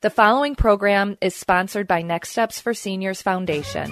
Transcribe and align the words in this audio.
The 0.00 0.10
following 0.10 0.54
program 0.54 1.18
is 1.20 1.34
sponsored 1.34 1.88
by 1.88 2.02
Next 2.02 2.28
Steps 2.28 2.60
for 2.60 2.72
Seniors 2.72 3.20
Foundation. 3.20 3.90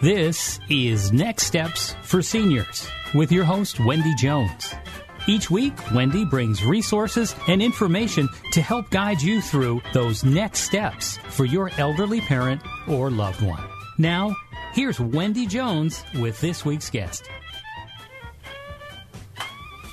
This 0.00 0.60
is 0.70 1.12
Next 1.12 1.46
Steps 1.48 1.96
for 2.02 2.22
Seniors 2.22 2.86
with 3.12 3.32
your 3.32 3.42
host, 3.42 3.80
Wendy 3.80 4.14
Jones. 4.14 4.72
Each 5.26 5.50
week, 5.50 5.74
Wendy 5.92 6.24
brings 6.24 6.64
resources 6.64 7.34
and 7.48 7.60
information 7.60 8.28
to 8.52 8.62
help 8.62 8.88
guide 8.90 9.20
you 9.20 9.40
through 9.40 9.82
those 9.92 10.22
next 10.22 10.60
steps 10.60 11.16
for 11.28 11.44
your 11.44 11.72
elderly 11.76 12.20
parent 12.20 12.62
or 12.86 13.10
loved 13.10 13.42
one. 13.42 13.64
Now, 13.98 14.32
here's 14.74 15.00
Wendy 15.00 15.46
Jones 15.46 16.04
with 16.20 16.40
this 16.40 16.64
week's 16.64 16.88
guest. 16.88 17.28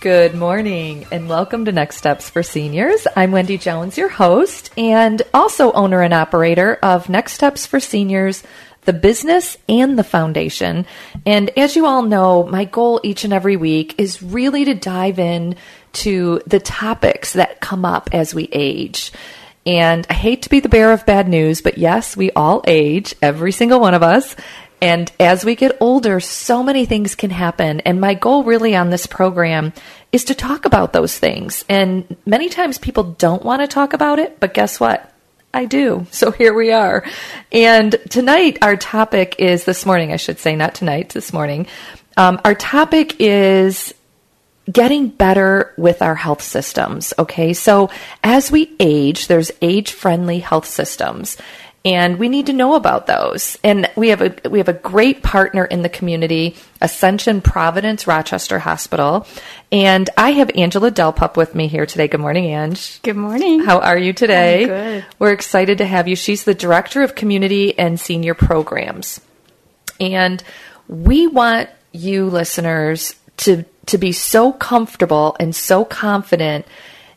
Good 0.02 0.34
morning 0.34 1.06
and 1.12 1.30
welcome 1.30 1.66
to 1.66 1.72
Next 1.72 1.98
Steps 1.98 2.28
for 2.28 2.42
Seniors. 2.42 3.06
I'm 3.16 3.32
Wendy 3.32 3.60
Jones, 3.60 4.00
your 4.00 4.10
host, 4.10 4.72
and 4.76 5.22
also 5.32 5.72
owner 5.74 6.02
and 6.02 6.12
operator 6.12 6.80
of 6.82 7.08
Next 7.08 7.34
Steps 7.34 7.68
for 7.68 7.80
Seniors, 7.80 8.42
the 8.86 8.94
business 8.94 9.60
and 9.70 10.00
the 10.00 10.04
foundation. 10.04 10.88
And 11.24 11.52
as 11.52 11.76
you 11.76 11.86
all 11.86 12.02
know, 12.02 12.48
my 12.48 12.66
goal 12.66 13.00
each 13.04 13.26
and 13.26 13.32
every 13.32 13.58
week 13.58 13.94
is 14.00 14.24
really 14.24 14.66
to 14.66 14.74
dive 14.74 15.20
in 15.20 15.56
to 15.94 16.42
the 16.48 16.60
topics 16.60 17.34
that 17.34 17.62
come 17.62 17.86
up 17.86 18.10
as 18.12 18.34
we 18.34 18.50
age. 18.52 19.12
And 19.68 20.08
I 20.10 20.16
hate 20.16 20.42
to 20.42 20.50
be 20.50 20.62
the 20.62 20.68
bearer 20.68 20.94
of 20.94 21.06
bad 21.06 21.30
news, 21.30 21.62
but 21.62 21.78
yes, 21.78 22.18
we 22.18 22.32
all 22.32 22.64
age, 22.66 23.14
every 23.22 23.52
single 23.52 23.80
one 23.80 23.94
of 23.94 24.02
us. 24.02 24.36
And 24.82 25.12
as 25.20 25.46
we 25.46 25.56
get 25.56 25.78
older, 25.80 26.20
so 26.20 26.64
many 26.64 26.86
things 26.86 27.14
can 27.14 27.30
happen. 27.30 27.82
And 27.82 28.02
my 28.02 28.16
goal 28.16 28.44
really 28.44 28.76
on 28.76 28.90
this 28.90 29.06
program 29.06 29.74
is 30.12 30.26
to 30.26 30.36
talk 30.36 30.66
about 30.66 30.92
those 30.92 31.18
things. 31.18 31.64
And 31.70 32.18
many 32.26 32.50
times 32.50 32.80
people 32.80 33.04
don't 33.04 33.46
want 33.46 33.62
to 33.62 33.68
talk 33.68 33.94
about 33.94 34.18
it, 34.18 34.40
but 34.40 34.54
guess 34.54 34.80
what? 34.80 35.14
I 35.54 35.66
do. 35.66 36.08
So 36.12 36.32
here 36.32 36.54
we 36.54 36.72
are. 36.72 37.06
And 37.52 37.96
tonight, 38.10 38.58
our 38.62 38.76
topic 38.76 39.36
is 39.40 39.66
this 39.66 39.86
morning, 39.86 40.12
I 40.12 40.18
should 40.18 40.40
say, 40.40 40.56
not 40.56 40.74
tonight, 40.74 41.10
this 41.10 41.32
morning. 41.32 41.68
Um, 42.18 42.42
our 42.44 42.56
topic 42.56 43.16
is 43.20 43.94
getting 44.72 45.10
better 45.10 45.74
with 45.78 46.02
our 46.02 46.16
health 46.16 46.42
systems. 46.42 47.14
Okay. 47.18 47.54
So 47.54 47.90
as 48.24 48.52
we 48.52 48.74
age, 48.80 49.28
there's 49.28 49.52
age 49.62 49.92
friendly 49.92 50.40
health 50.40 50.66
systems 50.66 51.38
and 51.84 52.20
we 52.20 52.30
need 52.30 52.46
to 52.46 52.54
know 52.54 52.76
about 52.76 53.08
those. 53.08 53.58
And 53.64 53.90
we 53.96 54.10
have 54.10 54.22
a 54.22 54.50
we 54.50 54.60
have 54.60 54.70
a 54.70 54.74
great 54.74 55.24
partner 55.24 55.66
in 55.66 55.82
the 55.82 55.90
community, 55.90 56.56
Ascension 56.80 57.42
Providence 57.42 58.06
Rochester 58.06 58.60
Hospital, 58.60 59.26
and 59.72 60.10
I 60.18 60.32
have 60.32 60.52
Angela 60.56 60.92
DelPup 60.92 61.38
with 61.38 61.56
me 61.56 61.68
here 61.68 61.86
today. 61.86 62.08
Good 62.08 62.20
morning, 62.20 62.46
Ange. 62.46 63.02
Good 63.02 63.18
morning. 63.18 63.62
How 63.62 63.80
are 63.80 63.98
you 63.98 64.14
today? 64.14 64.62
I'm 64.62 64.68
good. 64.68 65.06
We're 65.18 65.34
excited 65.34 65.80
to 65.80 65.86
have 65.86 66.08
you. 66.08 66.16
She's 66.16 66.44
the 66.44 66.54
director 66.54 67.02
of 67.02 67.16
community 67.16 67.78
and 67.78 68.00
senior 68.00 68.36
programs, 68.36 69.20
and 70.00 70.44
we 70.88 71.28
want 71.28 71.70
you 71.92 72.26
listeners 72.26 73.16
to 73.38 73.66
to 73.88 73.98
be 73.98 74.12
so 74.12 74.54
comfortable 74.54 75.36
and 75.40 75.56
so 75.56 75.84
confident 75.84 76.66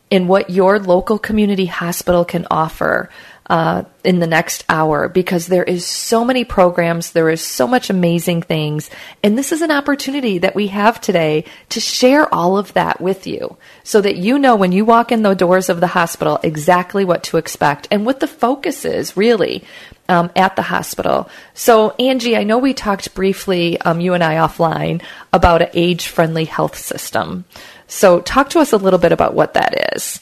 in 0.09 0.27
what 0.27 0.49
your 0.49 0.79
local 0.79 1.19
community 1.19 1.65
hospital 1.65 2.25
can 2.25 2.47
offer 2.49 3.09
uh, 3.47 3.83
in 4.03 4.19
the 4.19 4.27
next 4.27 4.63
hour 4.69 5.07
because 5.07 5.47
there 5.47 5.63
is 5.63 5.85
so 5.85 6.25
many 6.25 6.43
programs, 6.43 7.11
there 7.11 7.29
is 7.29 7.41
so 7.41 7.67
much 7.67 7.89
amazing 7.89 8.41
things, 8.41 8.89
and 9.23 9.37
this 9.37 9.51
is 9.51 9.61
an 9.61 9.71
opportunity 9.71 10.39
that 10.39 10.55
we 10.55 10.67
have 10.67 10.99
today 10.99 11.45
to 11.69 11.79
share 11.79 12.33
all 12.33 12.57
of 12.57 12.73
that 12.73 12.99
with 12.99 13.27
you, 13.27 13.57
so 13.83 14.01
that 14.01 14.17
you 14.17 14.39
know 14.39 14.55
when 14.55 14.71
you 14.71 14.83
walk 14.83 15.11
in 15.11 15.21
the 15.21 15.33
doors 15.33 15.69
of 15.69 15.79
the 15.79 15.87
hospital 15.87 16.39
exactly 16.41 17.05
what 17.05 17.23
to 17.23 17.37
expect 17.37 17.87
and 17.91 18.05
what 18.05 18.19
the 18.19 18.27
focus 18.27 18.85
is 18.85 19.15
really. 19.15 19.63
Um, 20.07 20.29
at 20.35 20.55
the 20.55 20.61
hospital. 20.61 21.31
So, 21.55 21.95
Angie, 21.97 22.37
I 22.37 22.43
know 22.43 22.59
we 22.59 22.75
talked 22.75 23.15
briefly, 23.15 23.81
um, 23.81 23.99
you 23.99 24.13
and 24.13 24.23
I 24.23 24.35
offline, 24.35 25.01
about 25.33 25.63
an 25.63 25.69
age 25.73 26.09
friendly 26.09 26.45
health 26.45 26.77
system. 26.77 27.45
So, 27.87 28.19
talk 28.19 28.51
to 28.51 28.59
us 28.59 28.71
a 28.71 28.77
little 28.77 28.99
bit 28.99 29.11
about 29.11 29.33
what 29.33 29.55
that 29.55 29.95
is. 29.95 30.19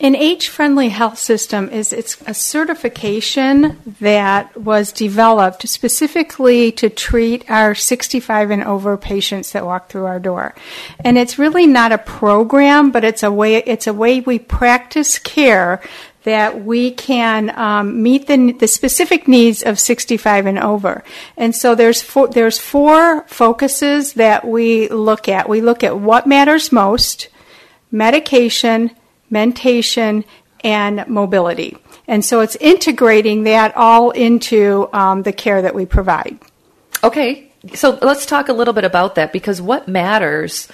An 0.00 0.14
age-friendly 0.14 0.90
health 0.90 1.18
system 1.18 1.68
is 1.70 1.92
it's 1.92 2.22
a 2.24 2.32
certification 2.32 3.80
that 4.00 4.56
was 4.56 4.92
developed 4.92 5.68
specifically 5.68 6.70
to 6.72 6.88
treat 6.88 7.50
our 7.50 7.74
65 7.74 8.52
and 8.52 8.62
over 8.62 8.96
patients 8.96 9.50
that 9.52 9.66
walk 9.66 9.88
through 9.88 10.06
our 10.06 10.20
door. 10.20 10.54
And 11.00 11.18
it's 11.18 11.36
really 11.36 11.66
not 11.66 11.90
a 11.90 11.98
program, 11.98 12.92
but 12.92 13.02
it's 13.02 13.24
a 13.24 13.32
way 13.32 13.56
it's 13.56 13.88
a 13.88 13.92
way 13.92 14.20
we 14.20 14.38
practice 14.38 15.18
care 15.18 15.82
that 16.22 16.62
we 16.64 16.92
can 16.92 17.50
um, 17.58 18.00
meet 18.00 18.28
the, 18.28 18.52
the 18.52 18.68
specific 18.68 19.26
needs 19.26 19.64
of 19.64 19.80
65 19.80 20.46
and 20.46 20.60
over. 20.60 21.02
And 21.36 21.56
so 21.56 21.74
there's 21.74 22.02
four, 22.02 22.28
there's 22.28 22.58
four 22.58 23.22
focuses 23.22 24.12
that 24.12 24.46
we 24.46 24.88
look 24.88 25.28
at. 25.28 25.48
We 25.48 25.60
look 25.60 25.82
at 25.82 25.98
what 25.98 26.26
matters 26.26 26.70
most, 26.70 27.28
medication, 27.90 28.92
mentation, 29.30 30.24
and 30.64 31.06
mobility. 31.06 31.76
And 32.06 32.24
so 32.24 32.40
it's 32.40 32.56
integrating 32.56 33.44
that 33.44 33.76
all 33.76 34.10
into 34.10 34.88
um, 34.92 35.22
the 35.22 35.32
care 35.32 35.62
that 35.62 35.74
we 35.74 35.86
provide. 35.86 36.38
Okay, 37.04 37.52
so 37.74 37.98
let's 38.02 38.26
talk 38.26 38.48
a 38.48 38.52
little 38.52 38.74
bit 38.74 38.84
about 38.84 39.14
that 39.16 39.32
because 39.32 39.60
what 39.60 39.88
matters, 39.88 40.68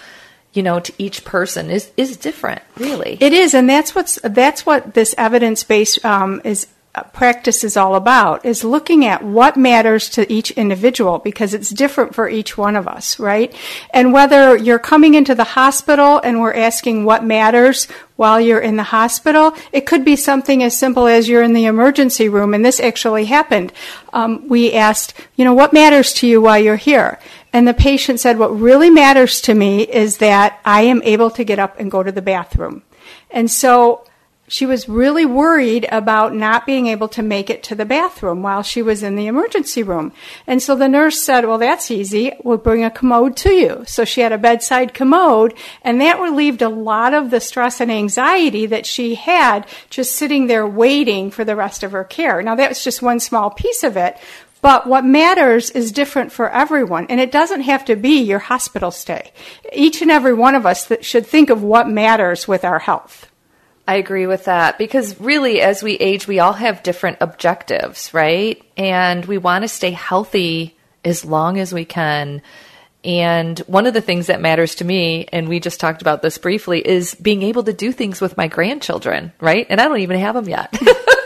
you 0.52 0.62
know, 0.62 0.80
to 0.80 0.92
each 0.96 1.24
person 1.24 1.70
is 1.70 1.90
is 1.96 2.16
different, 2.16 2.62
really. 2.76 3.18
It 3.20 3.32
is, 3.32 3.52
and 3.54 3.68
that's 3.68 3.94
what's 3.94 4.18
that's 4.22 4.64
what 4.64 4.94
this 4.94 5.14
evidence 5.18 5.64
base 5.64 6.02
um, 6.04 6.40
is 6.44 6.66
practice 7.12 7.64
is 7.64 7.76
all 7.76 7.96
about 7.96 8.44
is 8.44 8.62
looking 8.62 9.04
at 9.04 9.22
what 9.22 9.56
matters 9.56 10.08
to 10.10 10.32
each 10.32 10.52
individual 10.52 11.18
because 11.18 11.52
it's 11.52 11.70
different 11.70 12.14
for 12.14 12.28
each 12.28 12.56
one 12.56 12.76
of 12.76 12.86
us, 12.86 13.18
right? 13.18 13.54
And 13.90 14.12
whether 14.12 14.56
you're 14.56 14.78
coming 14.78 15.14
into 15.14 15.34
the 15.34 15.44
hospital 15.44 16.20
and 16.22 16.40
we're 16.40 16.54
asking 16.54 17.04
what 17.04 17.24
matters 17.24 17.88
while 18.16 18.40
you're 18.40 18.60
in 18.60 18.76
the 18.76 18.84
hospital, 18.84 19.54
it 19.72 19.86
could 19.86 20.04
be 20.04 20.14
something 20.14 20.62
as 20.62 20.78
simple 20.78 21.06
as 21.08 21.28
you're 21.28 21.42
in 21.42 21.52
the 21.52 21.64
emergency 21.64 22.28
room, 22.28 22.54
and 22.54 22.64
this 22.64 22.78
actually 22.78 23.24
happened. 23.24 23.72
Um, 24.12 24.46
we 24.46 24.72
asked, 24.72 25.14
you 25.34 25.44
know, 25.44 25.54
what 25.54 25.72
matters 25.72 26.12
to 26.14 26.28
you 26.28 26.40
while 26.40 26.58
you're 26.58 26.76
here? 26.76 27.18
And 27.52 27.66
the 27.66 27.74
patient 27.74 28.20
said, 28.20 28.38
what 28.38 28.56
really 28.56 28.90
matters 28.90 29.40
to 29.42 29.54
me 29.54 29.82
is 29.82 30.18
that 30.18 30.60
I 30.64 30.82
am 30.82 31.02
able 31.02 31.30
to 31.32 31.44
get 31.44 31.58
up 31.58 31.78
and 31.80 31.90
go 31.90 32.04
to 32.04 32.12
the 32.12 32.22
bathroom. 32.22 32.82
And 33.30 33.50
so 33.50 34.06
she 34.46 34.66
was 34.66 34.88
really 34.88 35.24
worried 35.24 35.86
about 35.90 36.34
not 36.34 36.66
being 36.66 36.86
able 36.86 37.08
to 37.08 37.22
make 37.22 37.48
it 37.48 37.62
to 37.64 37.74
the 37.74 37.86
bathroom 37.86 38.42
while 38.42 38.62
she 38.62 38.82
was 38.82 39.02
in 39.02 39.16
the 39.16 39.26
emergency 39.26 39.82
room. 39.82 40.12
And 40.46 40.62
so 40.62 40.74
the 40.74 40.88
nurse 40.88 41.22
said, 41.22 41.46
Well, 41.46 41.58
that's 41.58 41.90
easy. 41.90 42.32
We'll 42.42 42.58
bring 42.58 42.84
a 42.84 42.90
commode 42.90 43.36
to 43.38 43.52
you. 43.52 43.84
So 43.86 44.04
she 44.04 44.20
had 44.20 44.32
a 44.32 44.38
bedside 44.38 44.92
commode, 44.92 45.54
and 45.82 46.00
that 46.00 46.20
relieved 46.20 46.62
a 46.62 46.68
lot 46.68 47.14
of 47.14 47.30
the 47.30 47.40
stress 47.40 47.80
and 47.80 47.90
anxiety 47.90 48.66
that 48.66 48.86
she 48.86 49.14
had 49.14 49.66
just 49.88 50.16
sitting 50.16 50.46
there 50.46 50.66
waiting 50.66 51.30
for 51.30 51.44
the 51.44 51.56
rest 51.56 51.82
of 51.82 51.92
her 51.92 52.04
care. 52.04 52.42
Now, 52.42 52.54
that 52.54 52.68
was 52.68 52.84
just 52.84 53.02
one 53.02 53.20
small 53.20 53.50
piece 53.50 53.82
of 53.82 53.96
it. 53.96 54.18
But 54.60 54.86
what 54.86 55.04
matters 55.04 55.68
is 55.68 55.92
different 55.92 56.32
for 56.32 56.50
everyone, 56.50 57.06
and 57.10 57.20
it 57.20 57.30
doesn't 57.30 57.60
have 57.62 57.84
to 57.84 57.96
be 57.96 58.22
your 58.22 58.38
hospital 58.38 58.90
stay. 58.90 59.30
Each 59.74 60.00
and 60.00 60.10
every 60.10 60.32
one 60.32 60.54
of 60.54 60.64
us 60.64 60.90
should 61.02 61.26
think 61.26 61.50
of 61.50 61.62
what 61.62 61.86
matters 61.86 62.48
with 62.48 62.64
our 62.64 62.78
health. 62.78 63.30
I 63.86 63.96
agree 63.96 64.26
with 64.26 64.46
that 64.46 64.78
because 64.78 65.20
really, 65.20 65.60
as 65.60 65.82
we 65.82 65.94
age, 65.94 66.26
we 66.26 66.40
all 66.40 66.54
have 66.54 66.82
different 66.82 67.18
objectives, 67.20 68.14
right? 68.14 68.62
And 68.76 69.24
we 69.26 69.36
want 69.36 69.62
to 69.62 69.68
stay 69.68 69.90
healthy 69.90 70.76
as 71.04 71.24
long 71.24 71.58
as 71.58 71.74
we 71.74 71.84
can. 71.84 72.40
And 73.04 73.58
one 73.60 73.86
of 73.86 73.92
the 73.92 74.00
things 74.00 74.28
that 74.28 74.40
matters 74.40 74.76
to 74.76 74.84
me, 74.84 75.26
and 75.30 75.48
we 75.48 75.60
just 75.60 75.78
talked 75.78 76.00
about 76.00 76.22
this 76.22 76.38
briefly, 76.38 76.80
is 76.80 77.14
being 77.14 77.42
able 77.42 77.62
to 77.64 77.74
do 77.74 77.92
things 77.92 78.22
with 78.22 78.38
my 78.38 78.48
grandchildren, 78.48 79.32
right? 79.40 79.66
And 79.68 79.78
I 79.78 79.84
don't 79.84 80.00
even 80.00 80.18
have 80.18 80.34
them 80.34 80.48
yet. 80.48 80.74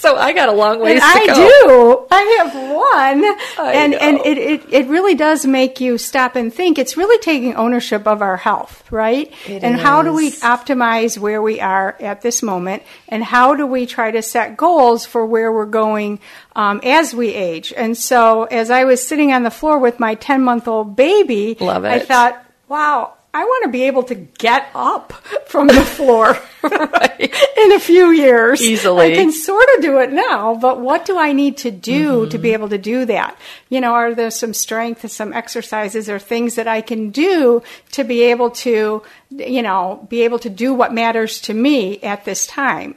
so 0.00 0.16
I 0.16 0.32
got 0.32 0.48
a 0.48 0.52
long 0.52 0.80
ways 0.80 0.92
and 0.94 1.00
to 1.00 1.06
I 1.06 1.26
go. 1.26 1.34
do. 1.34 2.06
I 2.10 2.22
have 2.38 2.54
one, 2.54 3.66
I 3.66 3.72
and 3.74 3.92
know. 3.92 3.98
and 3.98 4.16
it, 4.24 4.38
it 4.38 4.72
it 4.72 4.86
really 4.88 5.14
does 5.14 5.44
make 5.44 5.78
you 5.78 5.98
stop 5.98 6.36
and 6.36 6.52
think. 6.52 6.78
It's 6.78 6.96
really 6.96 7.18
taking 7.18 7.54
ownership 7.54 8.06
of 8.06 8.22
our 8.22 8.38
health, 8.38 8.90
right? 8.90 9.30
It 9.46 9.62
and 9.62 9.76
how 9.78 10.00
do 10.02 10.14
we 10.14 10.30
optimize 10.32 11.18
where 11.18 11.42
we 11.42 11.60
are 11.60 11.96
at 12.00 12.22
this 12.22 12.42
moment, 12.42 12.82
and 13.10 13.22
how 13.22 13.54
do 13.54 13.66
we 13.66 13.84
try 13.84 14.10
to 14.10 14.22
set 14.22 14.56
goals 14.56 15.04
for 15.04 15.26
where 15.26 15.52
we're 15.52 15.66
going 15.66 16.18
um, 16.56 16.80
as 16.82 17.14
we 17.14 17.34
age? 17.34 17.72
And 17.76 17.94
so, 17.96 18.44
as 18.44 18.70
I 18.70 18.84
was 18.84 19.06
sitting 19.06 19.32
on 19.32 19.42
the 19.42 19.50
floor 19.50 19.78
with 19.78 20.00
my 20.00 20.14
ten 20.14 20.40
month 20.42 20.66
old 20.66 20.96
baby, 20.96 21.58
Love 21.60 21.84
it. 21.84 21.88
I 21.88 21.98
thought, 22.00 22.42
wow. 22.68 23.14
I 23.32 23.44
want 23.44 23.64
to 23.64 23.70
be 23.70 23.84
able 23.84 24.02
to 24.04 24.14
get 24.14 24.68
up 24.74 25.12
from 25.46 25.68
the 25.68 25.84
floor 25.84 26.36
in 26.64 27.72
a 27.72 27.78
few 27.78 28.10
years. 28.10 28.60
Easily. 28.60 29.12
I 29.12 29.14
can 29.14 29.30
sort 29.30 29.66
of 29.76 29.82
do 29.82 29.98
it 30.00 30.12
now, 30.12 30.56
but 30.56 30.80
what 30.80 31.04
do 31.04 31.16
I 31.16 31.32
need 31.32 31.56
to 31.58 31.70
do 31.70 32.22
mm-hmm. 32.22 32.30
to 32.30 32.38
be 32.38 32.52
able 32.52 32.68
to 32.70 32.78
do 32.78 33.04
that? 33.04 33.38
You 33.68 33.80
know, 33.80 33.92
are 33.92 34.14
there 34.14 34.32
some 34.32 34.52
strength, 34.52 35.08
some 35.10 35.32
exercises 35.32 36.10
or 36.10 36.18
things 36.18 36.56
that 36.56 36.66
I 36.66 36.80
can 36.80 37.10
do 37.10 37.62
to 37.92 38.02
be 38.02 38.22
able 38.22 38.50
to, 38.50 39.02
you 39.30 39.62
know, 39.62 40.06
be 40.08 40.22
able 40.22 40.40
to 40.40 40.50
do 40.50 40.74
what 40.74 40.92
matters 40.92 41.40
to 41.42 41.54
me 41.54 42.00
at 42.00 42.24
this 42.24 42.48
time? 42.48 42.96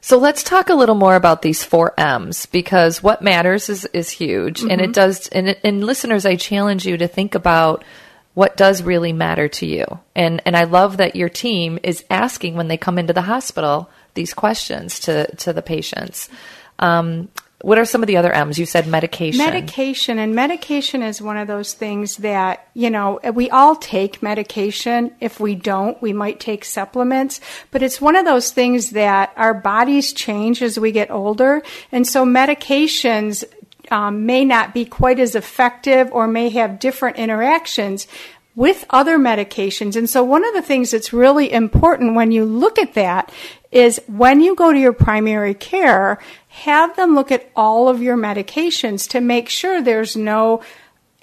So 0.00 0.18
let's 0.18 0.44
talk 0.44 0.68
a 0.68 0.74
little 0.74 0.94
more 0.94 1.16
about 1.16 1.42
these 1.42 1.64
four 1.64 1.92
M's 1.98 2.46
because 2.46 3.02
what 3.02 3.22
matters 3.22 3.68
is, 3.68 3.84
is 3.86 4.08
huge. 4.10 4.60
And 4.60 4.70
mm-hmm. 4.70 4.80
it 4.82 4.92
does, 4.92 5.26
and, 5.28 5.56
and 5.64 5.84
listeners, 5.84 6.24
I 6.24 6.36
challenge 6.36 6.86
you 6.86 6.96
to 6.98 7.08
think 7.08 7.34
about 7.34 7.84
what 8.38 8.56
does 8.56 8.84
really 8.84 9.12
matter 9.12 9.48
to 9.48 9.66
you. 9.66 9.84
And, 10.14 10.40
and 10.46 10.56
I 10.56 10.62
love 10.62 10.98
that 10.98 11.16
your 11.16 11.28
team 11.28 11.80
is 11.82 12.04
asking 12.08 12.54
when 12.54 12.68
they 12.68 12.76
come 12.76 12.96
into 12.96 13.12
the 13.12 13.22
hospital 13.22 13.90
these 14.14 14.32
questions 14.32 15.00
to, 15.00 15.34
to 15.38 15.52
the 15.52 15.60
patients. 15.60 16.28
Um, 16.78 17.30
what 17.62 17.78
are 17.78 17.84
some 17.84 18.00
of 18.00 18.06
the 18.06 18.16
other 18.16 18.30
M's? 18.30 18.56
You 18.56 18.64
said 18.64 18.86
medication. 18.86 19.44
Medication, 19.44 20.20
and 20.20 20.36
medication 20.36 21.02
is 21.02 21.20
one 21.20 21.36
of 21.36 21.48
those 21.48 21.72
things 21.72 22.18
that, 22.18 22.68
you 22.74 22.90
know, 22.90 23.18
we 23.34 23.50
all 23.50 23.74
take 23.74 24.22
medication. 24.22 25.12
If 25.18 25.40
we 25.40 25.56
don't, 25.56 26.00
we 26.00 26.12
might 26.12 26.38
take 26.38 26.64
supplements, 26.64 27.40
but 27.72 27.82
it's 27.82 28.00
one 28.00 28.14
of 28.14 28.24
those 28.24 28.52
things 28.52 28.90
that 28.90 29.32
our 29.36 29.54
bodies 29.54 30.12
change 30.12 30.62
as 30.62 30.78
we 30.78 30.92
get 30.92 31.10
older. 31.10 31.62
And 31.90 32.06
so 32.06 32.24
medications 32.24 33.42
um, 33.90 34.26
may 34.26 34.44
not 34.44 34.74
be 34.74 34.84
quite 34.84 35.18
as 35.18 35.34
effective 35.34 36.08
or 36.12 36.26
may 36.26 36.48
have 36.50 36.78
different 36.78 37.16
interactions 37.16 38.06
with 38.54 38.84
other 38.90 39.18
medications. 39.18 39.94
And 39.94 40.10
so 40.10 40.24
one 40.24 40.44
of 40.44 40.52
the 40.52 40.62
things 40.62 40.90
that's 40.90 41.12
really 41.12 41.52
important 41.52 42.16
when 42.16 42.32
you 42.32 42.44
look 42.44 42.78
at 42.78 42.94
that 42.94 43.32
is 43.70 44.00
when 44.08 44.40
you 44.40 44.56
go 44.56 44.72
to 44.72 44.78
your 44.78 44.92
primary 44.92 45.54
care, 45.54 46.18
have 46.48 46.96
them 46.96 47.14
look 47.14 47.30
at 47.30 47.50
all 47.54 47.88
of 47.88 48.02
your 48.02 48.16
medications 48.16 49.08
to 49.10 49.20
make 49.20 49.48
sure 49.48 49.80
there's 49.80 50.16
no 50.16 50.62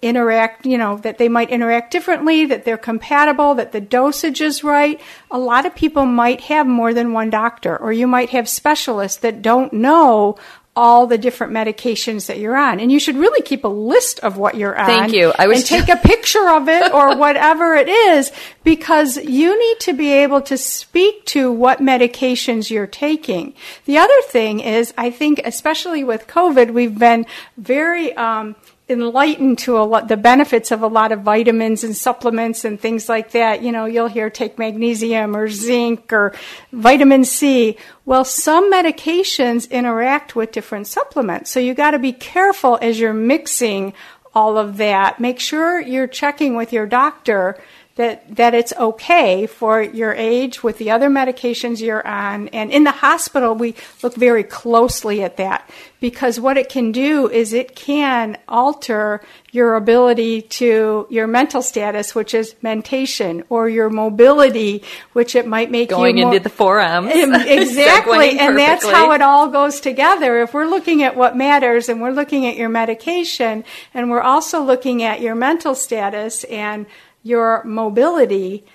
interact, 0.02 0.66
you 0.66 0.78
know, 0.78 0.98
that 0.98 1.18
they 1.18 1.28
might 1.28 1.50
interact 1.50 1.92
differently, 1.92 2.46
that 2.46 2.64
they're 2.64 2.78
compatible, 2.78 3.56
that 3.56 3.72
the 3.72 3.82
dosage 3.82 4.40
is 4.40 4.64
right. 4.64 5.02
A 5.32 5.40
lot 5.40 5.66
of 5.66 5.76
people 5.76 6.06
might 6.06 6.42
have 6.42 6.68
more 6.68 6.94
than 6.94 7.12
one 7.12 7.30
doctor, 7.30 7.76
or 7.76 7.92
you 7.92 8.06
might 8.06 8.30
have 8.30 8.48
specialists 8.48 9.18
that 9.20 9.42
don't 9.42 9.74
know 9.74 10.38
all 10.76 11.08
the 11.08 11.18
different 11.18 11.54
medications 11.54 12.28
that 12.28 12.38
you're 12.38 12.58
on. 12.58 12.80
And 12.80 12.92
you 12.92 13.00
should 13.00 13.16
really 13.16 13.42
keep 13.42 13.64
a 13.64 13.70
list 13.70 14.20
of 14.20 14.38
what 14.38 14.56
you're 14.56 14.78
on. 14.78 14.86
Thank 14.86 15.14
you. 15.14 15.32
I 15.38 15.48
was 15.48 15.60
and 15.60 15.66
take 15.66 15.90
a 15.90 15.96
picture 15.96 16.50
of 16.50 16.68
it 16.68 16.92
or 16.94 17.16
whatever 17.18 17.76
it 17.76 17.88
is 17.88 18.32
because 18.64 19.18
you 19.18 19.58
need 19.58 19.80
to 19.82 19.94
be 19.94 20.12
able 20.12 20.42
to 20.42 20.58
speak 20.58 21.26
to 21.28 21.52
what 21.52 21.80
medications 21.80 22.70
you're 22.70 22.88
taking. 22.88 23.54
The 23.86 23.98
other 23.98 24.22
thing 24.24 24.60
is, 24.60 24.94
I 24.98 25.12
think, 25.12 25.40
especially 25.46 26.04
with 26.04 26.28
COVID, 26.28 26.72
we've 26.72 26.98
been 26.98 27.26
very, 27.58 28.16
um, 28.18 28.56
enlightened 28.88 29.58
to 29.58 29.78
a 29.78 29.84
lot 29.84 30.08
the 30.08 30.18
benefits 30.18 30.72
of 30.72 30.82
a 30.82 30.88
lot 30.88 31.12
of 31.12 31.22
vitamins 31.22 31.84
and 31.84 31.96
supplements 31.96 32.64
and 32.64 32.80
things 32.80 33.10
like 33.10 33.32
that. 33.32 33.64
You 33.64 33.72
know, 33.72 33.86
you'll 33.86 34.08
hear 34.08 34.30
take 34.30 34.60
magnesium 34.60 35.36
or 35.36 35.50
zinc 35.50 36.14
or 36.14 36.34
vitamin 36.72 37.26
C. 37.26 37.78
Well, 38.06 38.24
some 38.24 38.72
medications 38.72 39.70
interact 39.72 40.36
with 40.36 40.52
different 40.52 40.88
supplements. 40.88 41.50
So 41.50 41.60
you 41.60 41.74
got 41.74 41.92
to 41.92 42.00
be 42.00 42.14
careful 42.14 42.78
as 42.82 43.00
you're 43.00 43.14
mixing 43.14 43.94
all 44.36 44.58
of 44.58 44.78
that. 44.78 45.20
Make 45.20 45.40
sure 45.40 45.80
you're 45.80 46.08
checking 46.08 46.56
with 46.56 46.72
your 46.72 46.86
doctor 46.86 47.58
that 47.96 48.36
that 48.36 48.54
it's 48.54 48.74
okay 48.74 49.48
for 49.48 49.82
your 49.82 50.14
age 50.14 50.62
with 50.62 50.78
the 50.78 50.92
other 50.92 51.10
medications 51.10 51.80
you're 51.80 52.06
on. 52.06 52.50
And 52.50 52.70
in 52.72 52.84
the 52.84 52.92
hospital 52.92 53.56
we 53.56 53.76
look 54.04 54.16
very 54.16 54.44
closely 54.44 55.24
at 55.24 55.38
that 55.38 55.70
because 56.02 56.40
what 56.40 56.58
it 56.58 56.68
can 56.68 56.92
do 56.92 57.30
is 57.30 57.54
it 57.54 57.76
can 57.76 58.38
alter 58.50 59.22
your 59.52 59.76
ability 59.76 60.42
to 60.42 61.08
your 61.10 61.26
mental 61.26 61.62
status 61.62 62.14
which 62.14 62.34
is 62.34 62.54
mentation 62.62 63.44
or 63.48 63.70
your 63.70 63.90
mobility 63.90 64.84
which 65.14 65.34
it 65.34 65.48
might 65.48 65.72
make 65.72 65.90
Going 65.90 66.18
you 66.18 66.26
more, 66.26 66.34
into 66.34 66.44
the 66.44 66.54
four 66.54 66.82
M's. 66.82 67.14
exactly. 67.16 68.38
and 68.38 68.58
that's 68.58 68.86
how 68.86 69.14
it 69.14 69.22
all 69.22 69.48
goes 69.48 69.80
together. 69.80 70.42
If 70.42 70.54
we're 70.54 70.68
looking 70.68 71.04
at 71.04 71.16
what 71.16 71.38
matters 71.38 71.88
and 71.88 72.02
we're 72.02 72.12
looking 72.12 72.46
at 72.46 72.58
your 72.58 72.70
medication 72.70 73.64
and 73.94 74.12
we're 74.12 74.22
also 74.22 74.62
looking 74.62 75.02
at 75.02 75.22
your 75.22 75.36
mental 75.36 75.76
status 75.76 76.44
and 76.46 76.86
your 77.26 77.64
mobility 77.66 78.66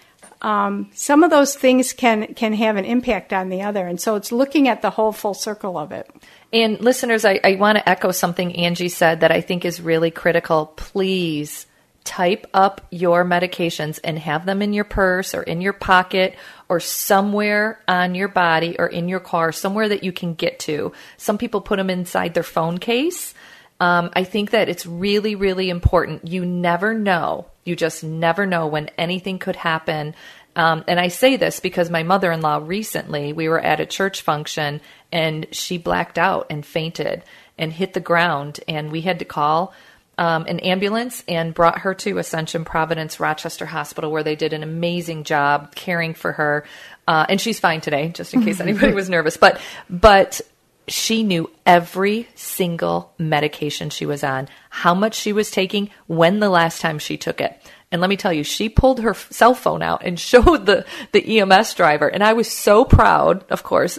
um, 0.42 0.90
some 0.94 1.22
of 1.22 1.30
those 1.30 1.54
things 1.54 1.94
can 1.94 2.34
can 2.34 2.52
have 2.54 2.76
an 2.76 2.84
impact 2.84 3.32
on 3.32 3.48
the 3.48 3.62
other 3.62 3.86
and 3.86 4.00
so 4.00 4.16
it's 4.16 4.32
looking 4.32 4.68
at 4.68 4.82
the 4.82 4.90
whole 4.90 5.12
full 5.12 5.34
circle 5.34 5.78
of 5.78 5.92
it 5.92 6.10
And 6.52 6.80
listeners, 6.80 7.24
I, 7.24 7.40
I 7.44 7.54
want 7.56 7.78
to 7.78 7.88
echo 7.88 8.10
something 8.12 8.56
Angie 8.56 8.88
said 8.88 9.20
that 9.20 9.30
I 9.30 9.40
think 9.40 9.64
is 9.64 9.80
really 9.80 10.10
critical. 10.10 10.66
Please 10.76 11.66
type 12.04 12.46
up 12.54 12.80
your 12.90 13.24
medications 13.24 14.00
and 14.02 14.18
have 14.18 14.46
them 14.46 14.62
in 14.62 14.72
your 14.72 14.84
purse 14.84 15.34
or 15.34 15.42
in 15.44 15.60
your 15.60 15.74
pocket 15.74 16.34
or 16.68 16.80
somewhere 16.80 17.80
on 17.86 18.16
your 18.16 18.28
body 18.28 18.76
or 18.78 18.88
in 18.88 19.08
your 19.08 19.20
car, 19.20 19.52
somewhere 19.52 19.88
that 19.88 20.02
you 20.02 20.12
can 20.12 20.34
get 20.34 20.58
to. 20.60 20.92
Some 21.18 21.38
people 21.38 21.60
put 21.60 21.76
them 21.76 21.90
inside 21.90 22.34
their 22.34 22.42
phone 22.42 22.78
case. 22.78 23.34
Um, 23.80 24.10
I 24.12 24.24
think 24.24 24.50
that 24.50 24.68
it's 24.68 24.84
really, 24.84 25.34
really 25.34 25.70
important. 25.70 26.28
You 26.28 26.44
never 26.44 26.94
know. 26.94 27.46
You 27.64 27.74
just 27.74 28.04
never 28.04 28.46
know 28.46 28.66
when 28.66 28.90
anything 28.98 29.38
could 29.38 29.56
happen. 29.56 30.14
Um, 30.54 30.84
and 30.86 31.00
I 31.00 31.08
say 31.08 31.36
this 31.36 31.60
because 31.60 31.90
my 31.90 32.02
mother 32.02 32.30
in 32.30 32.42
law 32.42 32.60
recently, 32.62 33.32
we 33.32 33.48
were 33.48 33.60
at 33.60 33.80
a 33.80 33.86
church 33.86 34.22
function 34.22 34.80
and 35.10 35.46
she 35.52 35.78
blacked 35.78 36.18
out 36.18 36.46
and 36.50 36.64
fainted 36.64 37.22
and 37.56 37.72
hit 37.72 37.94
the 37.94 38.00
ground. 38.00 38.60
And 38.68 38.92
we 38.92 39.00
had 39.00 39.20
to 39.20 39.24
call 39.24 39.72
um, 40.18 40.44
an 40.46 40.60
ambulance 40.60 41.24
and 41.26 41.54
brought 41.54 41.78
her 41.78 41.94
to 41.94 42.18
Ascension 42.18 42.64
Providence 42.66 43.18
Rochester 43.20 43.64
Hospital, 43.64 44.10
where 44.10 44.22
they 44.22 44.36
did 44.36 44.52
an 44.52 44.62
amazing 44.62 45.24
job 45.24 45.74
caring 45.74 46.12
for 46.12 46.32
her. 46.32 46.66
Uh, 47.08 47.24
and 47.28 47.40
she's 47.40 47.58
fine 47.58 47.80
today, 47.80 48.08
just 48.08 48.34
in 48.34 48.44
case 48.44 48.60
anybody 48.60 48.92
was 48.92 49.08
nervous. 49.08 49.38
But, 49.38 49.60
but 49.88 50.42
she 50.90 51.22
knew 51.22 51.50
every 51.64 52.28
single 52.34 53.12
medication 53.18 53.90
she 53.90 54.06
was 54.06 54.24
on, 54.24 54.48
how 54.70 54.94
much 54.94 55.14
she 55.14 55.32
was 55.32 55.50
taking, 55.50 55.90
when 56.06 56.40
the 56.40 56.50
last 56.50 56.80
time 56.80 56.98
she 56.98 57.16
took 57.16 57.40
it. 57.40 57.60
And 57.92 58.00
let 58.00 58.10
me 58.10 58.16
tell 58.16 58.32
you, 58.32 58.44
she 58.44 58.68
pulled 58.68 59.00
her 59.00 59.14
cell 59.14 59.54
phone 59.54 59.82
out 59.82 60.02
and 60.04 60.18
showed 60.20 60.66
the, 60.66 60.84
the 61.12 61.40
EMS 61.40 61.74
driver. 61.74 62.08
And 62.08 62.22
I 62.22 62.32
was 62.32 62.50
so 62.50 62.84
proud, 62.84 63.44
of 63.50 63.62
course. 63.62 63.98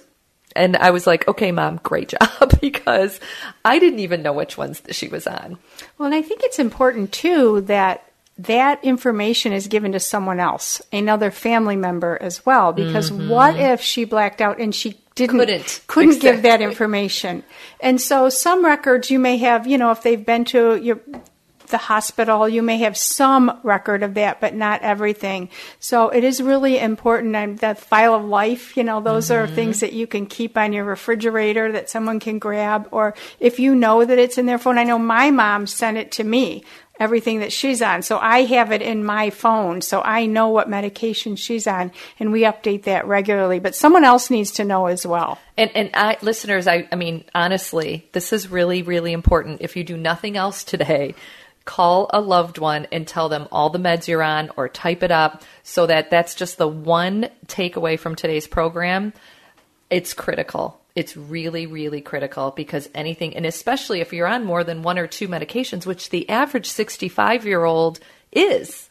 And 0.55 0.75
I 0.75 0.91
was 0.91 1.07
like, 1.07 1.27
okay, 1.27 1.51
mom, 1.51 1.79
great 1.83 2.10
job, 2.19 2.60
because 2.62 3.19
I 3.63 3.79
didn't 3.79 4.00
even 4.00 4.21
know 4.21 4.33
which 4.33 4.57
ones 4.57 4.81
that 4.81 4.95
she 4.95 5.07
was 5.07 5.27
on. 5.27 5.57
Well, 5.98 6.07
and 6.07 6.15
I 6.15 6.21
think 6.21 6.41
it's 6.43 6.60
important 6.60 7.12
too 7.12 7.62
that 7.62 8.05
that 8.38 8.83
information 8.83 9.53
is 9.53 9.67
given 9.67 9.91
to 9.91 10.00
someone 10.00 10.39
else, 10.39 10.81
another 10.91 11.31
family 11.31 11.75
member 11.75 12.17
as 12.19 12.45
well. 12.45 12.74
Because 12.74 13.12
mm-hmm. 13.12 13.29
what 13.29 13.55
if 13.55 13.81
she 13.81 14.03
blacked 14.03 14.41
out 14.41 14.60
and 14.60 14.74
she 14.74 15.00
didn't 15.15 15.39
couldn't, 15.39 15.82
couldn't 15.88 16.15
exactly. 16.15 16.32
give 16.32 16.44
that 16.44 16.62
information? 16.62 17.44
And 17.80 18.00
so 18.00 18.30
some 18.30 18.65
records 18.65 19.12
you 19.12 19.20
may 19.20 19.38
have, 19.38 19.68
you 19.68 19.77
know, 19.77 19.91
if 19.91 20.03
they've 20.03 20.25
been 20.25 20.46
to 20.46 20.75
your 20.75 21.01
the 21.72 21.77
hospital, 21.77 22.48
you 22.48 22.62
may 22.62 22.77
have 22.80 22.96
some 22.96 23.60
record 23.63 24.03
of 24.03 24.13
that, 24.13 24.39
but 24.39 24.53
not 24.53 24.82
everything. 24.84 25.50
So 25.80 26.10
it 26.10 26.24
is 26.24 26.41
really 26.41 26.77
important. 26.77 27.36
And 27.36 27.58
that 27.60 27.80
file 27.80 28.13
of 28.13 28.25
life, 28.25 28.77
you 28.77 28.84
know, 28.84 29.01
those 29.01 29.30
mm-hmm. 29.30 29.44
are 29.44 29.48
things 29.48 29.80
that 29.80 29.94
you 29.94 30.06
can 30.06 30.27
keep 30.27 30.58
on 30.58 30.74
your 30.74 30.84
refrigerator 30.84 31.72
that 31.72 31.89
someone 31.89 32.20
can 32.20 32.38
grab. 32.38 32.88
Or 32.91 33.15
if 33.39 33.60
you 33.60 33.74
know 33.74 34.06
that 34.06 34.20
it's 34.20 34.38
in 34.38 34.46
their 34.46 34.60
phone, 34.60 34.77
I 34.77 34.84
know 34.84 35.00
my 35.00 35.32
mom 35.32 35.65
sent 35.65 35.98
it 35.98 36.12
to 36.13 36.24
me 36.24 36.63
everything 37.01 37.39
that 37.39 37.51
she's 37.51 37.81
on. 37.81 38.03
So 38.03 38.20
I 38.20 38.43
have 38.43 38.72
it 38.72 38.84
in 38.84 39.03
my 39.03 39.31
phone, 39.31 39.81
so 39.81 40.01
I 40.01 40.27
know 40.27 40.50
what 40.50 40.70
medication 40.70 41.36
she's 41.36 41.65
on, 41.65 41.91
and 42.20 42.31
we 42.31 42.43
update 42.43 42.84
that 42.84 43.08
regularly. 43.08 43.60
But 43.60 43.75
someone 43.75 44.05
else 44.05 44.29
needs 44.29 44.51
to 44.51 44.63
know 44.63 44.86
as 44.86 45.05
well. 45.05 45.39
And 45.58 45.72
and 45.75 45.89
I, 45.96 46.17
listeners, 46.22 46.67
I, 46.67 46.88
I 46.91 46.96
mean, 46.96 47.25
honestly, 47.34 48.08
this 48.12 48.31
is 48.31 48.50
really 48.50 48.84
really 48.84 49.12
important. 49.12 49.62
If 49.62 49.75
you 49.75 49.84
do 49.84 49.98
nothing 49.98 50.38
else 50.38 50.63
today, 50.63 51.15
call 51.65 52.10
a 52.13 52.22
loved 52.22 52.60
one 52.60 52.88
and 52.91 53.08
tell 53.08 53.29
them 53.29 53.48
all 53.51 53.72
the 53.72 53.79
meds 53.79 54.08
you're 54.08 54.24
on 54.24 54.51
or 54.55 54.70
type 54.70 55.01
it 55.01 55.12
up 55.12 55.43
so 55.63 55.88
that 55.88 56.12
that's 56.12 56.36
just 56.36 56.58
the 56.58 56.67
one 56.67 57.29
takeaway 57.48 57.98
from 57.98 58.15
today's 58.15 58.48
program. 58.48 59.12
It's 59.89 60.13
critical. 60.13 60.80
It's 60.95 61.15
really, 61.15 61.67
really 61.67 62.01
critical 62.01 62.51
because 62.51 62.89
anything, 62.93 63.36
and 63.36 63.45
especially 63.45 64.01
if 64.01 64.12
you're 64.12 64.27
on 64.27 64.43
more 64.43 64.63
than 64.63 64.83
one 64.83 65.00
or 65.00 65.07
two 65.07 65.27
medications, 65.27 65.86
which 65.86 66.10
the 66.10 66.29
average 66.29 66.67
65 66.67 67.45
year 67.45 67.63
old 67.63 68.00
is. 68.31 68.89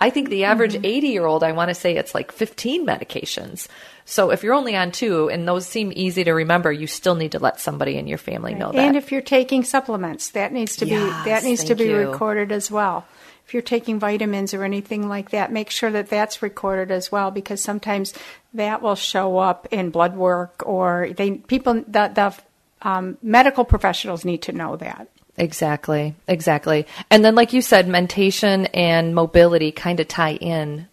I 0.00 0.10
think 0.10 0.28
the 0.28 0.44
average 0.44 0.76
80 0.76 0.88
mm-hmm. 0.88 1.06
year 1.06 1.26
old, 1.26 1.42
I 1.42 1.52
want 1.52 1.70
to 1.70 1.74
say 1.74 1.96
it's 1.96 2.14
like 2.14 2.30
15 2.30 2.86
medications. 2.86 3.66
So 4.04 4.30
if 4.30 4.42
you're 4.42 4.54
only 4.54 4.76
on 4.76 4.92
two 4.92 5.28
and 5.28 5.46
those 5.46 5.66
seem 5.66 5.92
easy 5.94 6.24
to 6.24 6.32
remember, 6.32 6.70
you 6.72 6.86
still 6.86 7.14
need 7.14 7.32
to 7.32 7.38
let 7.38 7.60
somebody 7.60 7.96
in 7.96 8.06
your 8.06 8.18
family 8.18 8.52
right. 8.52 8.58
know 8.58 8.72
that. 8.72 8.78
And 8.78 8.96
if 8.96 9.10
you're 9.10 9.20
taking 9.20 9.64
supplements, 9.64 10.30
that 10.30 10.52
needs 10.52 10.76
to 10.76 10.86
yes, 10.86 11.24
be 11.24 11.30
that 11.30 11.44
needs 11.44 11.64
to 11.64 11.74
be 11.74 11.86
you. 11.86 11.96
recorded 11.96 12.52
as 12.52 12.70
well. 12.70 13.06
If 13.48 13.54
you're 13.54 13.62
taking 13.62 13.98
vitamins 13.98 14.52
or 14.52 14.62
anything 14.62 15.08
like 15.08 15.30
that, 15.30 15.50
make 15.50 15.70
sure 15.70 15.90
that 15.90 16.10
that's 16.10 16.42
recorded 16.42 16.90
as 16.90 17.10
well 17.10 17.30
because 17.30 17.62
sometimes 17.62 18.12
that 18.52 18.82
will 18.82 18.94
show 18.94 19.38
up 19.38 19.66
in 19.70 19.88
blood 19.88 20.14
work 20.14 20.62
or 20.66 21.08
they 21.16 21.30
people 21.32 21.72
the, 21.74 22.12
the 22.14 22.34
um, 22.82 23.16
medical 23.22 23.64
professionals 23.64 24.22
need 24.22 24.42
to 24.42 24.52
know 24.52 24.76
that. 24.76 25.08
Exactly, 25.38 26.14
exactly. 26.26 26.86
And 27.10 27.24
then, 27.24 27.34
like 27.34 27.54
you 27.54 27.62
said, 27.62 27.88
mentation 27.88 28.66
and 28.66 29.14
mobility 29.14 29.72
kind 29.72 29.98
of 29.98 30.08
tie 30.08 30.34
in 30.34 30.86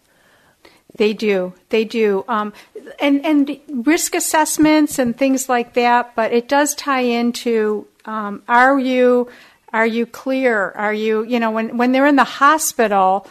they 0.96 1.12
do. 1.12 1.52
They 1.68 1.84
do. 1.84 2.24
Um, 2.26 2.52
and, 2.98 3.24
and 3.24 3.60
risk 3.86 4.14
assessments 4.14 4.98
and 4.98 5.16
things 5.16 5.48
like 5.48 5.74
that, 5.74 6.14
but 6.14 6.32
it 6.32 6.48
does 6.48 6.74
tie 6.74 7.02
into 7.02 7.86
um, 8.06 8.42
are 8.48 8.78
you 8.78 9.28
are 9.76 9.86
you 9.86 10.06
clear? 10.06 10.70
Are 10.72 10.92
you 10.92 11.24
you 11.24 11.40
know 11.40 11.50
when 11.50 11.76
when 11.76 11.92
they're 11.92 12.06
in 12.06 12.16
the 12.16 12.24
hospital, 12.24 13.26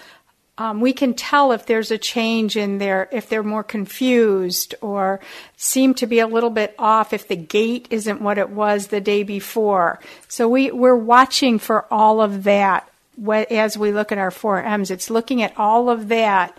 um, 0.57 0.79
we 0.79 0.93
can 0.93 1.13
tell 1.13 1.51
if 1.51 1.65
there's 1.65 1.91
a 1.91 1.97
change 1.97 2.55
in 2.55 2.77
their 2.77 3.09
if 3.11 3.27
they're 3.27 3.43
more 3.43 3.63
confused 3.63 4.75
or 4.81 5.19
seem 5.57 5.93
to 5.95 6.07
be 6.07 6.19
a 6.19 6.27
little 6.27 6.49
bit 6.49 6.73
off 6.79 7.11
if 7.11 7.27
the 7.27 7.35
gait 7.35 7.87
isn't 7.89 8.21
what 8.21 8.37
it 8.37 8.49
was 8.49 8.87
the 8.87 9.01
day 9.01 9.23
before. 9.23 9.99
So 10.27 10.47
we 10.47 10.71
we're 10.71 10.95
watching 10.95 11.59
for 11.59 11.85
all 11.91 12.21
of 12.21 12.43
that 12.43 12.89
as 13.27 13.77
we 13.77 13.91
look 13.91 14.11
at 14.11 14.17
our 14.17 14.31
four 14.31 14.61
M's. 14.61 14.91
It's 14.91 15.09
looking 15.09 15.41
at 15.41 15.57
all 15.57 15.89
of 15.89 16.07
that 16.07 16.57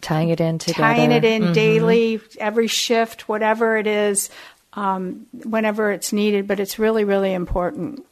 tying 0.00 0.30
it 0.30 0.40
in 0.40 0.58
together. 0.58 0.82
Tying 0.82 1.12
it 1.12 1.24
in 1.24 1.42
mm-hmm. 1.42 1.52
daily, 1.52 2.20
every 2.38 2.66
shift, 2.66 3.28
whatever 3.28 3.76
it 3.76 3.86
is, 3.86 4.30
um, 4.74 5.26
whenever 5.32 5.90
it's 5.90 6.12
needed. 6.12 6.46
But 6.46 6.60
it's 6.60 6.78
really, 6.78 7.04
really 7.04 7.32
important. 7.32 8.04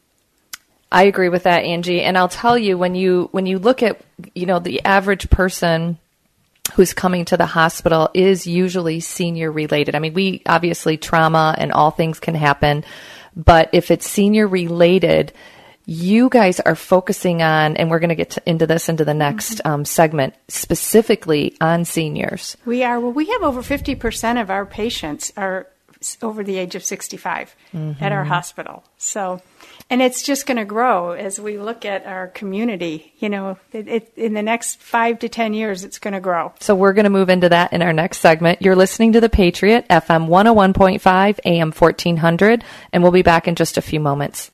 I 0.91 1.05
agree 1.05 1.29
with 1.29 1.43
that, 1.43 1.65
Angie. 1.65 2.03
And 2.03 2.17
I'll 2.17 2.29
tell 2.29 2.57
you 2.57 2.79
when 2.79 2.95
you 2.95 3.29
when 3.33 3.47
you 3.47 3.59
look 3.59 3.83
at 3.83 4.01
you 4.35 4.47
know 4.47 4.59
the 4.59 4.85
average 4.85 5.29
person 5.31 5.99
who's 6.75 6.93
coming 6.93 7.25
to 7.27 7.37
the 7.37 7.47
hospital 7.47 8.11
is 8.15 8.47
usually 8.47 9.01
senior 9.01 9.51
related. 9.51 9.95
I 9.95 9.99
mean, 10.01 10.15
we 10.15 10.43
obviously 10.47 10.97
trauma 10.97 11.55
and 11.57 11.73
all 11.73 11.91
things 11.91 12.21
can 12.21 12.35
happen, 12.35 12.85
but 13.35 13.71
if 13.73 13.91
it's 13.91 14.09
senior 14.09 14.47
related, 14.47 15.33
you 15.87 16.29
guys 16.29 16.61
are 16.61 16.75
focusing 16.75 17.41
on, 17.41 17.79
and 17.79 17.91
we're 17.91 17.99
going 17.99 18.11
to 18.11 18.15
get 18.15 18.37
into 18.45 18.67
this 18.67 18.91
into 18.91 19.07
the 19.07 19.15
next 19.15 19.55
mm-hmm. 19.55 19.71
um, 19.71 19.85
segment, 19.87 20.35
specifically 20.49 21.57
on 21.63 21.87
seniors. 21.87 22.59
We 22.67 22.85
are. 22.85 23.01
Well, 23.01 23.13
we 23.13 23.27
have 23.27 23.43
over 23.43 23.63
50% 23.63 24.41
of 24.41 24.51
our 24.51 24.67
patients 24.67 25.33
are 25.37 25.67
over 26.23 26.45
the 26.45 26.57
age 26.57 26.75
of 26.75 26.85
65 26.85 27.55
mm-hmm. 27.73 28.03
at 28.03 28.13
our 28.13 28.25
hospital. 28.25 28.85
So, 28.97 29.41
and 29.91 30.03
it's 30.03 30.23
just 30.23 30.47
going 30.47 30.59
to 30.59 30.65
grow 30.65 31.13
as 31.13 31.41
we 31.41 31.59
look 31.59 31.85
at 31.85 32.07
our 32.07 32.29
community. 32.29 33.13
You 33.19 33.29
know, 33.29 33.59
it, 33.73 33.89
it, 33.89 34.13
in 34.17 34.35
the 34.35 34.43
next 34.43 34.81
five 34.81 35.19
to 35.21 35.29
10 35.29 35.55
years, 35.55 35.85
it's 35.85 35.99
going 35.99 36.15
to 36.15 36.21
grow. 36.21 36.53
So, 36.61 36.75
we're 36.75 36.93
going 36.93 37.05
to 37.05 37.11
move 37.11 37.31
into 37.31 37.49
that 37.49 37.73
in 37.73 37.83
our 37.83 37.93
next 37.93 38.19
segment. 38.19 38.63
You're 38.63 38.77
listening 38.77 39.13
to 39.13 39.21
The 39.21 39.29
Patriot, 39.29 39.87
FM 39.89 40.29
101.5, 40.29 41.41
AM 41.45 41.73
1400, 41.73 42.65
and 42.93 43.03
we'll 43.03 43.13
be 43.13 43.23
back 43.23 43.49
in 43.49 43.55
just 43.55 43.79
a 43.79 43.83
few 43.83 44.01
moments. 44.01 44.51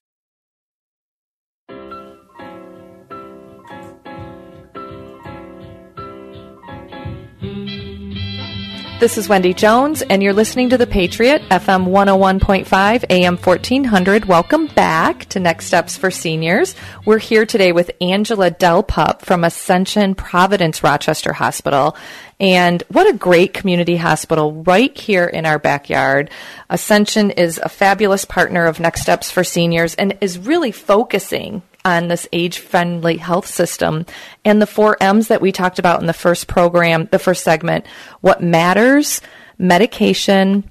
This 9.01 9.19
is 9.19 9.29
Wendy 9.29 9.53
Jones, 9.53 10.03
and 10.03 10.23
you're 10.23 10.33
listening 10.33 10.71
to 10.71 10.79
The 10.79 10.87
Patriot, 10.87 11.43
FM 11.51 11.89
101.5, 11.89 13.05
AM 13.11 13.37
1400. 13.37 14.25
Welcome 14.27 14.69
back 14.69 15.25
to 15.31 15.41
Next 15.41 15.67
Steps 15.67 15.97
for 15.97 16.13
Seniors. 16.13 16.77
We're 17.05 17.19
here 17.19 17.45
today 17.45 17.73
with 17.73 17.91
Angela 18.01 18.53
DelPup 18.53 19.23
from 19.23 19.43
Ascension 19.43 20.15
Providence 20.15 20.85
Rochester 20.85 21.33
Hospital. 21.33 21.97
And 22.39 22.85
what 22.89 23.13
a 23.13 23.19
great 23.19 23.53
community 23.53 23.97
hospital 23.97 24.63
right 24.63 24.97
here 24.97 25.27
in 25.27 25.45
our 25.45 25.59
backyard. 25.59 26.31
Ascension 26.71 27.33
is 27.33 27.59
a 27.59 27.69
fabulous 27.69 28.25
partner 28.25 28.65
of 28.65 28.79
Next 28.79 29.03
Steps 29.03 29.29
for 29.29 29.43
Seniors 29.43 29.97
and 29.97 30.17
is 30.21 30.39
really 30.39 30.71
focusing 30.71 31.63
on 31.85 32.09
this 32.09 32.27
age 32.33 32.59
friendly 32.59 33.17
health 33.17 33.47
system. 33.47 34.07
And 34.45 34.61
the 34.61 34.67
four 34.67 34.97
M's 35.01 35.29
that 35.29 35.41
we 35.41 35.53
talked 35.53 35.79
about 35.79 36.01
in 36.01 36.07
the 36.07 36.13
first 36.13 36.47
program, 36.47 37.09
the 37.11 37.19
first 37.19 37.45
segment 37.45 37.87
what 38.21 38.43
matters, 38.43 39.21
medication, 39.59 40.71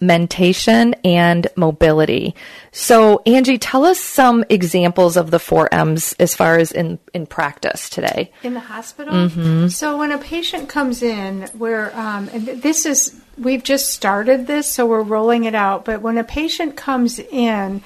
mentation, 0.00 0.94
and 1.04 1.46
mobility. 1.56 2.34
So, 2.72 3.22
Angie, 3.26 3.58
tell 3.58 3.84
us 3.84 3.98
some 3.98 4.44
examples 4.48 5.16
of 5.16 5.30
the 5.30 5.38
four 5.38 5.72
M's 5.72 6.14
as 6.18 6.34
far 6.34 6.58
as 6.58 6.72
in, 6.72 6.98
in 7.12 7.26
practice 7.26 7.88
today. 7.88 8.32
In 8.42 8.54
the 8.54 8.60
hospital? 8.60 9.14
Mm-hmm. 9.14 9.68
So, 9.68 9.98
when 9.98 10.12
a 10.12 10.18
patient 10.18 10.68
comes 10.68 11.02
in, 11.02 11.42
where 11.58 11.96
um, 11.96 12.28
this 12.32 12.86
is, 12.86 13.20
we've 13.38 13.62
just 13.62 13.90
started 13.90 14.46
this, 14.46 14.68
so 14.68 14.86
we're 14.86 15.02
rolling 15.02 15.44
it 15.44 15.54
out, 15.54 15.84
but 15.84 16.02
when 16.02 16.18
a 16.18 16.24
patient 16.24 16.76
comes 16.76 17.18
in, 17.18 17.82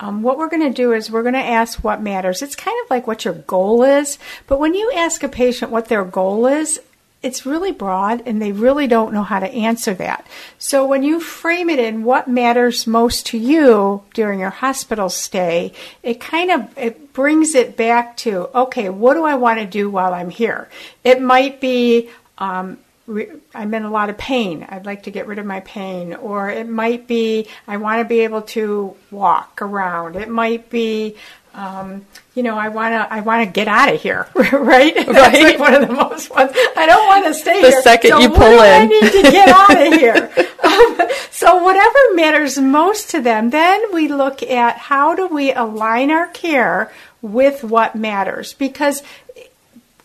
um, 0.00 0.22
what 0.22 0.38
we're 0.38 0.48
going 0.48 0.66
to 0.66 0.74
do 0.74 0.92
is 0.92 1.10
we're 1.10 1.22
going 1.22 1.34
to 1.34 1.40
ask 1.40 1.84
what 1.84 2.02
matters. 2.02 2.42
It's 2.42 2.56
kind 2.56 2.76
of 2.84 2.90
like 2.90 3.06
what 3.06 3.24
your 3.24 3.34
goal 3.34 3.84
is, 3.84 4.18
but 4.46 4.58
when 4.58 4.74
you 4.74 4.90
ask 4.96 5.22
a 5.22 5.28
patient 5.28 5.70
what 5.70 5.86
their 5.86 6.04
goal 6.04 6.46
is, 6.46 6.80
it's 7.22 7.44
really 7.44 7.70
broad 7.70 8.22
and 8.24 8.40
they 8.40 8.52
really 8.52 8.86
don't 8.86 9.12
know 9.12 9.22
how 9.22 9.40
to 9.40 9.52
answer 9.52 9.92
that. 9.94 10.26
So 10.58 10.86
when 10.86 11.02
you 11.02 11.20
frame 11.20 11.68
it 11.68 11.78
in 11.78 12.02
what 12.02 12.28
matters 12.28 12.86
most 12.86 13.26
to 13.26 13.38
you 13.38 14.02
during 14.14 14.40
your 14.40 14.50
hospital 14.50 15.10
stay, 15.10 15.74
it 16.02 16.18
kind 16.18 16.50
of 16.50 16.78
it 16.78 17.12
brings 17.12 17.54
it 17.54 17.76
back 17.76 18.16
to 18.18 18.48
okay, 18.56 18.88
what 18.88 19.14
do 19.14 19.24
I 19.24 19.34
want 19.34 19.60
to 19.60 19.66
do 19.66 19.90
while 19.90 20.14
I'm 20.14 20.30
here? 20.30 20.70
It 21.04 21.20
might 21.20 21.60
be 21.60 22.08
um, 22.38 22.78
I'm 23.54 23.74
in 23.74 23.84
a 23.84 23.90
lot 23.90 24.10
of 24.10 24.18
pain. 24.18 24.66
I'd 24.68 24.86
like 24.86 25.04
to 25.04 25.10
get 25.10 25.26
rid 25.26 25.38
of 25.38 25.46
my 25.46 25.60
pain. 25.60 26.14
Or 26.14 26.48
it 26.48 26.68
might 26.68 27.06
be 27.06 27.48
I 27.66 27.76
want 27.76 28.00
to 28.00 28.04
be 28.04 28.20
able 28.20 28.42
to 28.42 28.96
walk 29.10 29.60
around. 29.62 30.16
It 30.16 30.28
might 30.28 30.70
be, 30.70 31.16
um, 31.54 32.06
you 32.34 32.42
know, 32.42 32.56
I 32.56 32.68
want 32.68 32.92
to 32.92 33.12
I 33.12 33.20
want 33.20 33.46
to 33.46 33.52
get 33.52 33.68
out 33.68 33.92
of 33.92 34.00
here. 34.00 34.28
right? 34.34 34.94
That's 34.94 35.08
right. 35.08 35.42
like 35.42 35.58
one 35.58 35.74
of 35.74 35.88
the 35.88 35.94
most 35.94 36.30
ones. 36.30 36.52
I 36.76 36.86
don't 36.86 37.06
want 37.06 37.26
to 37.26 37.34
stay 37.34 37.60
the 37.60 37.68
here. 37.68 37.76
The 37.76 37.82
second 37.82 38.10
so 38.10 38.18
you 38.20 38.28
pull 38.30 38.60
in, 38.60 38.82
I 38.82 38.84
need 38.86 39.12
to 39.12 39.22
get 39.22 39.48
out 39.70 39.86
of 39.86 39.92
here. 39.94 40.30
Um, 40.62 41.08
so 41.30 41.62
whatever 41.62 41.98
matters 42.14 42.58
most 42.58 43.10
to 43.10 43.20
them, 43.20 43.50
then 43.50 43.92
we 43.92 44.08
look 44.08 44.42
at 44.42 44.76
how 44.76 45.14
do 45.14 45.26
we 45.26 45.52
align 45.52 46.10
our 46.10 46.28
care 46.28 46.92
with 47.22 47.62
what 47.62 47.94
matters 47.94 48.54
because 48.54 49.02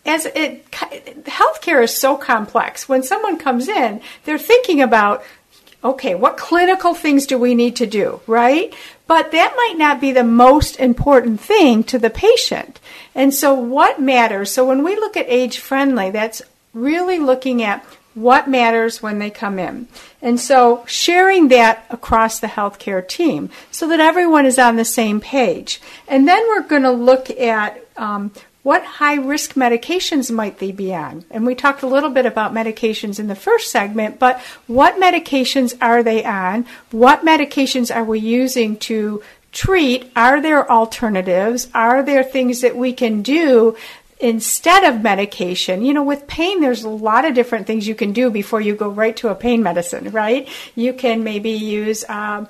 as 0.06 0.26
it 0.28 0.70
healthcare 0.72 1.84
is 1.84 1.96
so 1.96 2.16
complex 2.16 2.88
when 2.88 3.04
someone 3.04 3.38
comes 3.38 3.68
in 3.68 4.02
they're 4.26 4.38
thinking 4.38 4.82
about 4.82 5.24
Okay, 5.84 6.16
what 6.16 6.36
clinical 6.36 6.96
things 6.96 7.28
do 7.28 7.38
we 7.38 7.54
need 7.54 7.76
to 7.76 7.86
do, 7.86 8.20
right? 8.26 8.74
But 9.06 9.32
that 9.34 9.54
might 9.56 9.78
not 9.78 10.02
be 10.02 10.12
the 10.12 10.24
most 10.24 10.80
important 10.80 11.40
thing 11.40 11.84
to 11.84 12.00
the 12.00 12.10
patient. 12.10 12.80
And 13.14 13.32
so, 13.32 13.54
what 13.54 14.02
matters? 14.02 14.52
So, 14.52 14.66
when 14.66 14.84
we 14.84 14.96
look 14.96 15.16
at 15.16 15.30
age 15.30 15.60
friendly, 15.60 16.10
that's 16.10 16.42
really 16.74 17.20
looking 17.20 17.62
at 17.62 17.86
what 18.16 18.50
matters 18.50 19.04
when 19.04 19.20
they 19.20 19.30
come 19.30 19.60
in. 19.60 19.88
And 20.22 20.40
so 20.40 20.84
sharing 20.88 21.50
that 21.50 21.86
across 21.90 22.40
the 22.40 22.48
healthcare 22.48 23.06
team 23.06 23.50
so 23.72 23.88
that 23.90 24.00
everyone 24.00 24.46
is 24.46 24.58
on 24.58 24.78
the 24.78 24.86
same 24.86 25.20
page. 25.20 25.82
And 26.08 26.28
then 26.28 26.42
we're 26.48 26.62
going 26.62 26.84
to 26.84 26.92
look 26.92 27.30
at 27.30 27.86
um, 27.98 28.32
what 28.66 28.84
high 28.84 29.14
risk 29.14 29.54
medications 29.54 30.32
might 30.32 30.58
they 30.58 30.72
be 30.72 30.92
on? 30.92 31.24
And 31.30 31.46
we 31.46 31.54
talked 31.54 31.84
a 31.84 31.88
little 31.88 32.10
bit 32.10 32.26
about 32.26 32.52
medications 32.52 33.20
in 33.20 33.28
the 33.28 33.36
first 33.36 33.70
segment, 33.70 34.18
but 34.18 34.42
what 34.66 35.00
medications 35.00 35.78
are 35.80 36.02
they 36.02 36.26
on? 36.26 36.66
What 36.90 37.24
medications 37.24 37.96
are 37.96 38.04
we 38.04 38.18
using 38.18 38.78
to 38.78 39.22
treat? 39.52 40.12
Are 40.16 40.42
there 40.42 40.68
alternatives? 40.68 41.70
Are 41.76 42.02
there 42.02 42.24
things 42.24 42.62
that 42.62 42.76
we 42.76 42.92
can 42.92 43.22
do 43.22 43.78
instead 44.20 44.84
of 44.84 45.04
medication, 45.04 45.86
you 45.86 45.94
know, 45.94 46.04
with 46.04 46.26
pain, 46.26 46.60
there's 46.60 46.84
a 46.84 46.90
lot 46.90 47.24
of 47.24 47.36
different 47.36 47.68
things 47.68 47.88
you 47.88 47.94
can 47.94 48.14
do 48.14 48.32
before 48.32 48.62
you 48.62 48.74
go 48.74 48.90
right 48.90 49.16
to 49.18 49.28
a 49.28 49.36
pain 49.36 49.62
medicine, 49.62 50.10
right? 50.10 50.50
You 50.74 50.94
can 50.94 51.24
maybe 51.24 51.52
use 51.52 52.04
um, 52.10 52.48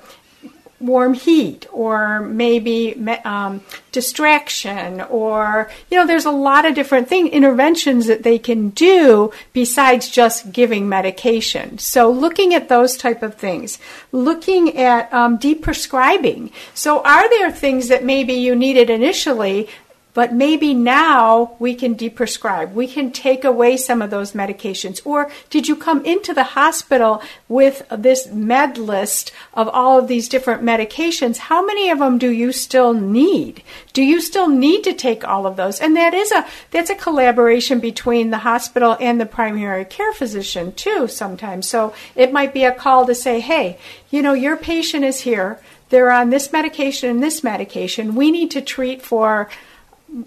warm 0.80 1.14
heat 1.14 1.66
or 1.72 2.20
maybe 2.20 2.94
um, 3.24 3.62
distraction 3.92 5.00
or 5.02 5.70
you 5.90 5.96
know 5.96 6.06
there's 6.06 6.26
a 6.26 6.30
lot 6.30 6.66
of 6.66 6.74
different 6.74 7.08
thing 7.08 7.28
interventions 7.28 8.06
that 8.06 8.22
they 8.22 8.38
can 8.38 8.70
do 8.70 9.32
besides 9.52 10.08
just 10.08 10.52
giving 10.52 10.88
medication. 10.88 11.78
So 11.78 12.10
looking 12.10 12.54
at 12.54 12.68
those 12.68 12.96
type 12.96 13.22
of 13.22 13.34
things 13.36 13.78
looking 14.12 14.76
at 14.76 15.12
um, 15.12 15.38
deprescribing. 15.38 16.52
So 16.74 17.02
are 17.02 17.28
there 17.30 17.50
things 17.50 17.88
that 17.88 18.04
maybe 18.04 18.34
you 18.34 18.54
needed 18.54 18.90
initially 18.90 19.68
but 20.16 20.32
maybe 20.32 20.72
now 20.72 21.54
we 21.58 21.74
can 21.74 21.94
deprescribe. 21.94 22.72
We 22.72 22.86
can 22.86 23.12
take 23.12 23.44
away 23.44 23.76
some 23.76 24.00
of 24.00 24.08
those 24.08 24.32
medications. 24.32 24.98
Or 25.04 25.30
did 25.50 25.68
you 25.68 25.76
come 25.76 26.02
into 26.06 26.32
the 26.32 26.56
hospital 26.56 27.22
with 27.48 27.82
this 27.90 28.26
med 28.28 28.78
list 28.78 29.30
of 29.52 29.68
all 29.68 29.98
of 29.98 30.08
these 30.08 30.30
different 30.30 30.62
medications? 30.62 31.36
How 31.36 31.62
many 31.62 31.90
of 31.90 31.98
them 31.98 32.16
do 32.16 32.30
you 32.30 32.50
still 32.52 32.94
need? 32.94 33.62
Do 33.92 34.02
you 34.02 34.22
still 34.22 34.48
need 34.48 34.84
to 34.84 34.94
take 34.94 35.28
all 35.28 35.46
of 35.46 35.56
those? 35.56 35.82
And 35.82 35.94
that 35.96 36.14
is 36.14 36.32
a 36.32 36.46
that's 36.70 36.88
a 36.88 36.94
collaboration 36.94 37.78
between 37.78 38.30
the 38.30 38.38
hospital 38.38 38.96
and 38.98 39.20
the 39.20 39.26
primary 39.26 39.84
care 39.84 40.14
physician 40.14 40.72
too 40.72 41.08
sometimes. 41.08 41.68
So 41.68 41.92
it 42.14 42.32
might 42.32 42.54
be 42.54 42.64
a 42.64 42.72
call 42.72 43.04
to 43.04 43.14
say, 43.14 43.40
"Hey, 43.40 43.78
you 44.08 44.22
know, 44.22 44.32
your 44.32 44.56
patient 44.56 45.04
is 45.04 45.20
here. 45.20 45.60
They're 45.90 46.10
on 46.10 46.30
this 46.30 46.52
medication 46.52 47.10
and 47.10 47.22
this 47.22 47.44
medication. 47.44 48.14
We 48.14 48.30
need 48.30 48.50
to 48.52 48.62
treat 48.62 49.02
for 49.02 49.50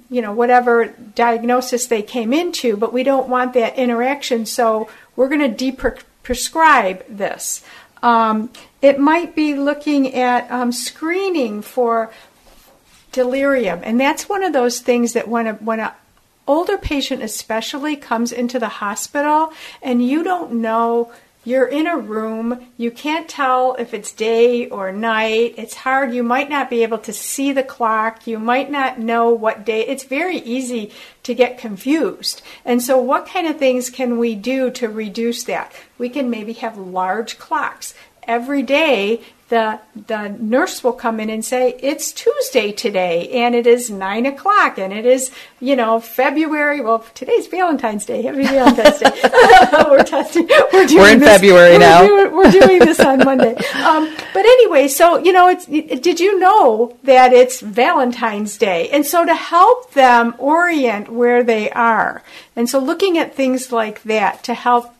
you 0.09 0.21
know 0.21 0.31
whatever 0.31 0.93
diagnosis 1.15 1.87
they 1.87 2.01
came 2.01 2.31
into 2.31 2.77
but 2.77 2.93
we 2.93 3.03
don't 3.03 3.27
want 3.27 3.53
that 3.53 3.75
interaction 3.75 4.45
so 4.45 4.87
we're 5.19 5.27
going 5.27 5.53
to 5.53 5.71
deprescribe 5.71 7.03
this. 7.09 7.61
Um, 8.01 8.49
it 8.81 8.97
might 8.97 9.35
be 9.35 9.53
looking 9.53 10.15
at 10.15 10.49
um, 10.49 10.71
screening 10.71 11.61
for 11.61 12.09
delirium 13.11 13.81
and 13.83 13.99
that's 13.99 14.29
one 14.29 14.45
of 14.45 14.53
those 14.53 14.79
things 14.79 15.11
that 15.11 15.27
when 15.27 15.45
a, 15.45 15.53
when 15.55 15.81
an 15.81 15.91
older 16.47 16.77
patient 16.77 17.21
especially 17.21 17.97
comes 17.97 18.31
into 18.31 18.59
the 18.59 18.69
hospital 18.69 19.51
and 19.81 20.07
you 20.07 20.23
don't 20.23 20.53
know 20.53 21.11
you're 21.45 21.67
in 21.67 21.87
a 21.87 21.97
room, 21.97 22.67
you 22.75 22.91
can't 22.91 23.29
tell 23.29 23.75
if 23.75 23.93
it's 23.93 24.11
day 24.11 24.67
or 24.67 24.91
night. 24.91 25.55
It's 25.57 25.73
hard. 25.73 26.13
You 26.13 26.21
might 26.21 26.49
not 26.49 26.69
be 26.69 26.83
able 26.83 26.97
to 26.99 27.13
see 27.13 27.53
the 27.53 27.63
clock. 27.63 28.27
You 28.27 28.39
might 28.39 28.69
not 28.69 28.99
know 28.99 29.29
what 29.29 29.65
day. 29.65 29.87
It's 29.87 30.03
very 30.03 30.37
easy 30.39 30.91
to 31.23 31.33
get 31.33 31.57
confused. 31.57 32.41
And 32.65 32.81
so, 32.83 32.97
what 32.97 33.25
kind 33.25 33.47
of 33.47 33.57
things 33.57 33.89
can 33.89 34.17
we 34.17 34.35
do 34.35 34.69
to 34.71 34.89
reduce 34.89 35.43
that? 35.45 35.73
We 35.97 36.09
can 36.09 36.29
maybe 36.29 36.53
have 36.53 36.77
large 36.77 37.39
clocks. 37.39 37.93
Every 38.23 38.61
day, 38.61 39.21
the 39.49 39.79
the 40.07 40.29
nurse 40.39 40.83
will 40.83 40.93
come 40.93 41.19
in 41.19 41.29
and 41.29 41.43
say 41.43 41.75
it's 41.79 42.11
Tuesday 42.11 42.71
today 42.71 43.29
and 43.29 43.55
it 43.55 43.65
is 43.65 43.89
nine 43.89 44.27
o'clock 44.27 44.77
and 44.77 44.93
it 44.93 45.05
is 45.05 45.31
you 45.59 45.75
know 45.75 45.99
February. 45.99 46.81
Well, 46.81 47.03
today's 47.15 47.47
Valentine's 47.47 48.05
Day. 48.05 48.21
Happy 48.21 48.43
Valentine's 48.43 48.99
Day. 48.99 49.11
we're 49.89 50.03
testing. 50.03 50.47
We're, 50.71 50.85
doing 50.85 51.01
we're 51.01 51.13
in 51.13 51.19
this, 51.19 51.29
February 51.29 51.73
we're 51.73 51.79
now. 51.79 52.05
Doing, 52.05 52.35
we're 52.35 52.51
doing 52.51 52.79
this 52.79 52.99
on 52.99 53.19
Monday. 53.19 53.55
Um, 53.79 54.13
but 54.33 54.45
anyway, 54.45 54.87
so 54.87 55.17
you 55.17 55.31
know, 55.31 55.47
it's 55.47 55.65
did 55.65 56.19
you 56.19 56.37
know 56.37 56.97
that 57.03 57.33
it's 57.33 57.61
Valentine's 57.61 58.57
Day? 58.57 58.89
And 58.89 59.05
so 59.05 59.25
to 59.25 59.33
help 59.33 59.93
them 59.93 60.35
orient 60.37 61.09
where 61.09 61.43
they 61.43 61.71
are, 61.71 62.21
and 62.55 62.69
so 62.69 62.77
looking 62.77 63.17
at 63.17 63.33
things 63.33 63.71
like 63.71 64.03
that 64.03 64.43
to 64.43 64.53
help 64.53 64.93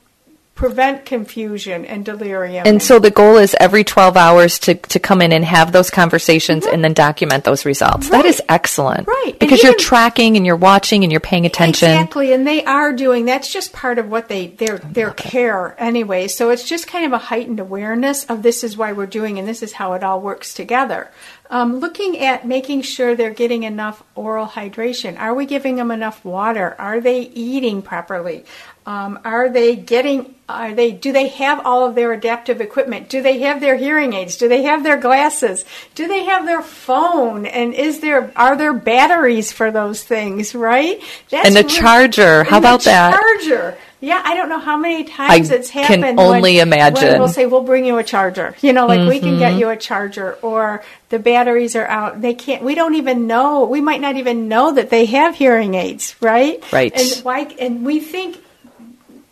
prevent 0.60 1.06
confusion 1.06 1.86
and 1.86 2.04
delirium. 2.04 2.68
And 2.68 2.84
so 2.84 3.00
the 3.00 3.10
goal 3.10 3.38
is 3.38 3.56
every 3.62 3.86
12 3.86 4.18
hours 4.18 4.60
to, 4.60 4.76
to 4.76 5.00
come 5.00 5.22
in 5.22 5.32
and 5.32 5.46
have 5.46 5.72
those 5.72 5.90
conversations 5.90 6.66
mm-hmm. 6.66 6.74
and 6.74 6.84
then 6.84 6.94
document 6.94 7.46
those 7.46 7.64
results. 7.64 8.10
Right. 8.10 8.24
That 8.24 8.26
is 8.26 8.42
excellent. 8.50 9.08
Right. 9.08 9.40
Because 9.40 9.60
even, 9.60 9.72
you're 9.72 9.80
tracking 9.80 10.36
and 10.36 10.46
you're 10.46 10.58
watching 10.58 11.06
and 11.06 11.14
you're 11.14 11.22
paying 11.22 11.46
attention. 11.46 11.92
Exactly. 11.92 12.34
And 12.34 12.46
they 12.46 12.66
are 12.66 12.92
doing 12.92 13.24
that's 13.24 13.50
just 13.50 13.72
part 13.72 14.00
of 14.00 14.10
what 14.10 14.28
they 14.28 14.48
their 14.48 14.80
their 14.80 15.12
care 15.12 15.76
anyway. 15.80 16.28
So 16.28 16.50
it's 16.50 16.68
just 16.68 16.88
kind 16.88 17.06
of 17.06 17.14
a 17.14 17.18
heightened 17.18 17.62
awareness 17.62 18.26
of 18.26 18.44
this 18.44 18.62
is 18.62 18.76
why 18.76 18.92
we're 18.92 19.06
doing 19.06 19.40
and 19.40 19.48
this 19.48 19.64
is 19.64 19.72
how 19.72 19.94
it 19.94 20.04
all 20.04 20.20
works 20.20 20.54
together. 20.54 21.10
Um, 21.52 21.80
looking 21.80 22.20
at 22.20 22.46
making 22.48 22.84
sure 22.84 23.16
they're 23.16 23.34
getting 23.34 23.64
enough 23.64 24.04
oral 24.14 24.46
hydration. 24.46 25.20
Are 25.20 25.34
we 25.34 25.48
giving 25.48 25.78
them 25.78 25.90
enough 25.90 26.24
water? 26.24 26.76
Are 26.78 27.02
they 27.02 27.22
eating 27.22 27.82
properly? 27.82 28.46
Um, 28.86 29.20
are 29.26 29.50
they 29.50 29.76
getting? 29.76 30.36
Are 30.48 30.74
they? 30.74 30.92
Do 30.92 31.12
they 31.12 31.28
have 31.30 31.66
all 31.66 31.88
of 31.88 31.96
their 31.96 32.14
adaptive 32.14 32.62
equipment? 32.62 33.10
Do 33.10 33.22
they 33.22 33.40
have 33.40 33.62
their 33.62 33.76
hearing 33.76 34.14
aids? 34.14 34.38
Do 34.38 34.48
they 34.48 34.64
have 34.64 34.84
their 34.84 34.98
glasses? 34.98 35.66
Do 35.96 36.08
they 36.08 36.26
have 36.26 36.46
their 36.46 36.62
phone? 36.62 37.46
And 37.46 37.74
is 37.74 38.00
there? 38.00 38.32
Are 38.36 38.56
there 38.56 38.74
batteries 38.74 39.52
for 39.52 39.72
those 39.72 40.04
things? 40.04 40.54
Right? 40.54 41.02
That's 41.30 41.48
and 41.48 41.58
a 41.58 41.64
charger. 41.64 42.44
How 42.44 42.60
about 42.60 42.82
that? 42.84 43.14
Charger. 43.14 43.78
Yeah, 44.02 44.22
I 44.24 44.34
don't 44.36 44.48
know 44.48 44.60
how 44.60 44.78
many 44.78 45.04
times 45.04 45.52
I 45.52 45.56
it's 45.56 45.70
happened. 45.70 46.06
I 46.06 46.10
Can 46.10 46.20
only 46.20 46.56
when, 46.56 46.68
imagine. 46.68 47.10
When 47.10 47.20
we'll 47.20 47.28
say 47.28 47.46
we'll 47.46 47.64
bring 47.64 47.86
you 47.86 47.98
a 47.98 48.04
charger. 48.04 48.56
You 48.62 48.72
know, 48.72 48.88
like 48.88 49.02
mm-hmm. 49.02 49.10
we 49.10 49.20
can 49.20 49.40
get 49.40 49.52
mm-hmm. 49.52 49.60
you 49.60 49.70
a 49.70 49.78
charger, 49.78 50.34
or 50.42 50.84
the 51.10 51.20
batteries 51.20 51.76
are 51.76 51.86
out. 51.86 52.22
They 52.22 52.34
can't. 52.34 52.64
We 52.64 52.76
don't 52.76 52.96
even 52.96 53.28
know. 53.28 53.66
We 53.66 53.82
might 53.82 54.00
not 54.00 54.16
even 54.16 54.48
know 54.48 54.74
that 54.74 54.90
they 54.90 55.06
have 55.08 55.36
hearing 55.36 55.74
aids, 55.74 56.16
right? 56.22 56.64
Right. 56.72 56.94
And 56.96 57.26
why? 57.26 57.42
And 57.60 57.86
we 57.86 58.00
think 58.00 58.42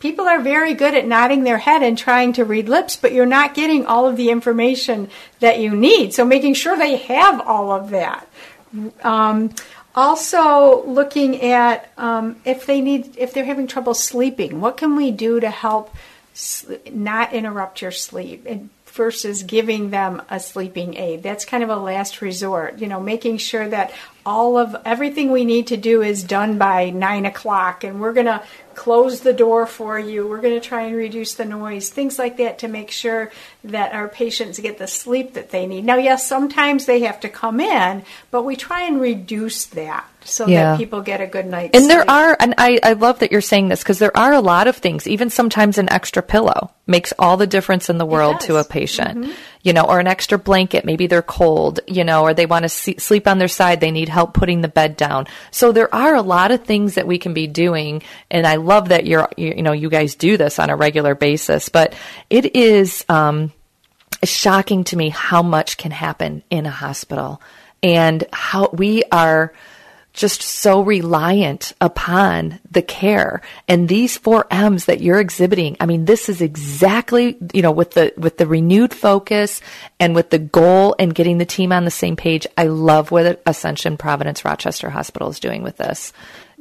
people 0.00 0.26
are 0.26 0.40
very 0.40 0.74
good 0.74 0.94
at 0.94 1.06
nodding 1.06 1.44
their 1.44 1.58
head 1.58 1.82
and 1.82 1.96
trying 1.96 2.34
to 2.34 2.44
read 2.44 2.68
lips, 2.68 2.96
but 2.96 3.12
you're 3.12 3.26
not 3.26 3.54
getting 3.54 3.86
all 3.86 4.06
of 4.06 4.16
the 4.16 4.30
information 4.30 5.08
that 5.40 5.58
you 5.60 5.74
need. 5.74 6.12
So 6.14 6.24
making 6.24 6.54
sure 6.54 6.76
they 6.76 6.96
have 6.96 7.40
all 7.40 7.72
of 7.72 7.90
that. 7.90 8.28
Um, 9.02 9.54
also, 9.98 10.84
looking 10.86 11.42
at 11.42 11.90
um, 11.98 12.36
if 12.44 12.66
they 12.66 12.80
need, 12.80 13.16
if 13.18 13.34
they're 13.34 13.44
having 13.44 13.66
trouble 13.66 13.94
sleeping, 13.94 14.60
what 14.60 14.76
can 14.76 14.94
we 14.94 15.10
do 15.10 15.40
to 15.40 15.50
help 15.50 15.92
not 16.92 17.32
interrupt 17.32 17.82
your 17.82 17.90
sleep? 17.90 18.44
And 18.46 18.70
versus 18.98 19.44
giving 19.44 19.90
them 19.90 20.20
a 20.28 20.40
sleeping 20.40 20.96
aid. 20.96 21.22
That's 21.22 21.44
kind 21.44 21.62
of 21.62 21.70
a 21.70 21.76
last 21.76 22.20
resort. 22.20 22.80
You 22.80 22.88
know, 22.88 23.00
making 23.00 23.38
sure 23.38 23.68
that 23.68 23.92
all 24.26 24.58
of 24.58 24.76
everything 24.84 25.30
we 25.30 25.44
need 25.44 25.68
to 25.68 25.76
do 25.76 26.02
is 26.02 26.22
done 26.22 26.58
by 26.58 26.90
nine 26.90 27.24
o'clock, 27.24 27.84
and 27.84 28.00
we're 28.00 28.12
to 28.26 28.42
close 28.78 29.22
the 29.22 29.32
door 29.32 29.66
for 29.66 29.98
you. 29.98 30.28
We're 30.28 30.40
going 30.40 30.58
to 30.58 30.66
try 30.66 30.82
and 30.82 30.94
reduce 30.94 31.34
the 31.34 31.44
noise, 31.44 31.90
things 31.90 32.16
like 32.16 32.36
that 32.36 32.60
to 32.60 32.68
make 32.68 32.92
sure 32.92 33.32
that 33.64 33.92
our 33.92 34.06
patients 34.08 34.60
get 34.60 34.78
the 34.78 34.86
sleep 34.86 35.34
that 35.34 35.50
they 35.50 35.66
need. 35.66 35.84
Now, 35.84 35.96
yes, 35.96 36.28
sometimes 36.28 36.86
they 36.86 37.00
have 37.00 37.18
to 37.20 37.28
come 37.28 37.58
in, 37.58 38.04
but 38.30 38.44
we 38.44 38.54
try 38.54 38.82
and 38.82 39.00
reduce 39.00 39.66
that 39.66 40.08
so 40.24 40.46
yeah. 40.46 40.72
that 40.72 40.78
people 40.78 41.00
get 41.00 41.20
a 41.20 41.26
good 41.26 41.46
night's 41.46 41.72
sleep. 41.72 41.82
And 41.82 41.90
there 41.90 42.08
are, 42.08 42.36
and 42.38 42.54
I, 42.56 42.78
I 42.82 42.92
love 42.92 43.18
that 43.18 43.32
you're 43.32 43.40
saying 43.40 43.68
this 43.68 43.82
because 43.82 43.98
there 43.98 44.16
are 44.16 44.32
a 44.32 44.40
lot 44.40 44.68
of 44.68 44.76
things, 44.76 45.08
even 45.08 45.30
sometimes 45.30 45.78
an 45.78 45.90
extra 45.90 46.22
pillow 46.22 46.72
makes 46.86 47.12
all 47.18 47.36
the 47.36 47.46
difference 47.46 47.90
in 47.90 47.98
the 47.98 48.06
world 48.06 48.40
to 48.40 48.56
a 48.56 48.64
patient, 48.64 49.18
mm-hmm. 49.18 49.32
you 49.62 49.72
know, 49.72 49.84
or 49.84 50.00
an 50.00 50.06
extra 50.06 50.38
blanket. 50.38 50.84
Maybe 50.84 51.06
they're 51.06 51.20
cold, 51.20 51.80
you 51.86 52.04
know, 52.04 52.22
or 52.22 52.32
they 52.32 52.46
want 52.46 52.62
to 52.62 52.68
see, 52.68 52.96
sleep 52.98 53.26
on 53.26 53.38
their 53.38 53.48
side. 53.48 53.80
They 53.80 53.90
need 53.90 54.08
help 54.08 54.32
putting 54.34 54.62
the 54.62 54.68
bed 54.68 54.96
down. 54.96 55.26
So 55.50 55.72
there 55.72 55.94
are 55.94 56.14
a 56.14 56.22
lot 56.22 56.50
of 56.50 56.64
things 56.64 56.94
that 56.94 57.06
we 57.06 57.18
can 57.18 57.34
be 57.34 57.46
doing. 57.46 58.02
And 58.30 58.46
I 58.46 58.56
love 58.68 58.90
that 58.90 59.06
you're, 59.06 59.28
you, 59.36 59.54
you 59.56 59.62
know, 59.62 59.72
you 59.72 59.90
guys 59.90 60.14
do 60.14 60.36
this 60.36 60.58
on 60.58 60.70
a 60.70 60.76
regular 60.76 61.14
basis, 61.14 61.68
but 61.68 61.94
it 62.30 62.54
is, 62.54 63.04
um, 63.08 63.52
shocking 64.24 64.84
to 64.84 64.96
me 64.96 65.10
how 65.10 65.42
much 65.42 65.76
can 65.76 65.90
happen 65.90 66.42
in 66.50 66.66
a 66.66 66.70
hospital 66.70 67.40
and 67.82 68.24
how 68.32 68.68
we 68.72 69.04
are 69.12 69.52
just 70.12 70.42
so 70.42 70.80
reliant 70.80 71.72
upon 71.80 72.58
the 72.68 72.82
care 72.82 73.40
and 73.68 73.88
these 73.88 74.16
four 74.16 74.46
M's 74.50 74.86
that 74.86 75.00
you're 75.00 75.20
exhibiting. 75.20 75.76
I 75.78 75.86
mean, 75.86 76.06
this 76.06 76.28
is 76.28 76.40
exactly, 76.40 77.36
you 77.52 77.62
know, 77.62 77.70
with 77.70 77.92
the, 77.92 78.12
with 78.16 78.36
the 78.36 78.46
renewed 78.46 78.92
focus 78.92 79.60
and 80.00 80.16
with 80.16 80.30
the 80.30 80.40
goal 80.40 80.96
and 80.98 81.14
getting 81.14 81.38
the 81.38 81.44
team 81.44 81.70
on 81.70 81.84
the 81.84 81.90
same 81.92 82.16
page. 82.16 82.48
I 82.56 82.64
love 82.64 83.12
what 83.12 83.40
Ascension 83.46 83.96
Providence 83.96 84.44
Rochester 84.44 84.90
Hospital 84.90 85.28
is 85.28 85.38
doing 85.38 85.62
with 85.62 85.76
this. 85.76 86.12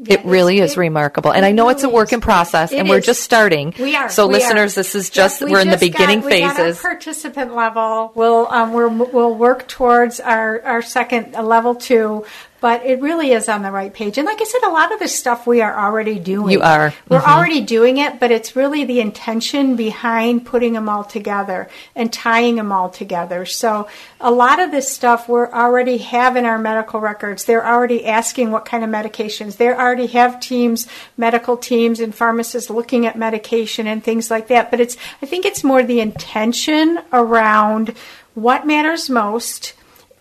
It 0.06 0.24
really 0.26 0.58
it's- 0.58 0.72
is 0.72 0.78
remarkable. 0.78 1.32
And 1.32 1.46
I 1.46 1.52
know 1.52 1.70
it's 1.70 1.84
a 1.84 1.90
work 1.90 2.10
is. 2.10 2.14
in 2.14 2.22
process 2.22 2.72
It 2.72 2.78
and 2.80 2.88
we're 2.90 3.00
is. 3.00 3.06
just 3.06 3.22
starting. 3.22 3.74
We 3.80 3.96
are. 3.96 4.10
So 4.10 4.28
we 4.28 4.34
listeners, 4.36 4.74
are. 4.78 4.82
this 4.82 4.94
is 4.94 5.10
just, 5.10 5.42
Yep, 5.42 5.48
we 5.48 5.54
we're 5.54 5.62
in 5.62 5.70
the 5.72 5.78
beginning 5.78 6.20
got, 6.22 6.26
we 6.26 6.32
phases. 6.32 6.80
participant 6.80 7.56
level. 7.56 8.12
We'll 8.14 8.48
um, 8.52 8.74
we're, 8.74 8.90
we'll 8.90 9.34
work 9.34 9.68
towards 9.68 10.20
our 10.20 10.62
our 10.64 10.82
second 10.84 11.36
uh, 11.36 11.42
level 11.42 11.74
two. 11.74 12.26
But 12.60 12.86
it 12.86 13.00
really 13.02 13.34
is 13.34 13.48
on 13.48 13.62
the 13.62 13.72
right 13.72 13.94
page. 13.94 14.18
And 14.18 14.26
like 14.26 14.42
I 14.42 14.44
said, 14.44 14.64
a 14.64 14.72
lot 14.72 14.92
of 14.92 15.00
the 15.00 15.08
stuff 15.08 15.46
we 15.46 15.62
are 15.62 15.78
already 15.78 16.18
doing. 16.18 16.54
You 16.54 16.62
are. 16.62 16.92
We're 17.08 17.20
Mhm. 17.20 17.36
already 17.36 17.62
doing 17.62 17.98
it, 17.98 18.20
but 18.20 18.32
it's 18.32 18.56
really 18.56 18.84
the 18.84 19.00
intention 19.00 19.76
behind 19.76 20.46
putting 20.46 20.74
them 20.74 20.90
all 20.90 21.04
together 21.04 21.70
and 21.96 22.12
tying 22.12 22.56
them 22.56 22.72
all 22.72 22.90
together. 22.90 23.46
So 23.46 23.88
a 24.20 24.32
lot 24.32 24.60
of 24.60 24.72
this 24.72 24.92
stuff 24.92 25.30
we're 25.30 25.52
already 25.52 25.98
have 25.98 26.36
in 26.36 26.46
our 26.46 26.58
medical 26.58 27.00
records. 27.00 27.46
They're 27.46 27.66
already 27.66 28.06
asking 28.06 28.52
what 28.52 28.66
kind 28.66 28.84
of 28.84 28.90
medications. 28.90 29.58
They 29.58 29.70
already 29.70 30.08
have 30.08 30.40
teams, 30.40 30.88
medical 31.16 31.58
teams 31.58 32.00
and 32.00 32.16
pharmacists 32.16 32.72
looking 32.72 33.06
at 33.06 33.16
medication 33.16 33.86
and 33.86 34.04
things 34.04 34.32
like 34.32 34.48
that. 34.48 34.72
But 34.72 34.80
it's 34.80 34.98
I 35.22 35.28
think 35.28 35.46
it's 35.46 35.64
more 35.64 35.84
the 35.84 36.00
intention 36.00 37.00
around 37.14 37.94
what 38.34 38.66
matters 38.66 39.10
most 39.10 39.74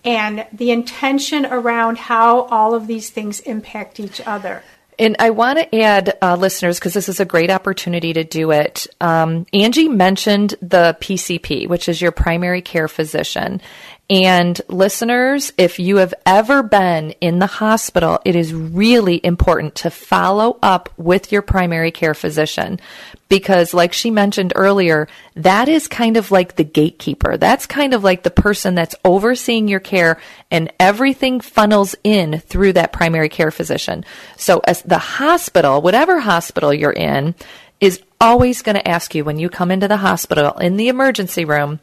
and 0.07 0.47
the 0.53 0.71
intention 0.71 1.45
around 1.45 1.99
how 1.99 2.43
all 2.43 2.75
of 2.75 2.87
these 2.87 3.11
things 3.11 3.41
impact 3.41 3.99
each 4.01 4.21
other. 4.21 4.63
And 4.99 5.17
I 5.19 5.31
want 5.31 5.59
to 5.59 5.79
add, 5.79 6.17
uh, 6.23 6.37
listeners, 6.37 6.79
because 6.79 6.95
this 6.95 7.11
is 7.11 7.21
a 7.21 7.27
great 7.27 7.51
opportunity 7.51 8.15
to 8.15 8.25
do 8.25 8.51
it. 8.51 8.87
Um, 8.99 9.45
Angie 9.53 9.91
mentioned 9.91 10.55
the 10.63 10.97
PCP, 11.01 11.69
which 11.69 11.89
is 11.89 12.01
your 12.01 12.13
primary 12.13 12.63
care 12.63 12.89
physician. 12.89 13.61
And 14.09 14.59
listeners, 14.69 15.53
if 15.59 15.79
you 15.79 15.97
have 15.97 16.15
ever 16.25 16.63
been 16.63 17.11
in 17.21 17.41
the 17.41 17.47
hospital, 17.47 18.21
it 18.25 18.37
is 18.37 18.55
really 18.55 19.21
important 19.23 19.75
to 19.77 19.91
follow 19.91 20.59
up 20.63 20.89
with 20.97 21.31
your 21.31 21.43
primary 21.43 21.91
care 21.91 22.15
physician 22.15 22.81
because 23.29 23.75
like 23.75 23.93
she 23.93 24.11
mentioned 24.11 24.53
earlier, 24.55 25.09
that 25.35 25.69
is 25.69 25.89
kind 25.89 26.17
of 26.17 26.31
like 26.31 26.57
the 26.57 26.65
gatekeeper. 26.65 27.37
That's 27.37 27.67
kind 27.67 27.95
of 27.95 28.05
like 28.05 28.23
the 28.23 28.31
person 28.31 28.75
that's 28.75 28.95
overseeing 29.05 29.69
your 29.69 29.81
care 29.81 30.21
and 30.51 30.73
everything 30.79 31.41
funnels 31.41 31.95
in 32.05 32.39
through 32.41 32.75
that 32.75 32.93
primary 32.93 33.29
care 33.29 33.51
physician. 33.51 34.05
So 34.37 34.61
as 34.65 34.83
the 34.83 34.99
hospital, 34.99 35.83
whatever 35.83 36.21
hospital 36.21 36.73
you're 36.73 36.93
in, 36.93 37.35
is 37.81 38.01
always 38.21 38.63
going 38.63 38.77
to 38.77 38.89
ask 38.89 39.15
you 39.15 39.25
when 39.25 39.39
you 39.39 39.49
come 39.49 39.71
into 39.71 39.89
the 39.89 39.99
hospital 39.99 40.57
in 40.59 40.77
the 40.77 40.89
emergency 40.89 41.45
room, 41.45 41.81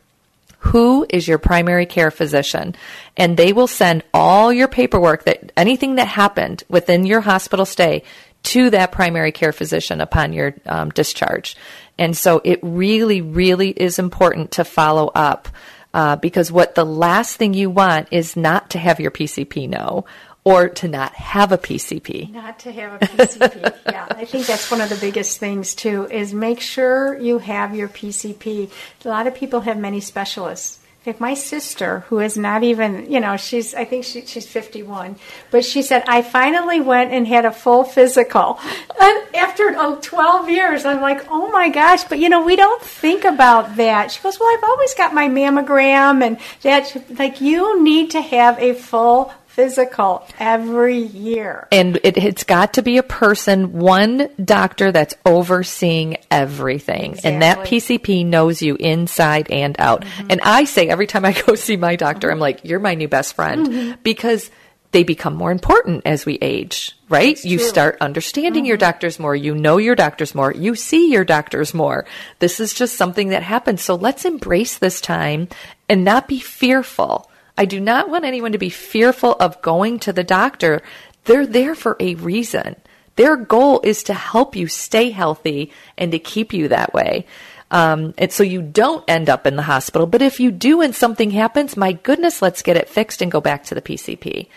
who 0.60 1.06
is 1.10 1.27
your 1.27 1.38
primary 1.38 1.86
care 1.86 2.10
physician 2.10 2.73
and 3.17 3.36
they 3.36 3.51
will 3.51 3.67
send 3.67 4.01
all 4.13 4.51
your 4.51 4.67
paperwork 4.67 5.25
that 5.25 5.51
anything 5.58 5.95
that 5.95 6.08
happened 6.08 6.63
within 6.69 7.06
your 7.06 7.21
hospital 7.21 7.65
stay 7.65 8.01
to 8.43 8.69
that 8.69 8.91
primary 8.91 9.32
care 9.32 9.51
physician 9.51 10.01
upon 10.01 10.34
your 10.34 10.53
um, 10.65 10.89
discharge 10.89 11.56
and 11.97 12.15
so 12.15 12.41
it 12.43 12.60
really 12.62 13.21
really 13.21 13.69
is 13.69 13.99
important 13.99 14.51
to 14.51 14.63
follow 14.63 15.08
up 15.15 15.47
uh, 15.93 16.15
because 16.15 16.51
what 16.51 16.75
the 16.75 16.86
last 16.86 17.38
thing 17.38 17.53
you 17.53 17.69
want 17.69 18.08
is 18.12 18.36
not 18.36 18.69
to 18.69 18.79
have 18.79 18.99
your 18.99 19.12
pcp 19.12 19.67
know 19.69 20.06
or 20.43 20.67
to 20.67 20.88
not 20.88 21.13
have 21.13 21.51
a 21.51 21.58
pcp 21.58 22.29
Not 22.32 22.60
to 22.60 22.71
have 22.71 23.01
a 23.01 23.06
PCP. 23.06 23.75
yeah, 23.86 24.08
I 24.10 24.25
think 24.25 24.45
that's 24.45 24.69
one 24.69 24.82
of 24.82 24.89
the 24.89 24.97
biggest 24.97 25.39
things 25.39 25.73
too. 25.73 26.06
Is 26.08 26.34
make 26.34 26.60
sure 26.60 27.17
you 27.17 27.39
have 27.39 27.73
your 27.75 27.88
PCP. 27.88 28.69
A 29.06 29.08
lot 29.08 29.25
of 29.25 29.36
people 29.36 29.62
have 29.62 29.77
many 29.77 30.01
specialists. 30.01 30.79
Fact, 31.04 31.20
my 31.20 31.34
sister, 31.34 32.00
who 32.08 32.20
is 32.20 32.38
not 32.38 32.63
even, 32.63 33.12
you 33.12 33.20
know, 33.20 33.36
she's, 33.36 33.76
I 33.76 33.84
think 33.84 34.06
she, 34.06 34.26
she's 34.26 34.48
51, 34.48 35.18
but 35.52 35.66
she 35.66 35.82
said, 35.82 36.06
I 36.08 36.22
finally 36.22 36.80
went 36.80 37.12
and 37.12 37.28
had 37.28 37.44
a 37.44 37.52
full 37.52 37.84
physical. 37.84 38.58
And 39.02 39.36
after 39.36 39.74
oh, 39.76 40.00
12 40.02 40.50
years, 40.50 40.86
I'm 40.86 41.02
like, 41.02 41.26
oh 41.30 41.52
my 41.52 41.68
gosh, 41.68 42.06
but 42.06 42.20
you 42.20 42.30
know, 42.30 42.46
we 42.46 42.56
don't 42.56 42.82
think 42.82 43.26
about 43.26 43.76
that. 43.76 44.12
She 44.12 44.22
goes, 44.22 44.39
well, 44.39 44.48
I've 44.56 44.63
always 44.63 44.94
got 44.94 45.13
my 45.13 45.28
mammogram 45.28 46.24
and 46.26 46.38
that, 46.62 46.96
like, 47.20 47.42
you 47.42 47.84
need 47.84 48.12
to 48.12 48.22
have 48.22 48.58
a 48.60 48.74
full 48.74 49.34
physical 49.54 50.28
every 50.39 50.98
year. 50.98 51.68
And 51.72 52.00
it, 52.04 52.18
it's 52.18 52.44
got 52.44 52.74
to 52.74 52.82
be 52.82 52.98
a 52.98 53.04
person, 53.04 53.74
one 53.74 54.30
doctor 54.44 54.92
that's 54.92 55.13
overseeing 55.26 56.18
everything. 56.32 57.20
And 57.24 57.44
that 57.44 57.60
PCP 57.60 58.26
knows 58.26 58.63
you 58.63 58.76
inside 58.76 59.52
and 59.52 59.76
out. 59.80 60.02
Mm-hmm. 60.02 60.28
And 60.32 60.42
I 60.42 60.63
say 60.63 60.88
every 60.89 61.06
time 61.06 61.24
I 61.24 61.39
go 61.46 61.54
see 61.54 61.78
my 61.78 61.96
doctor, 61.96 62.32
I'm 62.32 62.39
like, 62.39 62.66
you're 62.66 62.80
my 62.80 62.96
new 62.96 63.08
best 63.08 63.36
friend 63.36 63.68
mm-hmm. 63.68 64.02
because 64.02 64.50
they 64.92 65.04
become 65.04 65.36
more 65.36 65.52
important 65.52 66.04
as 66.06 66.26
we 66.26 66.39
age, 66.42 66.98
right? 67.10 67.44
you 67.44 67.58
true. 67.60 67.68
start 67.68 67.98
understanding 68.02 68.66
your 68.66 68.78
mm-hmm. 68.78 68.86
doctors 68.86 69.20
more. 69.20 69.36
You 69.36 69.54
know 69.54 69.78
your 69.78 69.96
doctors 69.96 70.34
more. 70.34 70.52
You 70.52 70.74
see 70.74 71.12
your 71.12 71.26
doctors 71.26 71.76
more. 71.76 72.06
This 72.39 72.60
is 72.60 72.74
just 72.74 72.96
something 72.96 73.30
that 73.30 73.44
happens. 73.44 73.84
So 73.84 73.96
let's 73.96 74.26
embrace 74.26 74.80
this 74.80 75.00
time 75.00 75.48
and 75.88 76.04
not 76.04 76.28
be 76.28 76.39
fearful. 76.39 77.30
I 77.58 77.66
do 77.66 77.80
not 77.80 78.10
want 78.10 78.26
anyone 78.26 78.52
to 78.54 78.58
be 78.58 78.70
fearful 78.70 79.34
of 79.39 79.62
going 79.62 80.00
to 80.00 80.13
the 80.13 80.24
doctor. 80.24 80.82
They're 81.26 81.46
there 81.46 81.76
for 81.76 81.96
a 82.00 82.16
reason. 82.16 82.76
Their 83.16 83.36
goal 83.36 83.80
is 83.84 84.04
to 84.04 84.13
help 84.13 84.56
you 84.56 84.68
stay 84.68 85.12
healthy 85.12 85.72
and 85.98 86.12
to 86.12 86.20
keep 86.20 86.52
you 86.52 86.68
that 86.70 86.94
way. 86.94 87.28
Um, 87.70 88.13
and 88.20 88.32
so 88.32 88.44
you 88.44 88.62
don't 88.62 89.04
end 89.08 89.30
up 89.30 89.48
in 89.48 89.56
the 89.56 89.63
hospital. 89.63 90.06
But 90.06 90.22
if 90.22 90.39
you 90.39 90.52
do 90.52 90.82
and 90.82 90.96
something 90.96 91.32
happens, 91.32 91.76
my 91.76 91.94
goodness, 91.94 92.39
let's 92.42 92.62
get 92.62 92.78
it 92.78 92.88
fixed 92.88 93.22
and 93.22 93.32
go 93.32 93.42
back 93.42 93.63
to 93.66 93.76
the 93.76 93.82
PCP. 93.82 94.48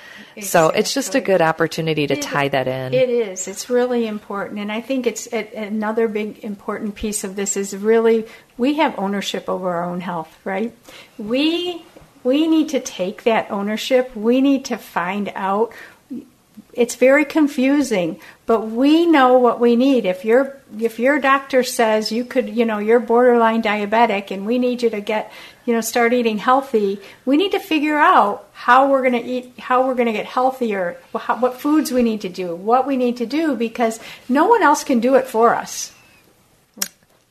So 0.42 0.68
it's 0.68 0.92
just 0.92 1.14
a 1.14 1.20
good 1.22 1.40
opportunity 1.40 2.06
to 2.06 2.12
It- 2.12 2.20
tie 2.22 2.48
that 2.48 2.68
in. 2.68 2.92
It 2.92 3.08
is. 3.08 3.48
It's 3.48 3.70
really 3.70 4.06
important, 4.06 4.60
and 4.60 4.70
I 4.70 4.82
think 4.82 5.06
it's 5.06 5.26
a, 5.32 5.48
another 5.54 6.08
big 6.08 6.44
important 6.44 6.94
piece 6.94 7.24
of 7.24 7.36
this 7.36 7.56
is 7.56 7.74
really 7.74 8.26
we 8.58 8.74
have 8.74 8.94
ownership 8.98 9.48
over 9.48 9.70
our 9.70 9.84
own 9.84 10.02
health, 10.02 10.36
right? 10.44 10.76
We 11.16 11.82
we 12.26 12.48
need 12.48 12.68
to 12.70 12.80
take 12.80 13.22
that 13.22 13.50
ownership. 13.50 14.14
We 14.16 14.40
need 14.40 14.64
to 14.66 14.76
find 14.76 15.32
out. 15.34 15.72
It's 16.72 16.96
very 16.96 17.24
confusing, 17.24 18.20
but 18.44 18.68
we 18.68 19.06
know 19.06 19.38
what 19.38 19.60
we 19.60 19.76
need. 19.76 20.04
If 20.04 20.24
your 20.24 20.60
if 20.78 20.98
your 20.98 21.18
doctor 21.20 21.62
says 21.62 22.12
you 22.12 22.24
could, 22.24 22.48
you 22.48 22.64
know, 22.66 22.78
you're 22.78 23.00
borderline 23.00 23.62
diabetic, 23.62 24.30
and 24.30 24.44
we 24.44 24.58
need 24.58 24.82
you 24.82 24.90
to 24.90 25.00
get, 25.00 25.32
you 25.64 25.72
know, 25.72 25.80
start 25.80 26.12
eating 26.12 26.38
healthy, 26.38 27.00
we 27.24 27.36
need 27.36 27.52
to 27.52 27.60
figure 27.60 27.96
out 27.96 28.48
how 28.52 28.90
we're 28.90 29.02
going 29.08 29.22
to 29.22 29.24
eat, 29.24 29.58
how 29.58 29.86
we're 29.86 29.94
going 29.94 30.12
to 30.12 30.12
get 30.12 30.26
healthier, 30.26 30.98
what 31.12 31.60
foods 31.60 31.92
we 31.92 32.02
need 32.02 32.22
to 32.22 32.28
do, 32.28 32.54
what 32.54 32.86
we 32.86 32.96
need 32.96 33.16
to 33.18 33.26
do, 33.26 33.54
because 33.54 34.00
no 34.28 34.46
one 34.46 34.62
else 34.62 34.84
can 34.84 35.00
do 35.00 35.14
it 35.14 35.26
for 35.26 35.54
us. 35.54 35.92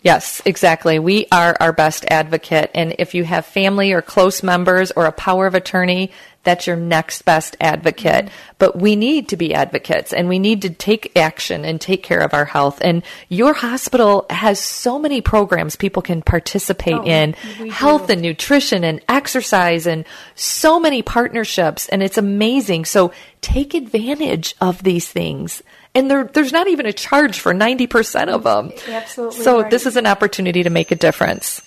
Yes, 0.05 0.39
exactly. 0.45 0.99
We 0.99 1.25
are 1.31 1.57
our 1.59 1.73
best 1.73 2.05
advocate. 2.11 2.69
And 2.75 2.93
if 2.99 3.15
you 3.15 3.23
have 3.23 3.43
family 3.43 3.91
or 3.91 4.03
close 4.03 4.43
members 4.43 4.91
or 4.91 5.05
a 5.05 5.11
power 5.11 5.47
of 5.47 5.55
attorney, 5.55 6.11
that's 6.43 6.67
your 6.67 6.75
next 6.75 7.23
best 7.23 7.57
advocate. 7.59 8.25
Mm-hmm. 8.25 8.53
But 8.59 8.75
we 8.77 8.95
need 8.95 9.29
to 9.29 9.35
be 9.35 9.55
advocates 9.55 10.13
and 10.13 10.29
we 10.29 10.37
need 10.37 10.61
to 10.61 10.69
take 10.69 11.17
action 11.17 11.65
and 11.65 11.81
take 11.81 12.03
care 12.03 12.19
of 12.19 12.35
our 12.35 12.45
health. 12.45 12.77
And 12.81 13.01
your 13.29 13.55
hospital 13.55 14.27
has 14.29 14.59
so 14.59 14.99
many 14.99 15.21
programs 15.21 15.75
people 15.75 16.03
can 16.03 16.21
participate 16.21 16.93
Oh, 16.93 17.03
in 17.03 17.33
health 17.71 18.05
do. 18.05 18.13
and 18.13 18.21
nutrition 18.21 18.83
and 18.83 19.01
exercise 19.09 19.87
and 19.87 20.05
so 20.35 20.79
many 20.79 21.01
partnerships. 21.01 21.89
And 21.89 22.03
it's 22.03 22.19
amazing. 22.19 22.85
So 22.85 23.11
take 23.41 23.73
advantage 23.73 24.53
of 24.61 24.83
these 24.83 25.07
things. 25.09 25.63
And 25.95 26.11
there, 26.11 26.25
there's 26.25 26.51
not 26.51 26.67
even 26.67 26.85
a 26.85 26.91
charge 26.93 27.39
for 27.39 27.53
90% 27.53 28.27
of 28.27 28.43
them. 28.43 28.73
Absolutely 28.87 29.39
So 29.41 29.61
right. 29.61 29.71
this 29.71 29.85
is 29.85 29.95
an 29.95 30.05
opportunity 30.05 30.61
to 30.63 30.69
make 30.69 30.91
a 30.91 30.95
difference. 30.95 31.61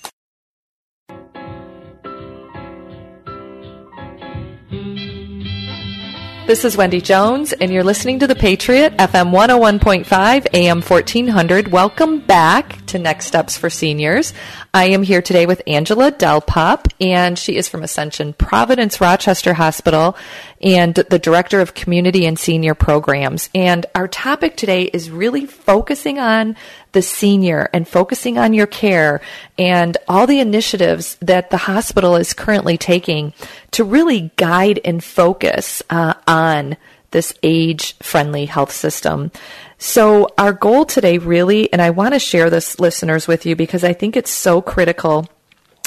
This 6.49 6.65
is 6.65 6.75
Wendy 6.75 6.99
Jones, 6.99 7.53
and 7.53 7.71
you're 7.71 7.83
listening 7.83 8.17
to 8.19 8.27
The 8.27 8.33
Patriot, 8.33 8.97
FM 8.97 9.31
101.5, 9.31 10.47
AM 10.51 10.81
1400. 10.81 11.67
Welcome 11.67 12.21
back 12.21 12.83
to 12.87 12.97
Next 12.97 13.27
Steps 13.27 13.55
for 13.55 13.69
Seniors. 13.69 14.33
I 14.73 14.85
am 14.85 15.03
here 15.03 15.21
today 15.21 15.45
with 15.45 15.61
Angela 15.67 16.11
DelPup, 16.11 16.91
and 16.99 17.37
she 17.37 17.55
is 17.55 17.67
from 17.67 17.83
Ascension 17.83 18.33
Providence 18.33 18.99
Rochester 18.99 19.53
Hospital 19.53 20.17
and 20.61 20.95
the 20.95 21.19
Director 21.19 21.61
of 21.61 21.73
Community 21.73 22.25
and 22.25 22.37
Senior 22.37 22.75
Programs. 22.75 23.49
And 23.55 23.85
our 23.95 24.07
topic 24.07 24.57
today 24.57 24.83
is 24.83 25.09
really 25.09 25.45
focusing 25.45 26.19
on 26.19 26.55
the 26.91 27.01
senior 27.01 27.69
and 27.73 27.87
focusing 27.87 28.37
on 28.37 28.53
your 28.53 28.67
care 28.67 29.21
and 29.57 29.97
all 30.07 30.27
the 30.27 30.39
initiatives 30.39 31.15
that 31.21 31.49
the 31.49 31.57
hospital 31.57 32.15
is 32.15 32.33
currently 32.33 32.77
taking 32.77 33.33
to 33.71 33.83
really 33.83 34.31
guide 34.35 34.79
and 34.83 35.03
focus 35.03 35.81
uh, 35.89 36.15
on 36.27 36.75
this 37.11 37.33
age 37.41 37.97
friendly 37.97 38.45
health 38.45 38.71
system. 38.71 39.31
So, 39.77 40.27
our 40.37 40.51
goal 40.51 40.85
today 40.85 41.17
really, 41.17 41.71
and 41.71 41.81
I 41.81 41.89
want 41.91 42.13
to 42.13 42.19
share 42.19 42.49
this, 42.49 42.79
listeners, 42.79 43.27
with 43.27 43.45
you 43.45 43.55
because 43.55 43.83
I 43.83 43.93
think 43.93 44.17
it's 44.17 44.31
so 44.31 44.61
critical. 44.61 45.29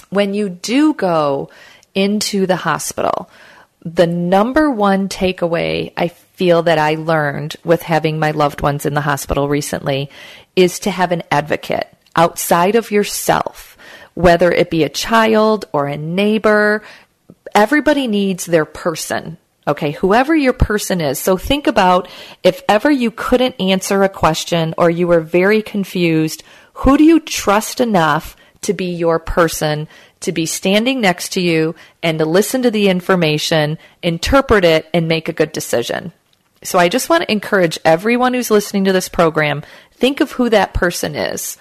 When 0.08 0.34
you 0.34 0.48
do 0.48 0.94
go 0.94 1.50
into 1.94 2.46
the 2.46 2.56
hospital, 2.56 3.30
the 3.84 4.06
number 4.06 4.70
one 4.70 5.08
takeaway 5.08 5.92
I 5.96 6.08
feel 6.08 6.62
that 6.62 6.78
I 6.78 6.94
learned 6.94 7.56
with 7.64 7.82
having 7.82 8.18
my 8.18 8.30
loved 8.30 8.60
ones 8.60 8.86
in 8.86 8.94
the 8.94 9.00
hospital 9.00 9.48
recently 9.48 10.10
is 10.54 10.78
to 10.80 10.90
have 10.90 11.12
an 11.12 11.22
advocate 11.30 11.88
outside 12.14 12.76
of 12.76 12.90
yourself, 12.90 13.76
whether 14.14 14.50
it 14.52 14.70
be 14.70 14.84
a 14.84 14.88
child 14.88 15.66
or 15.72 15.86
a 15.86 15.96
neighbor. 15.96 16.82
Everybody 17.54 18.06
needs 18.06 18.46
their 18.46 18.64
person. 18.64 19.38
Okay, 19.66 19.92
whoever 19.92 20.34
your 20.34 20.52
person 20.52 21.00
is. 21.00 21.18
So 21.18 21.36
think 21.36 21.66
about 21.66 22.08
if 22.42 22.62
ever 22.68 22.90
you 22.90 23.10
couldn't 23.10 23.60
answer 23.60 24.02
a 24.02 24.08
question 24.08 24.74
or 24.76 24.90
you 24.90 25.06
were 25.06 25.20
very 25.20 25.62
confused, 25.62 26.42
who 26.74 26.98
do 26.98 27.04
you 27.04 27.20
trust 27.20 27.80
enough 27.80 28.36
to 28.62 28.72
be 28.72 28.86
your 28.86 29.18
person 29.18 29.88
to 30.22 30.32
be 30.32 30.46
standing 30.46 31.00
next 31.00 31.32
to 31.32 31.40
you 31.40 31.74
and 32.02 32.18
to 32.18 32.24
listen 32.24 32.62
to 32.62 32.70
the 32.70 32.88
information, 32.88 33.78
interpret 34.02 34.64
it, 34.64 34.88
and 34.94 35.08
make 35.08 35.28
a 35.28 35.32
good 35.32 35.52
decision. 35.52 36.12
So 36.62 36.78
I 36.78 36.88
just 36.88 37.08
want 37.08 37.24
to 37.24 37.32
encourage 37.32 37.78
everyone 37.84 38.34
who's 38.34 38.50
listening 38.50 38.84
to 38.84 38.92
this 38.92 39.08
program, 39.08 39.62
think 39.94 40.20
of 40.20 40.32
who 40.32 40.48
that 40.50 40.74
person 40.74 41.14
is. 41.14 41.58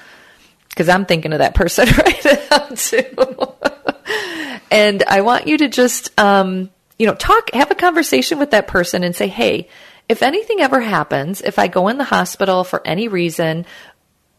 Because 0.69 0.89
I'm 0.89 1.05
thinking 1.05 1.33
of 1.33 1.39
that 1.39 1.55
person 1.55 1.87
right 1.97 2.25
now 2.49 2.67
too. 2.75 3.03
and 4.71 5.03
I 5.03 5.21
want 5.21 5.47
you 5.47 5.57
to 5.57 5.67
just, 5.67 6.17
um, 6.19 6.69
you 6.97 7.07
know, 7.07 7.15
talk, 7.15 7.51
have 7.53 7.71
a 7.71 7.75
conversation 7.75 8.39
with 8.39 8.51
that 8.51 8.67
person 8.67 9.03
and 9.03 9.15
say, 9.15 9.27
hey, 9.27 9.67
if 10.07 10.21
anything 10.21 10.59
ever 10.61 10.81
happens, 10.81 11.41
if 11.41 11.57
I 11.57 11.67
go 11.67 11.87
in 11.87 11.97
the 11.97 12.03
hospital 12.03 12.63
for 12.63 12.85
any 12.85 13.07
reason, 13.07 13.65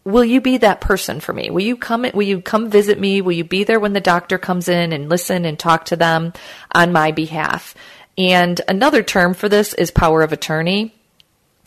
will 0.05 0.25
you 0.25 0.41
be 0.41 0.59
that 0.59 0.81
person 0.81 1.21
for 1.21 1.33
me? 1.33 1.51
Will 1.51 1.63
you 1.63 1.77
come 1.77 2.03
will 2.15 2.23
you 2.23 2.41
come 2.41 2.71
visit 2.71 2.99
me? 2.99 3.21
Will 3.21 3.33
you 3.33 3.45
be 3.45 3.65
there 3.65 3.81
when 3.81 3.93
the 3.93 4.01
doctor 4.01 4.39
comes 4.39 4.69
in 4.69 4.93
and 4.93 5.09
listen 5.09 5.45
and 5.45 5.59
talk 5.59 5.87
to 5.87 5.97
them 5.97 6.33
on 6.75 6.93
my 6.93 7.13
behalf? 7.13 7.75
And 8.19 8.61
another 8.69 9.03
term 9.03 9.35
for 9.35 9.49
this 9.49 9.75
is 9.75 9.91
power 9.91 10.23
of 10.23 10.33
attorney. 10.33 10.95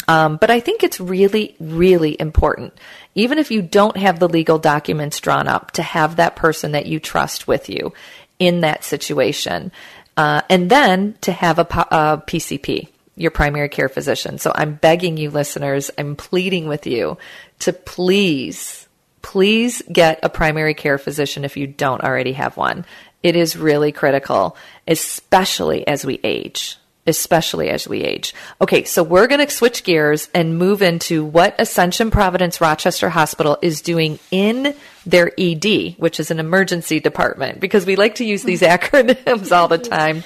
Um, 0.08 0.38
but 0.38 0.52
I 0.52 0.60
think 0.60 0.84
it's 0.84 1.00
really, 1.00 1.56
really 1.60 2.16
important, 2.20 2.78
even 3.16 3.40
if 3.40 3.50
you 3.50 3.64
don't 3.64 3.98
have 3.98 4.20
the 4.20 4.30
legal 4.30 4.60
documents 4.60 5.20
drawn 5.20 5.48
up, 5.48 5.72
to 5.72 5.82
have 5.82 6.18
that 6.18 6.36
person 6.36 6.74
that 6.74 6.86
you 6.86 7.00
trust 7.00 7.48
with 7.48 7.70
you 7.70 7.92
in 8.38 8.62
that 8.62 8.84
situation. 8.84 9.72
Uh, 10.16 10.42
and 10.50 10.70
then 10.70 11.18
to 11.22 11.32
have 11.32 11.58
a, 11.58 11.64
a 11.64 12.22
PCP, 12.26 12.90
your 13.16 13.32
primary 13.32 13.70
care 13.70 13.90
physician. 13.90 14.38
So 14.38 14.52
I'm 14.54 14.76
begging 14.76 15.18
you, 15.18 15.32
listeners, 15.32 15.90
I'm 15.98 16.16
pleading 16.16 16.68
with 16.68 16.86
you 16.86 17.18
to 17.60 17.74
please, 17.74 18.88
please 19.22 19.82
get 19.92 20.20
a 20.24 20.30
primary 20.30 20.74
care 20.74 20.98
physician 20.98 21.46
if 21.46 21.58
you 21.58 21.68
don't 21.68 22.04
already 22.04 22.34
have 22.34 22.58
one. 22.58 22.86
It 23.24 23.36
is 23.36 23.58
really 23.58 23.92
critical, 23.92 24.56
especially 24.88 25.88
as 25.88 26.06
we 26.06 26.20
age 26.24 26.78
especially 27.08 27.70
as 27.70 27.88
we 27.88 28.02
age. 28.02 28.34
Okay, 28.60 28.84
so 28.84 29.04
we're 29.04 29.28
going 29.28 29.46
to 29.46 29.54
switch 29.54 29.84
gears 29.84 30.30
and 30.34 30.58
move 30.58 30.82
into 30.82 31.24
what 31.24 31.56
Ascension 31.60 32.12
Providence 32.12 32.60
Rochester 32.60 33.10
Hospital 33.10 33.58
is 33.62 33.82
doing 33.82 34.20
in 34.32 34.76
their 35.06 35.32
ED, 35.38 35.96
which 35.98 36.20
is 36.20 36.32
an 36.32 36.40
emergency 36.40 37.00
department, 37.00 37.60
because 37.60 37.86
we 37.86 37.96
like 37.96 38.16
to 38.16 38.26
use 38.26 38.44
these 38.44 38.62
acronyms 38.62 39.52
all 39.56 39.68
the 39.68 39.78
time. 39.78 40.24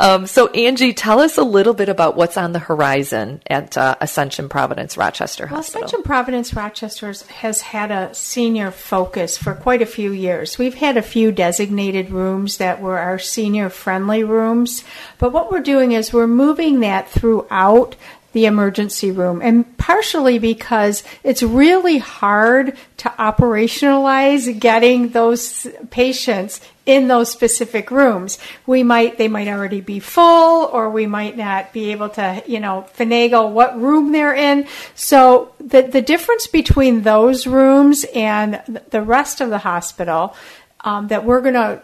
Um, 0.00 0.26
so, 0.26 0.48
Angie, 0.48 0.92
tell 0.92 1.20
us 1.20 1.38
a 1.38 1.42
little 1.42 1.74
bit 1.74 1.88
about 1.88 2.16
what's 2.16 2.36
on 2.36 2.52
the 2.52 2.58
horizon 2.58 3.42
at 3.48 3.76
uh, 3.76 3.96
Ascension 4.00 4.48
Providence 4.48 4.96
Rochester 4.96 5.46
well, 5.46 5.56
Hospital. 5.56 5.84
Ascension 5.84 6.02
Providence 6.02 6.54
Rochester 6.54 7.12
has 7.36 7.60
had 7.60 7.90
a 7.90 8.14
senior 8.14 8.70
focus 8.70 9.36
for 9.36 9.54
quite 9.54 9.82
a 9.82 9.86
few 9.86 10.12
years. 10.12 10.58
We've 10.58 10.74
had 10.74 10.96
a 10.96 11.02
few 11.02 11.32
designated 11.32 12.10
rooms 12.10 12.56
that 12.58 12.80
were 12.80 12.98
our 12.98 13.18
senior 13.18 13.68
friendly 13.68 14.24
rooms, 14.24 14.84
but 15.18 15.32
what 15.32 15.50
we're 15.50 15.60
doing 15.60 15.92
is 15.92 16.12
we're 16.12 16.26
moving 16.26 16.80
that 16.80 17.08
throughout 17.08 17.96
the 18.34 18.46
emergency 18.46 19.12
room, 19.12 19.40
and 19.40 19.78
partially 19.78 20.38
because 20.40 21.04
it's 21.22 21.42
really 21.42 21.98
hard 21.98 22.76
to 22.96 23.08
operationalize 23.10 24.58
getting 24.58 25.10
those 25.10 25.68
patients 25.90 26.60
in 26.84 27.06
those 27.06 27.30
specific 27.30 27.92
rooms. 27.92 28.38
We 28.66 28.82
might 28.82 29.18
they 29.18 29.28
might 29.28 29.46
already 29.46 29.80
be 29.80 30.00
full, 30.00 30.66
or 30.66 30.90
we 30.90 31.06
might 31.06 31.36
not 31.36 31.72
be 31.72 31.92
able 31.92 32.08
to 32.10 32.42
you 32.46 32.58
know 32.58 32.86
finagle 32.98 33.52
what 33.52 33.80
room 33.80 34.10
they're 34.10 34.34
in. 34.34 34.66
So 34.96 35.52
the 35.60 35.82
the 35.82 36.02
difference 36.02 36.48
between 36.48 37.02
those 37.02 37.46
rooms 37.46 38.04
and 38.14 38.60
the 38.90 39.00
rest 39.00 39.40
of 39.40 39.48
the 39.48 39.58
hospital 39.58 40.34
um, 40.80 41.06
that 41.08 41.24
we're 41.24 41.40
going 41.40 41.54
to 41.54 41.82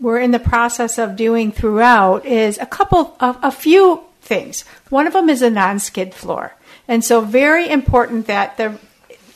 we're 0.00 0.20
in 0.20 0.32
the 0.32 0.38
process 0.38 0.98
of 0.98 1.16
doing 1.16 1.50
throughout 1.50 2.26
is 2.26 2.58
a 2.58 2.66
couple 2.66 3.16
of 3.20 3.38
a 3.42 3.50
few 3.50 4.04
things. 4.28 4.64
One 4.90 5.06
of 5.06 5.14
them 5.14 5.28
is 5.28 5.42
a 5.42 5.50
non-skid 5.50 6.14
floor. 6.14 6.54
And 6.86 7.04
so 7.04 7.20
very 7.20 7.68
important 7.68 8.26
that 8.26 8.56
the 8.56 8.78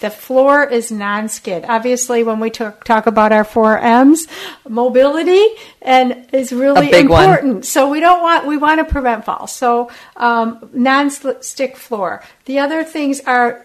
the 0.01 0.11
floor 0.11 0.65
is 0.65 0.91
non-skid. 0.91 1.65
Obviously, 1.69 2.25
when 2.25 2.41
we 2.41 2.51
talk, 2.51 2.83
talk 2.83 3.07
about 3.07 3.31
our 3.31 3.45
four 3.45 3.79
M's, 3.79 4.27
mobility 4.69 5.47
and 5.81 6.27
is 6.33 6.53
really 6.53 6.91
important. 6.93 7.55
One. 7.55 7.63
So 7.63 7.89
we 7.89 8.01
don't 8.01 8.21
want 8.21 8.45
we 8.45 8.57
want 8.57 8.81
to 8.81 8.85
prevent 8.85 9.25
falls. 9.25 9.55
So 9.55 9.91
um, 10.17 10.69
non-skid 10.73 11.77
floor. 11.77 12.23
The 12.47 12.59
other 12.59 12.83
things 12.83 13.21
are 13.21 13.65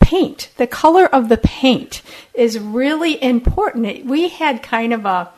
paint. 0.00 0.50
The 0.56 0.66
color 0.66 1.06
of 1.06 1.28
the 1.28 1.38
paint 1.38 2.02
is 2.34 2.58
really 2.58 3.22
important. 3.22 4.06
We 4.06 4.28
had 4.28 4.64
kind 4.64 4.92
of 4.92 5.06
a 5.06 5.30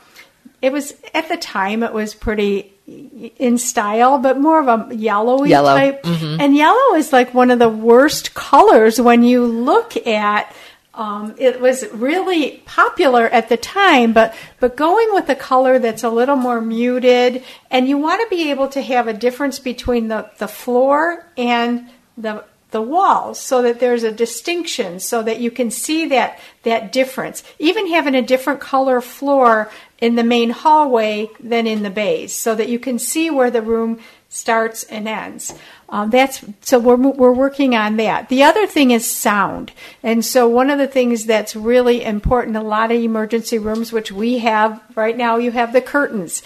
it 0.62 0.72
was 0.72 0.94
at 1.12 1.28
the 1.28 1.36
time 1.36 1.82
it 1.82 1.92
was 1.92 2.14
pretty 2.14 2.72
in 2.88 3.58
style, 3.58 4.18
but 4.18 4.40
more 4.40 4.58
of 4.58 4.68
a 4.68 4.94
yellowy 4.94 5.50
yellow. 5.50 5.74
type. 5.76 6.02
Mm-hmm. 6.02 6.40
And 6.40 6.56
yellow 6.56 6.94
is 6.94 7.12
like 7.12 7.34
one 7.34 7.50
of 7.50 7.58
the 7.58 7.68
worst 7.68 8.34
colors 8.34 9.00
when 9.00 9.22
you 9.22 9.44
look 9.44 9.96
at. 10.06 10.54
Um, 10.94 11.36
it 11.38 11.60
was 11.60 11.86
really 11.92 12.62
popular 12.66 13.26
at 13.28 13.48
the 13.48 13.56
time, 13.56 14.12
but 14.12 14.34
but 14.58 14.76
going 14.76 15.08
with 15.12 15.28
a 15.28 15.36
color 15.36 15.78
that's 15.78 16.02
a 16.02 16.10
little 16.10 16.34
more 16.34 16.60
muted, 16.60 17.44
and 17.70 17.86
you 17.88 17.98
want 17.98 18.20
to 18.20 18.28
be 18.34 18.50
able 18.50 18.66
to 18.68 18.82
have 18.82 19.06
a 19.06 19.12
difference 19.12 19.60
between 19.60 20.08
the, 20.08 20.28
the 20.38 20.48
floor 20.48 21.24
and 21.36 21.88
the 22.16 22.44
the 22.70 22.82
walls 22.82 23.40
so 23.40 23.62
that 23.62 23.80
there's 23.80 24.02
a 24.02 24.12
distinction 24.12 25.00
so 25.00 25.22
that 25.22 25.40
you 25.40 25.50
can 25.50 25.70
see 25.70 26.06
that 26.06 26.38
that 26.62 26.92
difference. 26.92 27.42
Even 27.58 27.88
having 27.88 28.14
a 28.14 28.22
different 28.22 28.60
color 28.60 29.00
floor 29.00 29.70
in 30.00 30.14
the 30.14 30.24
main 30.24 30.50
hallway 30.50 31.28
than 31.40 31.66
in 31.66 31.82
the 31.82 31.90
bays 31.90 32.32
so 32.32 32.54
that 32.54 32.68
you 32.68 32.78
can 32.78 32.98
see 32.98 33.30
where 33.30 33.50
the 33.50 33.62
room 33.62 33.98
starts 34.28 34.84
and 34.84 35.08
ends. 35.08 35.54
Um, 35.88 36.10
that's 36.10 36.44
so 36.60 36.78
we're, 36.78 36.96
we're 36.96 37.32
working 37.32 37.74
on 37.74 37.96
that. 37.96 38.28
The 38.28 38.42
other 38.42 38.66
thing 38.66 38.90
is 38.90 39.10
sound. 39.10 39.72
And 40.02 40.22
so 40.22 40.46
one 40.46 40.68
of 40.68 40.78
the 40.78 40.86
things 40.86 41.24
that's 41.24 41.56
really 41.56 42.04
important 42.04 42.56
a 42.56 42.62
lot 42.62 42.92
of 42.92 43.00
emergency 43.00 43.58
rooms 43.58 43.92
which 43.92 44.12
we 44.12 44.38
have 44.38 44.82
right 44.94 45.16
now 45.16 45.38
you 45.38 45.50
have 45.52 45.72
the 45.72 45.80
curtains 45.80 46.42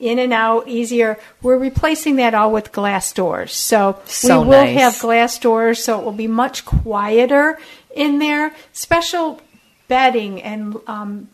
in 0.00 0.18
and 0.18 0.32
out 0.32 0.68
easier. 0.68 1.18
We're 1.42 1.58
replacing 1.58 2.16
that 2.16 2.34
all 2.34 2.52
with 2.52 2.72
glass 2.72 3.12
doors. 3.12 3.54
So, 3.54 4.00
so 4.04 4.42
we 4.42 4.48
will 4.48 4.64
nice. 4.64 4.78
have 4.78 4.98
glass 4.98 5.38
doors, 5.38 5.82
so 5.82 5.98
it 5.98 6.04
will 6.04 6.12
be 6.12 6.26
much 6.26 6.64
quieter 6.64 7.58
in 7.94 8.18
there. 8.18 8.54
Special 8.72 9.40
bedding 9.88 10.42
and 10.42 10.76
um, 10.86 11.28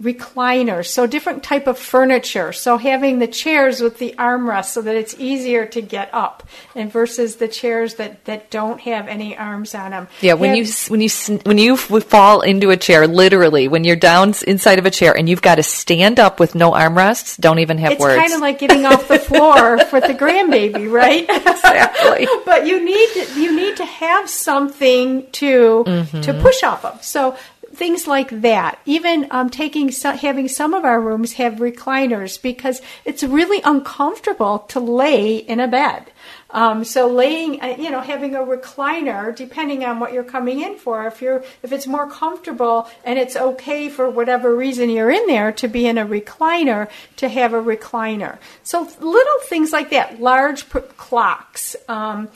recliners, 0.00 0.86
so 0.86 1.06
different 1.06 1.42
type 1.42 1.66
of 1.66 1.78
furniture. 1.78 2.52
So 2.52 2.76
having 2.76 3.18
the 3.20 3.26
chairs 3.28 3.80
with 3.80 3.98
the 3.98 4.14
armrests 4.18 4.66
so 4.72 4.82
that 4.82 4.96
it's 4.96 5.14
easier 5.18 5.64
to 5.66 5.80
get 5.80 6.10
up, 6.12 6.42
and 6.74 6.90
versus 6.90 7.36
the 7.36 7.46
chairs 7.48 7.94
that, 7.96 8.24
that 8.24 8.50
don't 8.50 8.80
have 8.80 9.06
any 9.08 9.36
arms 9.36 9.74
on 9.74 9.92
them. 9.92 10.08
Yeah, 10.20 10.34
when 10.34 10.56
Have- 10.56 10.66
you 10.66 10.72
when 10.88 11.00
you 11.00 11.08
when 11.44 11.58
you 11.58 11.76
fall 11.76 12.40
into 12.40 12.70
a 12.70 12.76
chair, 12.76 13.06
literally, 13.06 13.68
when 13.68 13.84
you're 13.84 13.96
down 13.96 14.34
inside 14.46 14.78
of 14.78 14.86
a 14.86 14.90
chair 14.90 15.16
and 15.16 15.28
you've 15.28 15.42
got 15.42 15.56
to 15.56 15.62
stand 15.62 16.18
up 16.18 16.40
with 16.40 16.54
no 16.54 16.72
armrests, 16.72 17.38
don't 17.38 17.58
even 17.60 17.78
have 17.78 17.92
it's 17.92 18.00
words. 18.00 18.20
kind 18.20 18.32
of 18.32 18.40
like 18.40 18.58
getting 18.58 18.84
off 18.86 19.06
the 19.08 19.18
floor 19.18 19.78
for 19.90 20.00
the 20.00 20.14
grandbaby, 20.14 20.90
right? 20.90 21.26
Exactly. 21.28 22.26
but 22.44 22.66
you 22.66 22.84
need 22.84 23.08
to, 23.14 23.40
you 23.40 23.54
need 23.54 23.76
to 23.76 23.84
have 23.84 24.28
something 24.28 25.26
to 25.32 25.84
Mm-hmm. 25.92 26.20
to 26.22 26.34
push 26.34 26.62
off 26.62 26.84
of. 26.84 27.02
So 27.04 27.36
things 27.82 28.06
like 28.06 28.30
that. 28.42 28.78
Even 28.86 29.26
um, 29.32 29.50
taking 29.50 29.90
having 29.90 30.46
some 30.46 30.72
of 30.72 30.84
our 30.84 31.00
rooms 31.00 31.32
have 31.32 31.54
recliners 31.54 32.40
because 32.40 32.80
it's 33.04 33.24
really 33.24 33.60
uncomfortable 33.64 34.60
to 34.68 34.78
lay 34.78 35.38
in 35.38 35.58
a 35.58 35.66
bed. 35.66 36.12
Um, 36.50 36.84
so 36.84 37.08
laying, 37.08 37.60
uh, 37.60 37.74
you 37.78 37.90
know, 37.90 38.00
having 38.00 38.36
a 38.36 38.40
recliner, 38.40 39.34
depending 39.34 39.84
on 39.84 39.98
what 39.98 40.12
you're 40.12 40.22
coming 40.22 40.60
in 40.60 40.76
for, 40.76 41.08
if 41.08 41.20
you're, 41.20 41.42
if 41.64 41.72
it's 41.72 41.88
more 41.88 42.08
comfortable 42.08 42.88
and 43.04 43.18
it's 43.18 43.34
okay 43.34 43.88
for 43.88 44.08
whatever 44.08 44.54
reason 44.54 44.88
you're 44.88 45.10
in 45.10 45.26
there 45.26 45.50
to 45.52 45.66
be 45.66 45.86
in 45.86 45.98
a 45.98 46.06
recliner, 46.06 46.88
to 47.16 47.28
have 47.28 47.52
a 47.52 47.60
recliner. 47.60 48.38
So 48.62 48.82
little 49.00 49.40
things 49.46 49.72
like 49.72 49.90
that, 49.90 50.20
large 50.20 50.68
clocks, 50.68 51.74
um, 51.88 52.28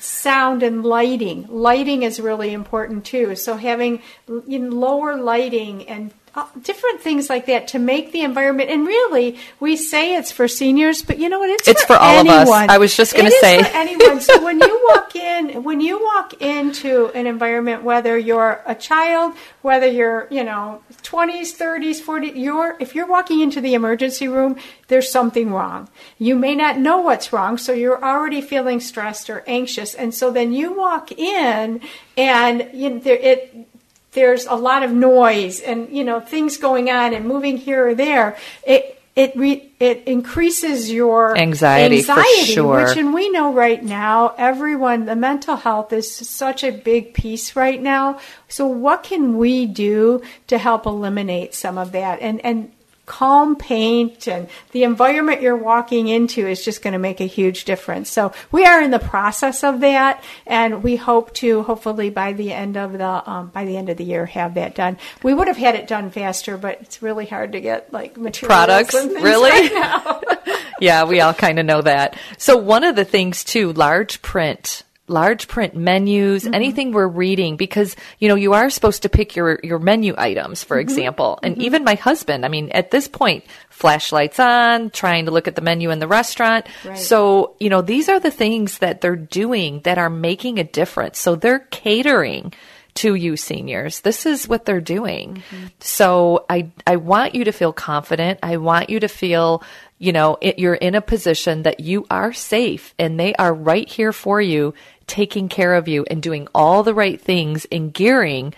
sound 0.00 0.62
and 0.62 0.84
lighting. 0.84 1.46
Lighting 1.48 2.02
is 2.02 2.18
really 2.20 2.52
important 2.52 3.04
too. 3.04 3.36
So 3.36 3.56
having 3.56 4.02
lower 4.26 5.16
lighting 5.16 5.86
and 5.86 6.12
uh, 6.32 6.46
different 6.62 7.00
things 7.00 7.28
like 7.28 7.46
that 7.46 7.66
to 7.68 7.78
make 7.78 8.12
the 8.12 8.22
environment. 8.22 8.70
And 8.70 8.86
really, 8.86 9.38
we 9.58 9.76
say 9.76 10.14
it's 10.14 10.30
for 10.30 10.46
seniors, 10.46 11.02
but 11.02 11.18
you 11.18 11.28
know 11.28 11.40
what? 11.40 11.50
It's, 11.50 11.66
it's 11.66 11.82
for, 11.82 11.94
for 11.94 12.00
all 12.00 12.18
anyone. 12.18 12.42
of 12.42 12.48
us. 12.48 12.68
I 12.68 12.78
was 12.78 12.96
just 12.96 13.14
going 13.14 13.26
to 13.26 13.36
say 13.40 13.62
for 13.62 13.68
anyone. 13.76 14.20
so 14.20 14.42
when 14.44 14.60
you 14.60 14.86
walk 14.88 15.16
in, 15.16 15.64
when 15.64 15.80
you 15.80 16.00
walk 16.00 16.40
into 16.40 17.08
an 17.14 17.26
environment, 17.26 17.82
whether 17.82 18.16
you're 18.16 18.62
a 18.64 18.76
child, 18.76 19.34
whether 19.62 19.88
you're 19.88 20.28
you 20.30 20.44
know 20.44 20.82
20s, 21.02 21.56
30s, 21.56 22.00
40s, 22.00 22.36
you're 22.36 22.76
if 22.78 22.94
you're 22.94 23.08
walking 23.08 23.40
into 23.40 23.60
the 23.60 23.74
emergency 23.74 24.28
room, 24.28 24.56
there's 24.86 25.10
something 25.10 25.50
wrong. 25.50 25.88
You 26.18 26.36
may 26.36 26.54
not 26.54 26.78
know 26.78 26.98
what's 26.98 27.32
wrong, 27.32 27.58
so 27.58 27.72
you're 27.72 28.02
already 28.04 28.40
feeling 28.40 28.78
stressed 28.78 29.28
or 29.30 29.42
anxious, 29.48 29.94
and 29.94 30.14
so 30.14 30.30
then 30.30 30.52
you 30.52 30.72
walk 30.72 31.10
in 31.10 31.80
and 32.16 32.70
you 32.72 32.90
know, 32.90 32.98
there, 33.00 33.16
it 33.16 33.69
there's 34.12 34.46
a 34.46 34.54
lot 34.54 34.82
of 34.82 34.90
noise 34.92 35.60
and 35.60 35.88
you 35.90 36.04
know 36.04 36.20
things 36.20 36.56
going 36.56 36.90
on 36.90 37.14
and 37.14 37.26
moving 37.26 37.56
here 37.56 37.88
or 37.88 37.94
there, 37.94 38.36
it 38.66 39.00
it 39.16 39.36
re, 39.36 39.70
it 39.80 40.04
increases 40.06 40.90
your 40.90 41.36
anxiety, 41.36 41.98
anxiety 41.98 42.52
sure. 42.52 42.84
which 42.84 42.96
and 42.96 43.12
we 43.12 43.28
know 43.30 43.52
right 43.52 43.82
now 43.82 44.34
everyone 44.38 45.04
the 45.04 45.16
mental 45.16 45.56
health 45.56 45.92
is 45.92 46.14
such 46.14 46.62
a 46.62 46.70
big 46.70 47.12
piece 47.12 47.56
right 47.56 47.82
now. 47.82 48.18
So 48.48 48.66
what 48.66 49.02
can 49.02 49.36
we 49.36 49.66
do 49.66 50.22
to 50.46 50.58
help 50.58 50.86
eliminate 50.86 51.54
some 51.54 51.76
of 51.76 51.92
that 51.92 52.20
and 52.20 52.44
and 52.44 52.72
calm 53.10 53.56
paint 53.56 54.28
and 54.28 54.48
the 54.70 54.84
environment 54.84 55.42
you're 55.42 55.56
walking 55.56 56.06
into 56.06 56.46
is 56.46 56.64
just 56.64 56.80
going 56.80 56.92
to 56.92 56.98
make 56.98 57.20
a 57.20 57.26
huge 57.26 57.64
difference. 57.64 58.08
So 58.08 58.32
we 58.52 58.64
are 58.64 58.80
in 58.80 58.92
the 58.92 59.00
process 59.00 59.64
of 59.64 59.80
that, 59.80 60.22
and 60.46 60.84
we 60.84 60.94
hope 60.94 61.34
to 61.34 61.64
hopefully 61.64 62.10
by 62.10 62.34
the 62.34 62.52
end 62.52 62.76
of 62.76 62.92
the 62.92 63.28
um, 63.28 63.48
by 63.48 63.64
the 63.64 63.76
end 63.76 63.88
of 63.88 63.96
the 63.96 64.04
year 64.04 64.26
have 64.26 64.54
that 64.54 64.76
done. 64.76 64.96
We 65.24 65.34
would 65.34 65.48
have 65.48 65.56
had 65.56 65.74
it 65.74 65.88
done 65.88 66.10
faster, 66.10 66.56
but 66.56 66.82
it's 66.82 67.02
really 67.02 67.26
hard 67.26 67.50
to 67.52 67.60
get 67.60 67.92
like 67.92 68.16
materials 68.16 68.46
products. 68.46 68.94
really, 68.94 69.50
right 69.50 70.64
yeah, 70.80 71.02
we 71.02 71.20
all 71.20 71.34
kind 71.34 71.58
of 71.58 71.66
know 71.66 71.82
that. 71.82 72.16
So 72.38 72.56
one 72.56 72.84
of 72.84 72.94
the 72.94 73.04
things 73.04 73.42
too, 73.42 73.72
large 73.72 74.22
print 74.22 74.84
large 75.10 75.48
print 75.48 75.74
menus, 75.74 76.44
mm-hmm. 76.44 76.54
anything 76.54 76.92
we're 76.92 77.06
reading, 77.06 77.56
because, 77.56 77.96
you 78.18 78.28
know, 78.28 78.36
you 78.36 78.54
are 78.54 78.70
supposed 78.70 79.02
to 79.02 79.08
pick 79.08 79.36
your, 79.36 79.60
your 79.62 79.78
menu 79.78 80.14
items, 80.16 80.64
for 80.64 80.76
mm-hmm. 80.76 80.88
example. 80.88 81.38
And 81.42 81.54
mm-hmm. 81.54 81.64
even 81.64 81.84
my 81.84 81.96
husband, 81.96 82.46
I 82.46 82.48
mean, 82.48 82.70
at 82.70 82.90
this 82.90 83.08
point, 83.08 83.44
flashlights 83.68 84.38
on, 84.38 84.90
trying 84.90 85.26
to 85.26 85.30
look 85.30 85.48
at 85.48 85.56
the 85.56 85.62
menu 85.62 85.90
in 85.90 85.98
the 85.98 86.08
restaurant. 86.08 86.66
Right. 86.84 86.96
So, 86.96 87.56
you 87.58 87.68
know, 87.68 87.82
these 87.82 88.08
are 88.08 88.20
the 88.20 88.30
things 88.30 88.78
that 88.78 89.00
they're 89.00 89.16
doing 89.16 89.80
that 89.80 89.98
are 89.98 90.10
making 90.10 90.58
a 90.58 90.64
difference. 90.64 91.18
So 91.18 91.34
they're 91.34 91.58
catering 91.58 92.54
to 92.92 93.14
you 93.14 93.36
seniors. 93.36 94.00
This 94.00 94.26
is 94.26 94.48
what 94.48 94.64
they're 94.64 94.80
doing. 94.80 95.36
Mm-hmm. 95.36 95.66
So 95.78 96.44
I, 96.50 96.70
I 96.86 96.96
want 96.96 97.34
you 97.34 97.44
to 97.44 97.52
feel 97.52 97.72
confident. 97.72 98.40
I 98.42 98.56
want 98.56 98.90
you 98.90 99.00
to 99.00 99.08
feel 99.08 99.62
you 100.00 100.12
know, 100.12 100.38
it, 100.40 100.58
you're 100.58 100.74
in 100.74 100.94
a 100.94 101.02
position 101.02 101.62
that 101.62 101.78
you 101.78 102.06
are 102.10 102.32
safe 102.32 102.94
and 102.98 103.20
they 103.20 103.34
are 103.34 103.52
right 103.52 103.86
here 103.86 104.14
for 104.14 104.40
you, 104.40 104.72
taking 105.06 105.48
care 105.48 105.74
of 105.74 105.88
you 105.88 106.06
and 106.10 106.22
doing 106.22 106.48
all 106.54 106.82
the 106.82 106.94
right 106.94 107.20
things 107.20 107.66
and 107.70 107.92
gearing 107.92 108.54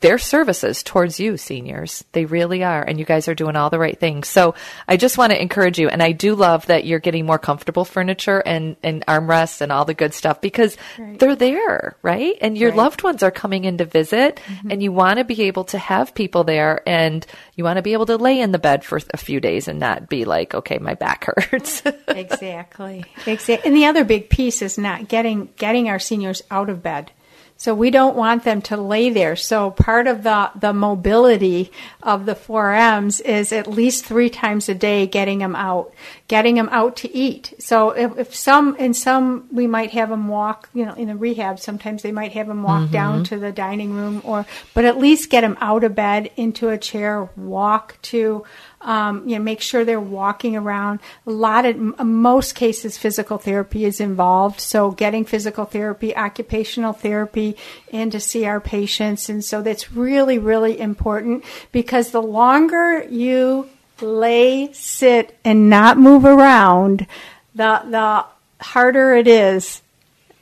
their 0.00 0.18
services 0.18 0.84
towards 0.84 1.18
you, 1.18 1.36
seniors. 1.36 2.04
They 2.12 2.24
really 2.24 2.62
are. 2.62 2.82
And 2.82 3.00
you 3.00 3.04
guys 3.04 3.26
are 3.26 3.34
doing 3.34 3.56
all 3.56 3.68
the 3.68 3.80
right 3.80 3.98
things. 3.98 4.28
So 4.28 4.54
I 4.86 4.96
just 4.96 5.18
want 5.18 5.32
to 5.32 5.42
encourage 5.42 5.78
you. 5.78 5.88
And 5.88 6.02
I 6.02 6.12
do 6.12 6.36
love 6.36 6.66
that 6.66 6.84
you're 6.84 7.00
getting 7.00 7.26
more 7.26 7.38
comfortable 7.38 7.84
furniture 7.84 8.38
and, 8.38 8.76
and 8.84 9.04
armrests 9.06 9.60
and 9.60 9.72
all 9.72 9.84
the 9.84 9.94
good 9.94 10.14
stuff 10.14 10.40
because 10.40 10.76
right. 10.98 11.18
they're 11.18 11.34
there, 11.34 11.96
right? 12.02 12.36
And 12.40 12.56
your 12.56 12.70
right. 12.70 12.78
loved 12.78 13.02
ones 13.02 13.24
are 13.24 13.32
coming 13.32 13.64
in 13.64 13.78
to 13.78 13.84
visit 13.84 14.40
mm-hmm. 14.46 14.70
and 14.70 14.82
you 14.82 14.92
want 14.92 15.18
to 15.18 15.24
be 15.24 15.42
able 15.42 15.64
to 15.64 15.78
have 15.78 16.14
people 16.14 16.44
there 16.44 16.88
and 16.88 17.26
you 17.56 17.64
want 17.64 17.78
to 17.78 17.82
be 17.82 17.92
able 17.92 18.06
to 18.06 18.16
lay 18.18 18.40
in 18.40 18.52
the 18.52 18.60
bed 18.60 18.84
for 18.84 19.00
a 19.12 19.16
few 19.16 19.40
days 19.40 19.66
and 19.66 19.80
not 19.80 20.08
be 20.08 20.24
like, 20.24 20.54
okay, 20.54 20.78
my 20.78 20.94
back 20.94 21.24
hurts. 21.24 21.82
exactly. 22.08 23.04
Exactly. 23.26 23.68
And 23.68 23.76
the 23.76 23.86
other 23.86 24.04
big 24.04 24.30
piece 24.30 24.62
is 24.62 24.78
not 24.78 25.08
getting, 25.08 25.48
getting 25.56 25.88
our 25.88 25.98
seniors 25.98 26.42
out 26.52 26.70
of 26.70 26.84
bed. 26.84 27.10
So 27.58 27.74
we 27.74 27.90
don't 27.90 28.16
want 28.16 28.44
them 28.44 28.60
to 28.62 28.76
lay 28.76 29.08
there. 29.08 29.34
So 29.34 29.70
part 29.70 30.06
of 30.06 30.22
the, 30.22 30.50
the 30.54 30.74
mobility 30.74 31.72
of 32.02 32.26
the 32.26 32.34
4Ms 32.34 33.22
is 33.22 33.50
at 33.50 33.66
least 33.66 34.04
three 34.04 34.28
times 34.28 34.68
a 34.68 34.74
day 34.74 35.06
getting 35.06 35.38
them 35.38 35.56
out, 35.56 35.92
getting 36.28 36.56
them 36.56 36.68
out 36.70 36.96
to 36.96 37.14
eat. 37.14 37.54
So 37.58 37.90
if, 37.90 38.18
if 38.18 38.34
some, 38.34 38.76
in 38.76 38.92
some, 38.92 39.48
we 39.50 39.66
might 39.66 39.90
have 39.92 40.10
them 40.10 40.28
walk, 40.28 40.68
you 40.74 40.84
know, 40.84 40.94
in 40.94 41.08
the 41.08 41.16
rehab, 41.16 41.58
sometimes 41.58 42.02
they 42.02 42.12
might 42.12 42.32
have 42.32 42.46
them 42.46 42.62
walk 42.62 42.84
mm-hmm. 42.84 42.92
down 42.92 43.24
to 43.24 43.38
the 43.38 43.52
dining 43.52 43.94
room 43.94 44.20
or, 44.24 44.44
but 44.74 44.84
at 44.84 44.98
least 44.98 45.30
get 45.30 45.40
them 45.40 45.56
out 45.60 45.82
of 45.82 45.94
bed 45.94 46.30
into 46.36 46.68
a 46.68 46.76
chair, 46.76 47.30
walk 47.36 47.96
to, 48.02 48.44
um, 48.86 49.28
you 49.28 49.36
know, 49.36 49.42
make 49.42 49.60
sure 49.60 49.84
they're 49.84 50.00
walking 50.00 50.56
around. 50.56 51.00
A 51.26 51.32
lot 51.32 51.66
of, 51.66 51.76
most 51.98 52.54
cases, 52.54 52.96
physical 52.96 53.36
therapy 53.36 53.84
is 53.84 54.00
involved. 54.00 54.60
So 54.60 54.92
getting 54.92 55.24
physical 55.24 55.64
therapy, 55.64 56.16
occupational 56.16 56.92
therapy 56.92 57.56
in 57.90 58.10
to 58.10 58.20
see 58.20 58.46
our 58.46 58.60
patients. 58.60 59.28
And 59.28 59.44
so 59.44 59.60
that's 59.60 59.92
really, 59.92 60.38
really 60.38 60.78
important 60.78 61.44
because 61.72 62.12
the 62.12 62.22
longer 62.22 63.02
you 63.02 63.68
lay, 64.00 64.72
sit, 64.72 65.36
and 65.44 65.68
not 65.68 65.98
move 65.98 66.24
around, 66.24 67.08
the, 67.56 67.82
the 67.90 68.24
harder 68.64 69.14
it 69.14 69.26
is. 69.26 69.82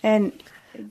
And 0.02 0.32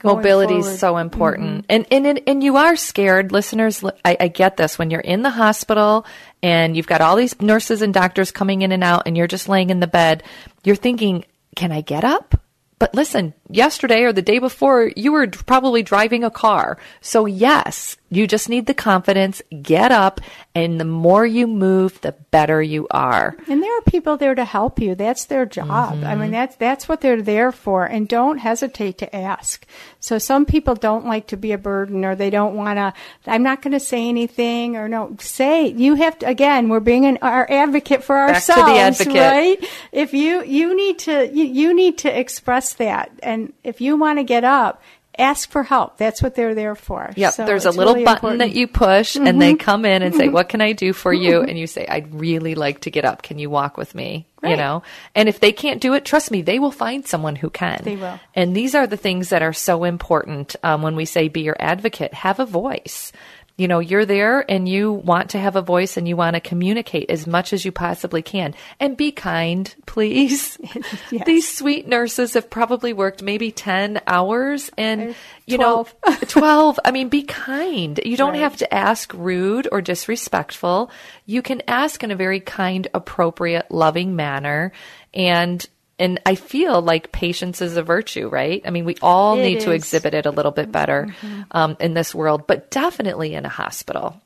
Mobility 0.03 0.55
is 0.55 0.79
so 0.79 0.97
important, 0.97 1.63
mm-hmm. 1.63 1.65
and 1.69 1.87
and 1.91 2.07
and, 2.07 2.21
and 2.27 2.43
you 2.43 2.57
are 2.57 2.75
scared, 2.75 3.31
listeners. 3.31 3.83
I, 4.05 4.17
I 4.19 4.27
get 4.27 4.57
this 4.57 4.79
when 4.79 4.91
you're 4.91 5.01
in 5.01 5.21
the 5.21 5.29
hospital 5.29 6.05
and 6.41 6.75
you've 6.75 6.87
got 6.87 7.01
all 7.01 7.15
these 7.15 7.39
nurses 7.41 7.81
and 7.81 7.93
doctors 7.93 8.31
coming 8.31 8.61
in 8.61 8.71
and 8.71 8.83
out, 8.83 9.03
and 9.05 9.17
you're 9.17 9.27
just 9.27 9.49
laying 9.49 9.69
in 9.69 9.79
the 9.79 9.87
bed. 9.87 10.23
You're 10.63 10.75
thinking, 10.75 11.25
"Can 11.55 11.71
I 11.71 11.81
get 11.81 12.03
up?" 12.03 12.39
But 12.79 12.95
listen, 12.95 13.33
yesterday 13.55 14.03
or 14.03 14.13
the 14.13 14.21
day 14.21 14.39
before, 14.39 14.91
you 14.95 15.11
were 15.11 15.27
probably 15.27 15.83
driving 15.83 16.23
a 16.23 16.31
car. 16.31 16.77
So 17.01 17.25
yes, 17.25 17.97
you 18.09 18.27
just 18.27 18.47
need 18.47 18.67
the 18.67 18.73
confidence, 18.73 19.41
get 19.61 19.91
up, 19.91 20.21
and 20.53 20.79
the 20.79 20.85
more 20.85 21.25
you 21.25 21.47
move, 21.47 21.99
the 22.01 22.11
better 22.11 22.61
you 22.61 22.87
are. 22.91 23.35
And 23.47 23.61
there 23.61 23.75
are 23.77 23.81
people 23.81 24.17
there 24.17 24.35
to 24.35 24.45
help 24.45 24.79
you. 24.79 24.93
That's 24.93 25.25
their 25.25 25.47
job. 25.47 25.95
Mm-hmm. 25.95 26.05
I 26.05 26.15
mean, 26.15 26.31
that's, 26.31 26.55
that's 26.57 26.87
what 26.87 27.01
they're 27.01 27.23
there 27.23 27.51
for. 27.51 27.85
And 27.85 28.07
don't 28.07 28.37
hesitate 28.37 28.99
to 28.99 29.15
ask. 29.15 29.65
So 29.99 30.19
some 30.19 30.45
people 30.45 30.75
don't 30.75 31.07
like 31.07 31.27
to 31.27 31.37
be 31.37 31.53
a 31.53 31.57
burden 31.57 32.05
or 32.05 32.15
they 32.15 32.29
don't 32.29 32.55
want 32.55 32.77
to, 32.77 32.93
I'm 33.25 33.41
not 33.41 33.63
going 33.63 33.73
to 33.73 33.79
say 33.79 34.07
anything 34.07 34.77
or 34.77 34.87
no, 34.87 35.15
say, 35.19 35.67
you 35.67 35.95
have 35.95 36.19
to, 36.19 36.27
again, 36.27 36.69
we're 36.69 36.81
being 36.81 37.05
an, 37.05 37.17
our 37.23 37.49
advocate 37.49 38.03
for 38.03 38.15
Back 38.15 38.35
ourselves, 38.35 39.07
right? 39.07 39.57
If 39.91 40.13
you, 40.13 40.43
you 40.43 40.75
need 40.75 40.99
to, 40.99 41.33
you, 41.33 41.45
you 41.45 41.73
need 41.73 41.97
to 41.99 42.19
express 42.19 42.73
that. 42.75 43.11
And 43.23 43.42
if 43.63 43.81
you 43.81 43.97
want 43.97 44.19
to 44.19 44.23
get 44.23 44.43
up, 44.43 44.81
ask 45.17 45.49
for 45.49 45.63
help. 45.63 45.97
That's 45.97 46.21
what 46.21 46.35
they're 46.35 46.55
there 46.55 46.75
for. 46.75 47.11
Yep. 47.15 47.33
So 47.33 47.45
There's 47.45 47.65
a 47.65 47.71
little 47.71 47.93
really 47.93 48.05
button 48.05 48.17
important. 48.31 48.39
that 48.39 48.57
you 48.57 48.67
push 48.67 49.15
mm-hmm. 49.15 49.27
and 49.27 49.41
they 49.41 49.51
mm-hmm. 49.53 49.59
come 49.63 49.85
in 49.85 50.01
and 50.01 50.15
say, 50.15 50.29
what 50.29 50.49
can 50.49 50.61
I 50.61 50.73
do 50.73 50.93
for 50.93 51.13
you? 51.13 51.41
And 51.41 51.57
you 51.57 51.67
say, 51.67 51.85
I'd 51.87 52.13
really 52.15 52.55
like 52.55 52.81
to 52.81 52.91
get 52.91 53.05
up. 53.05 53.21
Can 53.21 53.39
you 53.39 53.49
walk 53.49 53.77
with 53.77 53.93
me? 53.93 54.27
Right. 54.41 54.51
You 54.51 54.57
know, 54.57 54.83
and 55.15 55.29
if 55.29 55.39
they 55.39 55.53
can't 55.53 55.79
do 55.79 55.93
it, 55.93 56.03
trust 56.03 56.29
me, 56.29 56.41
they 56.41 56.59
will 56.59 56.71
find 56.71 57.07
someone 57.07 57.37
who 57.37 57.49
can. 57.49 57.81
They 57.83 57.95
will. 57.95 58.19
And 58.35 58.53
these 58.53 58.75
are 58.75 58.87
the 58.87 58.97
things 58.97 59.29
that 59.29 59.41
are 59.41 59.53
so 59.53 59.85
important 59.85 60.57
um, 60.63 60.81
when 60.81 60.97
we 60.97 61.05
say 61.05 61.29
be 61.29 61.41
your 61.41 61.55
advocate. 61.59 62.13
Have 62.13 62.41
a 62.41 62.45
voice 62.45 63.13
you 63.55 63.67
know, 63.67 63.79
you're 63.79 64.05
there 64.05 64.49
and 64.49 64.67
you 64.67 64.91
want 64.91 65.31
to 65.31 65.39
have 65.39 65.55
a 65.55 65.61
voice 65.61 65.95
and 65.95 66.07
you 66.07 66.15
want 66.15 66.35
to 66.35 66.39
communicate 66.39 67.11
as 67.11 67.27
much 67.27 67.53
as 67.53 67.63
you 67.63 67.71
possibly 67.71 68.23
can. 68.23 68.55
And 68.79 68.97
be 68.97 69.11
kind, 69.11 69.73
please. 69.85 70.57
yes. 71.11 71.25
These 71.25 71.55
sweet 71.55 71.87
nurses 71.87 72.33
have 72.33 72.49
probably 72.49 72.93
worked 72.93 73.21
maybe 73.21 73.51
10 73.51 74.01
hours 74.07 74.71
and, 74.75 75.15
you 75.45 75.57
12. 75.57 75.95
know, 76.05 76.15
12. 76.27 76.79
I 76.83 76.91
mean, 76.91 77.09
be 77.09 77.23
kind. 77.23 77.99
You 78.03 78.17
don't 78.17 78.31
right. 78.31 78.41
have 78.41 78.57
to 78.57 78.73
ask 78.73 79.13
rude 79.13 79.67
or 79.71 79.81
disrespectful. 79.81 80.89
You 81.27 81.43
can 81.43 81.61
ask 81.67 82.03
in 82.03 82.09
a 82.09 82.15
very 82.15 82.39
kind, 82.39 82.87
appropriate, 82.93 83.69
loving 83.69 84.15
manner. 84.15 84.71
And 85.13 85.65
and 85.99 86.19
I 86.25 86.35
feel 86.35 86.81
like 86.81 87.11
patience 87.11 87.61
is 87.61 87.77
a 87.77 87.83
virtue, 87.83 88.27
right? 88.27 88.61
I 88.65 88.71
mean, 88.71 88.85
we 88.85 88.95
all 89.01 89.37
it 89.37 89.43
need 89.43 89.57
is. 89.57 89.63
to 89.65 89.71
exhibit 89.71 90.13
it 90.13 90.25
a 90.25 90.31
little 90.31 90.51
bit 90.51 90.71
better 90.71 91.07
mm-hmm. 91.21 91.41
um, 91.51 91.77
in 91.79 91.93
this 91.93 92.15
world, 92.15 92.47
but 92.47 92.71
definitely 92.71 93.35
in 93.35 93.45
a 93.45 93.49
hospital. 93.49 94.19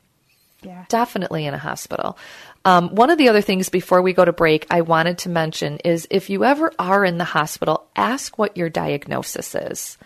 Yeah. 0.62 0.86
Definitely 0.88 1.46
in 1.46 1.54
a 1.54 1.58
hospital. 1.58 2.18
Um, 2.64 2.94
one 2.94 3.10
of 3.10 3.18
the 3.18 3.28
other 3.28 3.42
things 3.42 3.68
before 3.68 4.02
we 4.02 4.12
go 4.12 4.24
to 4.24 4.32
break, 4.32 4.66
I 4.70 4.80
wanted 4.80 5.18
to 5.18 5.28
mention 5.28 5.78
is 5.78 6.08
if 6.10 6.30
you 6.30 6.44
ever 6.44 6.72
are 6.78 7.04
in 7.04 7.18
the 7.18 7.24
hospital, 7.24 7.86
ask 7.94 8.38
what 8.38 8.56
your 8.56 8.68
diagnosis 8.68 9.54
is. 9.54 9.98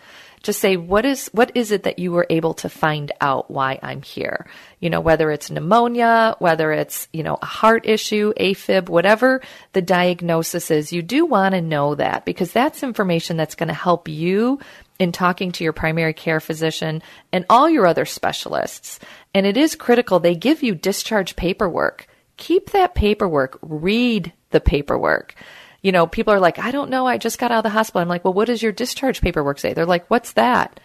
Just 0.43 0.59
say 0.59 0.75
what 0.75 1.05
is 1.05 1.29
what 1.29 1.53
is 1.55 1.71
it 1.71 1.83
that 1.83 1.99
you 1.99 2.11
were 2.11 2.27
able 2.29 2.53
to 2.55 2.67
find 2.67 3.13
out 3.21 3.49
why 3.49 3.79
I'm 3.81 4.01
here. 4.01 4.45
You 4.81 4.89
know, 4.89 4.99
whether 4.99 5.31
it's 5.31 5.49
pneumonia, 5.49 6.35
whether 6.39 6.73
it's 6.73 7.07
you 7.13 7.23
know 7.23 7.39
a 7.41 7.45
heart 7.45 7.87
issue, 7.87 8.33
AFib, 8.37 8.89
whatever 8.89 9.41
the 9.71 9.81
diagnosis 9.81 10.69
is, 10.69 10.91
you 10.91 11.01
do 11.01 11.25
want 11.25 11.55
to 11.55 11.61
know 11.61 11.95
that 11.95 12.25
because 12.25 12.51
that's 12.51 12.83
information 12.83 13.37
that's 13.37 13.55
going 13.55 13.69
to 13.69 13.73
help 13.73 14.09
you 14.09 14.59
in 14.99 15.13
talking 15.13 15.53
to 15.53 15.63
your 15.63 15.73
primary 15.73 16.13
care 16.13 16.41
physician 16.41 17.01
and 17.31 17.45
all 17.49 17.69
your 17.69 17.87
other 17.87 18.05
specialists. 18.05 18.99
And 19.33 19.45
it 19.45 19.55
is 19.55 19.75
critical 19.75 20.19
they 20.19 20.35
give 20.35 20.61
you 20.61 20.75
discharge 20.75 21.37
paperwork. 21.37 22.05
Keep 22.35 22.71
that 22.71 22.95
paperwork. 22.95 23.59
Read 23.61 24.33
the 24.49 24.59
paperwork 24.59 25.35
you 25.83 25.91
know, 25.91 26.07
people 26.07 26.33
are 26.33 26.39
like, 26.39 26.57
I 26.57 26.71
don't 26.71 26.89
know, 26.89 27.05
I 27.05 27.17
just 27.17 27.37
got 27.37 27.51
out 27.51 27.59
of 27.59 27.63
the 27.63 27.69
hospital. 27.69 28.01
I'm 28.01 28.07
like, 28.07 28.23
well, 28.23 28.33
what 28.33 28.45
does 28.45 28.63
your 28.63 28.71
discharge 28.71 29.21
paperwork 29.21 29.59
say? 29.59 29.73
They're 29.73 29.85
like, 29.85 30.09
what's 30.09 30.33
that? 30.33 30.79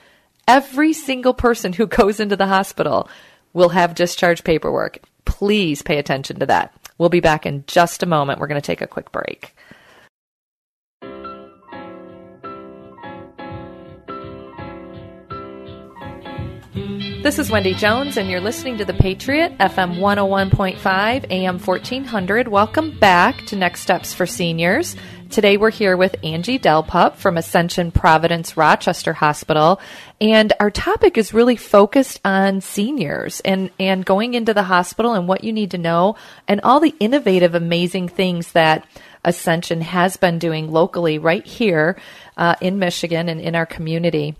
Every 0.46 0.92
single 0.92 1.34
person 1.34 1.72
who 1.72 1.86
goes 1.86 2.20
into 2.20 2.36
the 2.36 2.48
hospital 2.48 3.08
will 3.52 3.70
have 3.70 3.94
discharge 3.94 4.44
paperwork. 4.44 4.98
Please 5.24 5.82
pay 5.82 5.98
attention 5.98 6.40
to 6.40 6.46
that. 6.46 6.74
We'll 6.98 7.08
be 7.08 7.20
back 7.20 7.46
in 7.46 7.64
just 7.66 8.02
a 8.02 8.06
moment. 8.06 8.40
We're 8.40 8.48
going 8.48 8.60
to 8.60 8.66
take 8.66 8.82
a 8.82 8.88
quick 8.88 9.12
break. 9.12 9.54
This 17.20 17.40
is 17.40 17.50
Wendy 17.50 17.74
Jones, 17.74 18.16
and 18.16 18.30
you're 18.30 18.40
listening 18.40 18.78
to 18.78 18.84
The 18.84 18.94
Patriot, 18.94 19.58
FM 19.58 19.98
101.5, 19.98 21.30
AM 21.32 21.58
1400. 21.58 22.46
Welcome 22.46 22.96
back 22.96 23.44
to 23.46 23.56
Next 23.56 23.80
Steps 23.80 24.14
for 24.14 24.24
Seniors. 24.24 24.94
Today 25.28 25.56
we're 25.56 25.72
here 25.72 25.96
with 25.96 26.14
Angie 26.22 26.60
DelPup 26.60 27.16
from 27.16 27.36
Ascension 27.36 27.90
Providence 27.90 28.56
Rochester 28.56 29.12
Hospital, 29.14 29.80
and 30.20 30.52
our 30.60 30.70
topic 30.70 31.18
is 31.18 31.34
really 31.34 31.56
focused 31.56 32.20
on 32.24 32.60
seniors 32.60 33.40
and, 33.40 33.72
and 33.80 34.06
going 34.06 34.34
into 34.34 34.54
the 34.54 34.62
hospital 34.62 35.14
and 35.14 35.26
what 35.26 35.42
you 35.42 35.52
need 35.52 35.72
to 35.72 35.78
know 35.78 36.14
and 36.46 36.60
all 36.60 36.78
the 36.78 36.94
innovative, 37.00 37.56
amazing 37.56 38.06
things 38.06 38.52
that 38.52 38.86
Ascension 39.24 39.80
has 39.80 40.16
been 40.16 40.38
doing 40.38 40.70
locally 40.70 41.18
right 41.18 41.44
here 41.44 41.98
uh, 42.36 42.54
in 42.60 42.78
Michigan 42.78 43.28
and 43.28 43.40
in 43.40 43.56
our 43.56 43.66
community. 43.66 44.36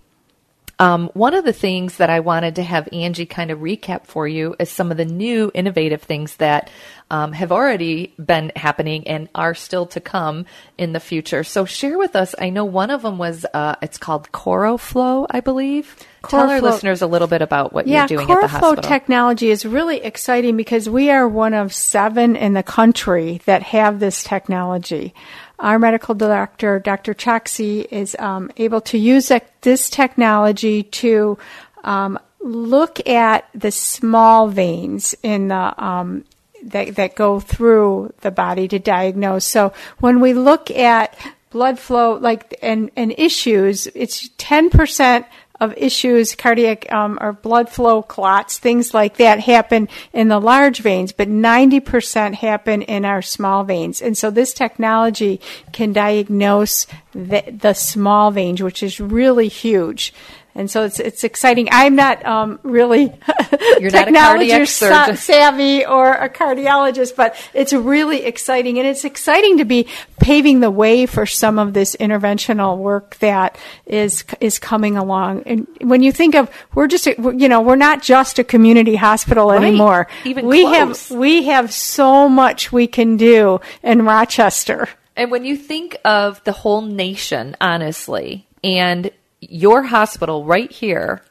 Um, 0.79 1.09
one 1.13 1.33
of 1.33 1.43
the 1.43 1.51
things 1.53 1.97
that 1.97 2.09
I 2.09 2.21
wanted 2.21 2.55
to 2.55 2.63
have 2.63 2.87
Angie 2.93 3.25
kind 3.25 3.51
of 3.51 3.59
recap 3.59 4.05
for 4.05 4.27
you 4.27 4.55
is 4.59 4.69
some 4.69 4.91
of 4.91 4.97
the 4.97 5.05
new 5.05 5.51
innovative 5.53 6.01
things 6.01 6.37
that 6.37 6.71
um, 7.11 7.31
have 7.33 7.51
already 7.51 8.13
been 8.23 8.51
happening 8.55 9.07
and 9.07 9.29
are 9.33 9.53
still 9.53 9.85
to 9.87 9.99
come 9.99 10.45
in 10.77 10.93
the 10.93 10.99
future. 10.99 11.43
So 11.43 11.65
share 11.65 11.97
with 11.97 12.15
us. 12.15 12.35
I 12.39 12.49
know 12.49 12.65
one 12.65 12.91
of 12.91 13.01
them 13.01 13.17
was 13.17 13.45
uh, 13.53 13.75
it's 13.81 13.97
called 13.97 14.31
CoroFlow, 14.31 15.27
I 15.29 15.39
believe. 15.39 15.95
Tell 16.27 16.49
our 16.49 16.61
listeners 16.61 17.01
a 17.01 17.07
little 17.07 17.29
bit 17.29 17.41
about 17.41 17.71
what 17.71 17.87
yeah, 17.87 18.01
you're 18.01 18.19
doing 18.19 18.29
at 18.29 18.41
the 18.41 18.47
hospital. 18.47 18.83
technology 18.83 19.49
is 19.49 19.65
really 19.65 20.01
exciting 20.01 20.57
because 20.57 20.89
we 20.89 21.09
are 21.09 21.27
one 21.27 21.53
of 21.53 21.73
seven 21.73 22.35
in 22.35 22.53
the 22.53 22.63
country 22.63 23.41
that 23.45 23.63
have 23.63 23.99
this 23.99 24.23
technology 24.23 25.13
our 25.59 25.77
medical 25.77 26.15
director, 26.15 26.79
Dr. 26.79 27.13
Choksi, 27.13 27.85
is 27.91 28.15
um, 28.17 28.51
able 28.57 28.81
to 28.81 28.97
use 28.97 29.31
this 29.61 29.89
technology 29.89 30.83
to 30.83 31.37
um, 31.83 32.17
look 32.39 33.05
at 33.07 33.49
the 33.53 33.71
small 33.71 34.47
veins 34.47 35.15
in 35.21 35.49
the 35.49 35.83
um, 35.83 36.23
that, 36.63 36.95
that 36.95 37.15
go 37.15 37.39
through 37.39 38.13
the 38.21 38.31
body 38.31 38.67
to 38.67 38.79
diagnose. 38.79 39.45
So 39.45 39.73
when 39.99 40.19
we 40.19 40.33
look 40.33 40.71
at 40.71 41.17
blood 41.49 41.79
flow, 41.79 42.15
like 42.15 42.57
and 42.61 42.91
and 42.95 43.13
issues, 43.17 43.87
it's 43.87 44.29
ten 44.37 44.69
percent 44.69 45.25
of 45.59 45.73
issues, 45.77 46.35
cardiac 46.35 46.91
um, 46.91 47.17
or 47.21 47.33
blood 47.33 47.69
flow 47.69 48.01
clots, 48.01 48.57
things 48.57 48.93
like 48.93 49.17
that 49.17 49.41
happen 49.41 49.89
in 50.13 50.29
the 50.29 50.39
large 50.39 50.79
veins, 50.79 51.11
but 51.11 51.27
90% 51.27 52.35
happen 52.35 52.81
in 52.81 53.03
our 53.03 53.21
small 53.21 53.63
veins. 53.63 54.01
And 54.01 54.17
so 54.17 54.31
this 54.31 54.53
technology 54.53 55.41
can 55.73 55.91
diagnose 55.91 56.87
the, 57.11 57.43
the 57.51 57.73
small 57.73 58.31
veins, 58.31 58.63
which 58.63 58.81
is 58.81 59.01
really 59.01 59.49
huge 59.49 60.13
and 60.55 60.69
so 60.69 60.83
it's 60.83 60.99
it's 60.99 61.23
exciting. 61.23 61.69
I'm 61.71 61.95
not 61.95 62.25
um, 62.25 62.59
really 62.63 63.13
You're 63.79 63.91
technology 63.91 64.49
not 64.49 64.67
sa- 64.67 65.13
savvy 65.13 65.85
or 65.85 66.13
a 66.13 66.29
cardiologist, 66.29 67.15
but 67.15 67.35
it's 67.53 67.71
really 67.71 68.23
exciting, 68.23 68.77
and 68.77 68.87
it's 68.87 69.05
exciting 69.05 69.59
to 69.59 69.65
be 69.65 69.87
paving 70.19 70.59
the 70.59 70.71
way 70.71 71.05
for 71.05 71.25
some 71.25 71.59
of 71.59 71.73
this 71.73 71.95
interventional 71.99 72.77
work 72.77 73.15
that 73.17 73.57
is 73.85 74.23
is 74.39 74.59
coming 74.59 74.97
along. 74.97 75.43
And 75.45 75.67
when 75.81 76.01
you 76.01 76.11
think 76.11 76.35
of 76.35 76.49
we're 76.73 76.87
just 76.87 77.05
you 77.05 77.47
know 77.47 77.61
we're 77.61 77.75
not 77.75 78.01
just 78.01 78.39
a 78.39 78.43
community 78.43 78.95
hospital 78.95 79.49
right. 79.49 79.61
anymore. 79.61 80.07
Even 80.25 80.47
we 80.47 80.61
close. 80.63 81.09
have 81.09 81.17
we 81.17 81.43
have 81.43 81.71
so 81.71 82.27
much 82.27 82.71
we 82.71 82.87
can 82.87 83.17
do 83.17 83.61
in 83.83 84.03
Rochester. 84.03 84.89
And 85.15 85.31
when 85.31 85.43
you 85.43 85.57
think 85.57 85.97
of 86.05 86.41
the 86.45 86.53
whole 86.53 86.81
nation, 86.81 87.57
honestly, 87.59 88.47
and 88.63 89.11
your 89.41 89.83
hospital 89.83 90.45
right 90.45 90.71
here 90.71 91.21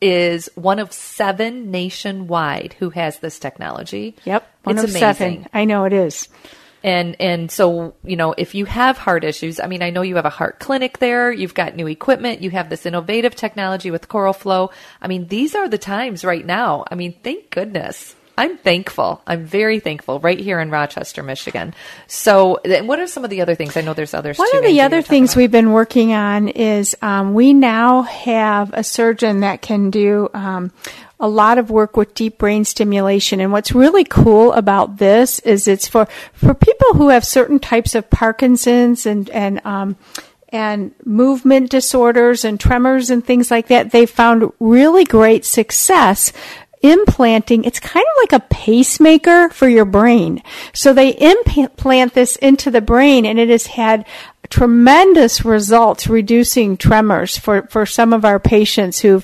is 0.00 0.48
one 0.54 0.78
of 0.78 0.92
seven 0.92 1.70
nationwide 1.70 2.74
who 2.78 2.90
has 2.90 3.18
this 3.18 3.38
technology. 3.38 4.14
Yep, 4.24 4.48
one 4.62 4.76
it's 4.76 4.84
of 4.84 4.90
amazing. 4.90 5.00
seven. 5.00 5.48
I 5.52 5.64
know 5.64 5.84
it 5.84 5.92
is. 5.92 6.28
And 6.84 7.16
and 7.20 7.50
so 7.50 7.94
you 8.04 8.16
know 8.16 8.34
if 8.38 8.54
you 8.54 8.64
have 8.64 8.98
heart 8.98 9.24
issues, 9.24 9.58
I 9.58 9.66
mean 9.66 9.82
I 9.82 9.90
know 9.90 10.02
you 10.02 10.16
have 10.16 10.24
a 10.24 10.30
heart 10.30 10.60
clinic 10.60 10.98
there. 10.98 11.32
You've 11.32 11.54
got 11.54 11.74
new 11.74 11.88
equipment. 11.88 12.40
You 12.40 12.50
have 12.50 12.70
this 12.70 12.86
innovative 12.86 13.34
technology 13.34 13.90
with 13.90 14.08
CoroFlow. 14.08 14.70
I 15.02 15.08
mean 15.08 15.26
these 15.26 15.56
are 15.56 15.68
the 15.68 15.78
times 15.78 16.24
right 16.24 16.46
now. 16.46 16.84
I 16.90 16.94
mean 16.94 17.16
thank 17.24 17.50
goodness 17.50 18.14
I'm 18.38 18.56
thankful. 18.56 19.20
I'm 19.26 19.46
very 19.46 19.80
thankful 19.80 20.20
right 20.20 20.38
here 20.38 20.60
in 20.60 20.70
Rochester, 20.70 21.24
Michigan. 21.24 21.74
So, 22.06 22.60
what 22.84 23.00
are 23.00 23.08
some 23.08 23.24
of 23.24 23.30
the 23.30 23.40
other 23.40 23.56
things? 23.56 23.76
I 23.76 23.80
know 23.80 23.94
there's 23.94 24.14
others. 24.14 24.38
One 24.38 24.56
of 24.56 24.62
the 24.62 24.80
other 24.80 25.02
things 25.02 25.34
we've 25.34 25.50
been 25.50 25.72
working 25.72 26.12
on 26.12 26.46
is 26.46 26.96
um, 27.02 27.34
we 27.34 27.52
now 27.52 28.02
have 28.02 28.72
a 28.72 28.84
surgeon 28.84 29.40
that 29.40 29.60
can 29.60 29.90
do. 29.90 30.30
Um, 30.32 30.72
a 31.18 31.28
lot 31.28 31.58
of 31.58 31.68
work 31.68 31.96
with 31.96 32.14
deep 32.14 32.38
brain 32.38 32.64
stimulation. 32.64 33.40
And 33.40 33.50
what's 33.50 33.72
really 33.72 34.04
cool 34.04 34.52
about 34.52 34.98
this 34.98 35.40
is 35.40 35.66
it's 35.66 35.88
for, 35.88 36.06
for 36.32 36.54
people 36.54 36.94
who 36.94 37.08
have 37.08 37.24
certain 37.24 37.58
types 37.58 37.96
of 37.96 38.08
Parkinson's 38.08 39.04
and, 39.04 39.28
and, 39.30 39.60
um, 39.66 39.96
and 40.50 40.94
movement 41.04 41.70
disorders 41.70 42.44
and 42.44 42.60
tremors 42.60 43.10
and 43.10 43.24
things 43.26 43.50
like 43.50 43.66
that. 43.66 43.90
They 43.90 44.06
found 44.06 44.52
really 44.60 45.02
great 45.02 45.44
success 45.44 46.32
implanting, 46.82 47.64
it's 47.64 47.80
kind 47.80 48.04
of 48.04 48.30
like 48.30 48.40
a 48.40 48.46
pacemaker 48.46 49.48
for 49.50 49.68
your 49.68 49.84
brain. 49.84 50.42
So 50.72 50.92
they 50.92 51.10
implant 51.10 52.14
this 52.14 52.36
into 52.36 52.70
the 52.70 52.80
brain 52.80 53.26
and 53.26 53.38
it 53.38 53.48
has 53.48 53.66
had 53.66 54.06
tremendous 54.50 55.44
results 55.44 56.06
reducing 56.06 56.76
tremors 56.76 57.36
for, 57.36 57.62
for 57.68 57.84
some 57.84 58.12
of 58.12 58.24
our 58.24 58.38
patients 58.38 59.00
who 59.00 59.22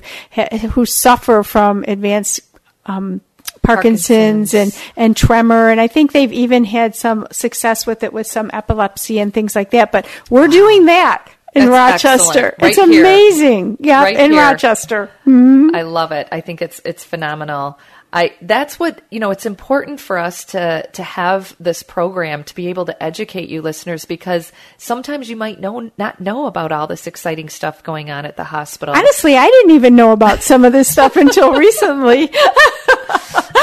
who 0.73 0.85
suffer 0.85 1.43
from 1.43 1.85
advanced 1.89 2.41
um, 2.87 3.21
Parkinson's, 3.63 4.53
Parkinson's, 4.53 4.55
and, 4.55 4.93
and 4.97 5.17
tremor. 5.17 5.71
And 5.71 5.81
I 5.81 5.87
think 5.87 6.13
they've 6.13 6.33
even 6.33 6.65
had 6.65 6.95
some 6.95 7.27
success 7.31 7.87
with 7.87 8.03
it 8.03 8.13
with 8.13 8.27
some 8.27 8.51
epilepsy 8.53 9.19
and 9.19 9.33
things 9.33 9.57
like 9.57 9.71
that. 9.71 9.91
But 9.91 10.07
we're 10.29 10.49
doing 10.49 10.87
that 10.87 11.34
in 11.55 11.71
That's 11.71 12.05
Rochester. 12.05 12.55
Right 12.61 12.71
it's 12.71 12.79
amazing. 12.79 13.79
Yeah, 13.81 14.03
right 14.03 14.17
in 14.17 14.33
here. 14.33 14.43
Rochester. 14.43 15.11
Mm-hmm. 15.27 15.75
I 15.75 15.83
love 15.83 16.13
it. 16.13 16.29
I 16.33 16.41
think 16.41 16.63
it's 16.63 16.81
it's 16.85 17.05
phenomenal. 17.05 17.79
I 18.13 18.33
that's 18.43 18.79
what 18.79 19.03
you 19.11 19.19
know. 19.19 19.33
It's 19.33 19.45
important 19.45 20.01
for 20.01 20.19
us 20.19 20.45
to 20.47 20.89
to 20.93 21.03
have 21.03 21.55
this 21.59 21.83
program 21.83 22.45
to 22.45 22.55
be 22.55 22.69
able 22.69 22.87
to 22.87 23.03
educate 23.03 23.49
you 23.49 23.61
listeners 23.61 24.05
because 24.05 24.53
sometimes 24.79 25.29
you 25.29 25.37
might 25.37 25.61
know 25.61 25.91
not 25.99 26.21
know 26.21 26.47
about 26.47 26.71
all 26.71 26.87
this 26.87 27.09
exciting 27.09 27.49
stuff 27.49 27.83
going 27.83 28.11
on 28.11 28.25
at 28.25 28.37
the 28.37 28.45
hospital. 28.45 28.95
Honestly, 28.95 29.37
I 29.37 29.47
didn't 29.49 29.73
even 29.73 29.97
know 29.97 30.13
about 30.13 30.43
some 30.43 30.65
of 30.65 30.73
this 30.73 30.89
stuff 30.89 31.17
until 31.17 31.53
recently. 31.59 32.31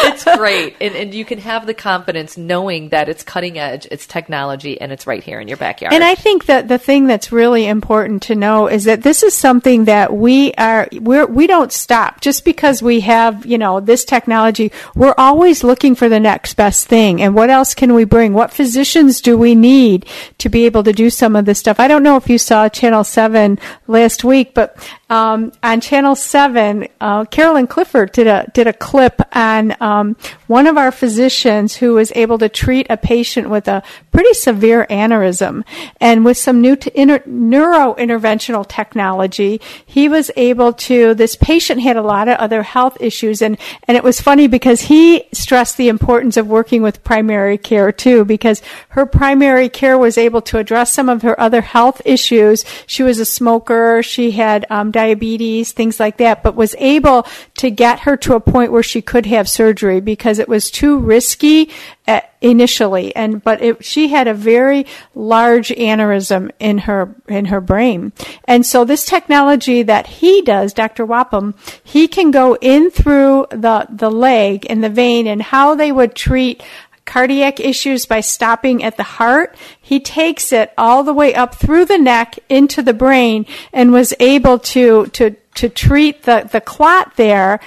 it's 0.04 0.24
great, 0.38 0.76
and, 0.82 0.96
and 0.96 1.14
you 1.14 1.26
can 1.26 1.40
have 1.40 1.66
the 1.66 1.74
confidence 1.74 2.38
knowing 2.38 2.90
that 2.90 3.10
it's 3.10 3.24
cutting 3.24 3.58
edge, 3.58 3.88
it's 3.92 4.08
technology, 4.08 4.80
and 4.80 4.92
it's 4.92 5.08
right 5.08 5.24
here 5.24 5.40
in 5.40 5.48
your 5.48 5.58
backyard. 5.58 5.94
And 5.94 6.04
I 6.04 6.16
think 6.16 6.46
that 6.46 6.68
the 6.68 6.78
thing 6.78 7.08
that's 7.08 7.32
really 7.32 7.68
important 7.68 8.24
to 8.24 8.36
know 8.36 8.68
is 8.68 8.86
that 8.86 9.04
this 9.04 9.24
is 9.24 9.34
something 9.34 9.86
that 9.86 10.14
we 10.14 10.54
are 10.54 10.88
we're 10.94 11.26
we 11.26 11.48
don't 11.48 11.72
stop 11.72 12.22
just 12.22 12.44
because 12.46 12.82
we 12.82 13.02
have 13.02 13.46
you 13.46 13.58
know 13.58 13.80
this 13.80 14.04
technology. 14.04 14.72
We're 14.96 15.16
always 15.18 15.64
looking 15.64 15.96
for 15.96 16.10
the 16.10 16.20
next 16.20 16.56
best 16.56 16.88
thing, 16.88 17.22
and 17.22 17.36
what 17.36 17.50
else 17.50 17.74
can 17.74 17.94
we 17.94 18.04
bring? 18.04 18.34
What 18.34 18.52
physicians 18.52 19.22
do 19.22 19.38
we 19.38 19.56
need 19.56 20.06
to 20.40 20.50
be 20.50 20.66
able 20.66 20.84
to 20.84 20.94
do 20.94 21.10
some 21.10 21.36
of 21.36 21.46
this 21.46 21.60
stuff? 21.60 21.80
I 21.80 21.88
don't 21.88 22.04
know 22.04 22.18
if 22.18 22.30
you 22.30 22.38
saw 22.38 22.70
Channel 22.70 23.04
Seven 23.04 23.60
last 23.88 24.24
week, 24.24 24.54
but 24.54 24.78
um, 25.10 25.52
on 25.62 25.82
Channel 25.82 26.16
Seven, 26.16 26.88
uh, 27.00 27.26
Carolyn 27.26 27.68
Clifford 27.68 28.12
did 28.12 28.28
a 28.28 28.50
did 28.54 28.68
a 28.68 28.74
clip 28.74 29.22
on. 29.36 29.76
Um, 29.82 29.91
um, 29.92 30.16
one 30.48 30.68
of 30.68 30.78
our 30.78 30.92
physicians 30.92 31.76
who 31.78 31.94
was 31.96 32.12
able 32.16 32.38
to 32.40 32.50
treat 32.50 32.88
a 32.90 32.98
patient 32.98 33.50
with 33.50 33.68
a 33.68 33.84
pretty 34.12 34.34
severe 34.34 34.86
aneurysm. 34.90 35.64
And 36.00 36.26
with 36.26 36.38
some 36.38 36.62
new 36.62 36.76
t- 36.76 36.92
inter- 36.96 37.20
neurointerventional 37.28 38.68
technology, 38.68 39.60
he 39.86 40.08
was 40.08 40.32
able 40.36 40.74
to, 40.88 41.14
this 41.14 41.36
patient 41.36 41.82
had 41.82 41.98
a 41.98 42.02
lot 42.02 42.28
of 42.28 42.38
other 42.38 42.64
health 42.64 42.98
issues. 43.00 43.42
And, 43.42 43.58
and 43.88 43.98
it 43.98 44.04
was 44.04 44.22
funny 44.22 44.48
because 44.48 44.82
he 44.82 45.24
stressed 45.34 45.78
the 45.78 45.90
importance 45.90 46.38
of 46.38 46.48
working 46.48 46.82
with 46.82 47.04
primary 47.04 47.58
care 47.58 47.92
too, 47.92 48.26
because 48.26 48.62
her 48.90 49.06
primary 49.06 49.70
care 49.70 49.98
was 49.98 50.18
able 50.18 50.42
to 50.42 50.58
address 50.58 50.94
some 50.94 51.10
of 51.10 51.22
her 51.22 51.40
other 51.40 51.62
health 51.62 52.02
issues. 52.06 52.64
She 52.88 53.04
was 53.04 53.20
a 53.20 53.26
smoker. 53.26 54.02
She 54.04 54.32
had 54.32 54.66
um, 54.70 54.92
diabetes, 54.92 55.72
things 55.72 56.00
like 56.00 56.18
that, 56.18 56.44
but 56.44 56.56
was 56.56 56.76
able 56.78 57.28
to 57.56 57.70
get 57.70 58.02
her 58.02 58.16
to 58.18 58.36
a 58.36 58.40
point 58.40 58.72
where 58.72 58.84
she 58.84 59.02
could 59.02 59.26
have 59.26 59.48
surgery 59.50 59.81
because 60.00 60.38
it 60.38 60.48
was 60.48 60.70
too 60.70 60.98
risky 60.98 61.70
uh, 62.08 62.22
initially 62.42 63.16
and 63.16 63.44
but 63.44 63.62
it, 63.62 63.84
she 63.84 64.10
had 64.10 64.28
a 64.28 64.34
very 64.34 64.86
large 65.16 65.70
aneurysm 65.70 66.52
in 66.60 66.80
her 66.80 67.16
in 67.28 67.46
her 67.46 67.62
brain 67.62 68.12
and 68.46 68.66
so 68.66 68.86
this 68.86 69.06
technology 69.06 69.82
that 69.82 70.08
he 70.08 70.42
does 70.42 70.74
dr 70.74 71.06
wapham 71.06 71.56
he 71.84 72.08
can 72.08 72.32
go 72.32 72.56
in 72.62 72.92
through 72.92 73.46
the 73.50 73.88
the 73.90 74.12
leg 74.12 74.66
and 74.70 74.84
the 74.84 74.90
vein 74.90 75.28
and 75.28 75.42
how 75.42 75.76
they 75.76 75.92
would 75.92 76.16
treat 76.16 76.64
cardiac 77.06 77.60
issues 77.60 78.06
by 78.06 78.22
stopping 78.22 78.84
at 78.84 78.96
the 78.96 79.04
heart. 79.04 79.56
He 79.82 80.00
takes 80.00 80.54
it 80.54 80.74
all 80.78 81.04
the 81.04 81.14
way 81.14 81.34
up 81.36 81.56
through 81.56 81.86
the 81.86 81.98
neck 81.98 82.40
into 82.48 82.82
the 82.82 82.94
brain 82.94 83.46
and 83.74 83.92
was 83.92 84.14
able 84.20 84.60
to, 84.60 85.08
to, 85.08 85.32
to 85.56 85.70
treat 85.70 86.24
the, 86.24 86.48
the 86.50 86.62
clot 86.62 87.18
there. 87.18 87.60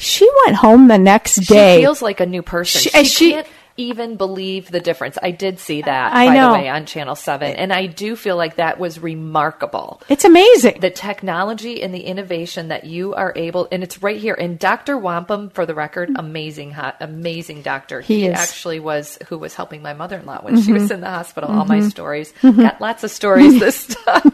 She 0.00 0.28
went 0.46 0.56
home 0.56 0.88
the 0.88 0.98
next 0.98 1.36
day. 1.46 1.76
She 1.76 1.82
feels 1.82 2.00
like 2.02 2.20
a 2.20 2.26
new 2.26 2.42
person. 2.42 2.80
She- 2.80 2.90
She, 2.90 3.04
she- 3.04 3.30
can't 3.32 3.46
even 3.76 4.16
believe 4.16 4.70
the 4.70 4.80
difference. 4.80 5.16
I 5.22 5.30
did 5.30 5.58
see 5.58 5.80
that, 5.80 6.12
I 6.12 6.26
by 6.26 6.34
know. 6.34 6.48
the 6.48 6.58
way, 6.58 6.68
on 6.68 6.84
Channel 6.84 7.14
7. 7.14 7.54
And 7.54 7.72
I 7.72 7.86
do 7.86 8.14
feel 8.14 8.36
like 8.36 8.56
that 8.56 8.78
was 8.78 8.98
remarkable. 8.98 10.02
It's 10.10 10.24
amazing. 10.26 10.80
The 10.80 10.90
technology 10.90 11.82
and 11.82 11.94
the 11.94 12.00
innovation 12.00 12.68
that 12.68 12.84
you 12.84 13.14
are 13.14 13.32
able, 13.36 13.68
and 13.72 13.82
it's 13.82 14.02
right 14.02 14.18
here. 14.20 14.34
And 14.34 14.58
Dr. 14.58 14.98
Wampum, 14.98 15.48
for 15.50 15.64
the 15.64 15.74
record, 15.74 16.10
amazing, 16.16 16.72
hot, 16.72 16.96
amazing 17.00 17.62
doctor. 17.62 18.02
He 18.02 18.26
is. 18.26 18.38
actually 18.38 18.80
was 18.80 19.16
who 19.28 19.38
was 19.38 19.54
helping 19.54 19.80
my 19.80 19.94
mother 19.94 20.18
in 20.18 20.26
law 20.26 20.40
when 20.42 20.60
she 20.60 20.72
Mhm. 20.72 20.80
was 20.80 20.90
in 20.90 21.00
the 21.00 21.08
hospital. 21.08 21.48
All 21.50 21.64
my 21.64 21.78
Mhm. 21.78 21.90
stories. 21.90 22.34
Mhm. 22.42 22.56
Got 22.60 22.80
lots 22.82 23.02
of 23.02 23.10
stories 23.10 23.58
this 23.60 23.86
time. 23.86 24.32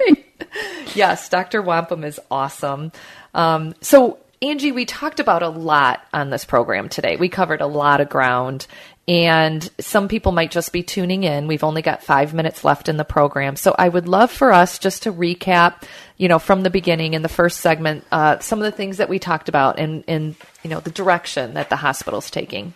yes, 0.97 1.29
Dr. 1.29 1.63
Wampum 1.63 2.03
is 2.03 2.19
awesome. 2.33 2.91
Um, 3.35 3.75
so, 3.81 4.19
Angie, 4.43 4.73
we 4.73 4.85
talked 4.85 5.21
about 5.21 5.43
a 5.43 5.49
lot 5.49 6.07
on 6.13 6.31
this 6.31 6.45
program 6.45 6.89
today. 6.89 7.17
We 7.17 7.29
covered 7.29 7.61
a 7.61 7.67
lot 7.67 8.01
of 8.01 8.09
ground. 8.09 8.67
And 9.09 9.69
some 9.79 10.09
people 10.09 10.33
might 10.33 10.51
just 10.51 10.73
be 10.73 10.83
tuning 10.83 11.23
in. 11.23 11.47
We've 11.47 11.63
only 11.63 11.81
got 11.81 12.03
five 12.03 12.35
minutes 12.35 12.65
left 12.65 12.89
in 12.89 12.97
the 12.97 13.05
program. 13.05 13.55
So 13.55 13.75
I 13.79 13.89
would 13.89 14.09
love 14.09 14.33
for 14.33 14.53
us 14.53 14.81
just 14.81 15.05
to 15.05 15.13
recap, 15.13 15.85
you 16.17 16.27
know, 16.29 16.41
from 16.41 16.63
the 16.63 16.71
beginning 16.71 17.15
in 17.15 17.23
the 17.23 17.29
first 17.29 17.61
segment, 17.61 18.05
uh, 18.11 18.41
some 18.41 18.59
of 18.59 18.65
the 18.65 18.77
things 18.77 18.97
that 18.97 19.09
we 19.09 19.21
talked 19.21 19.49
about 19.49 19.79
and, 19.79 20.03
and, 20.09 20.35
you 20.65 20.71
know, 20.71 20.81
the 20.81 20.91
direction 20.91 21.55
that 21.55 21.71
the 21.71 21.77
hospital's 21.77 22.31
taking. 22.31 22.75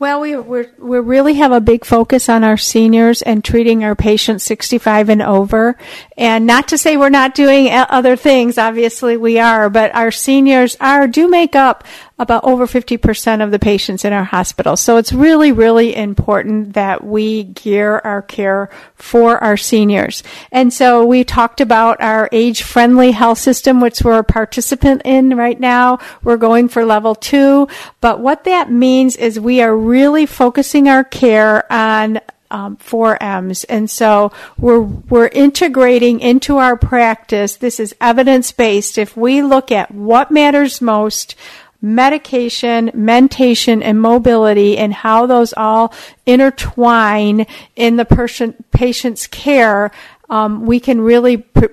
Well, 0.00 0.20
we 0.20 0.36
we're, 0.36 0.70
we 0.78 1.00
really 1.00 1.34
have 1.34 1.50
a 1.50 1.60
big 1.60 1.84
focus 1.84 2.28
on 2.28 2.44
our 2.44 2.56
seniors 2.56 3.20
and 3.20 3.44
treating 3.44 3.82
our 3.82 3.96
patients 3.96 4.44
65 4.44 5.08
and 5.08 5.20
over. 5.20 5.76
And 6.16 6.46
not 6.46 6.68
to 6.68 6.78
say 6.78 6.96
we're 6.96 7.08
not 7.08 7.34
doing 7.34 7.68
other 7.72 8.14
things, 8.14 8.58
obviously 8.58 9.16
we 9.16 9.40
are, 9.40 9.68
but 9.68 9.92
our 9.96 10.12
seniors 10.12 10.76
are 10.80 11.08
do 11.08 11.26
make 11.26 11.56
up 11.56 11.82
about 12.18 12.44
over 12.44 12.66
50% 12.66 13.42
of 13.42 13.50
the 13.50 13.58
patients 13.58 14.04
in 14.04 14.12
our 14.12 14.24
hospital. 14.24 14.76
So 14.76 14.96
it's 14.96 15.12
really, 15.12 15.52
really 15.52 15.94
important 15.94 16.72
that 16.72 17.04
we 17.04 17.44
gear 17.44 18.00
our 18.04 18.22
care 18.22 18.70
for 18.94 19.38
our 19.38 19.56
seniors. 19.56 20.22
And 20.50 20.72
so 20.72 21.04
we 21.04 21.22
talked 21.22 21.60
about 21.60 22.00
our 22.00 22.28
age 22.32 22.62
friendly 22.62 23.12
health 23.12 23.38
system, 23.38 23.80
which 23.80 24.02
we're 24.02 24.18
a 24.18 24.24
participant 24.24 25.02
in 25.04 25.36
right 25.36 25.58
now. 25.58 25.98
We're 26.24 26.36
going 26.36 26.68
for 26.68 26.84
level 26.84 27.14
two. 27.14 27.68
But 28.00 28.20
what 28.20 28.44
that 28.44 28.70
means 28.70 29.14
is 29.14 29.38
we 29.38 29.62
are 29.62 29.76
really 29.76 30.26
focusing 30.26 30.88
our 30.88 31.04
care 31.04 31.70
on 31.72 32.20
um, 32.50 32.76
four 32.76 33.22
M's. 33.22 33.64
And 33.64 33.90
so 33.90 34.32
we're, 34.58 34.80
we're 34.80 35.28
integrating 35.28 36.20
into 36.20 36.56
our 36.56 36.76
practice. 36.76 37.56
This 37.56 37.78
is 37.78 37.94
evidence 38.00 38.52
based. 38.52 38.98
If 38.98 39.16
we 39.16 39.42
look 39.42 39.70
at 39.70 39.90
what 39.90 40.30
matters 40.30 40.80
most, 40.80 41.34
medication, 41.80 42.90
mentation, 42.94 43.82
and 43.82 44.00
mobility, 44.00 44.76
and 44.76 44.92
how 44.92 45.26
those 45.26 45.54
all 45.56 45.94
intertwine 46.26 47.46
in 47.76 47.96
the 47.96 48.04
person, 48.04 48.54
patient's 48.72 49.26
care, 49.26 49.90
um, 50.30 50.66
we 50.66 50.78
can 50.78 51.00
really 51.00 51.38
pr- 51.38 51.66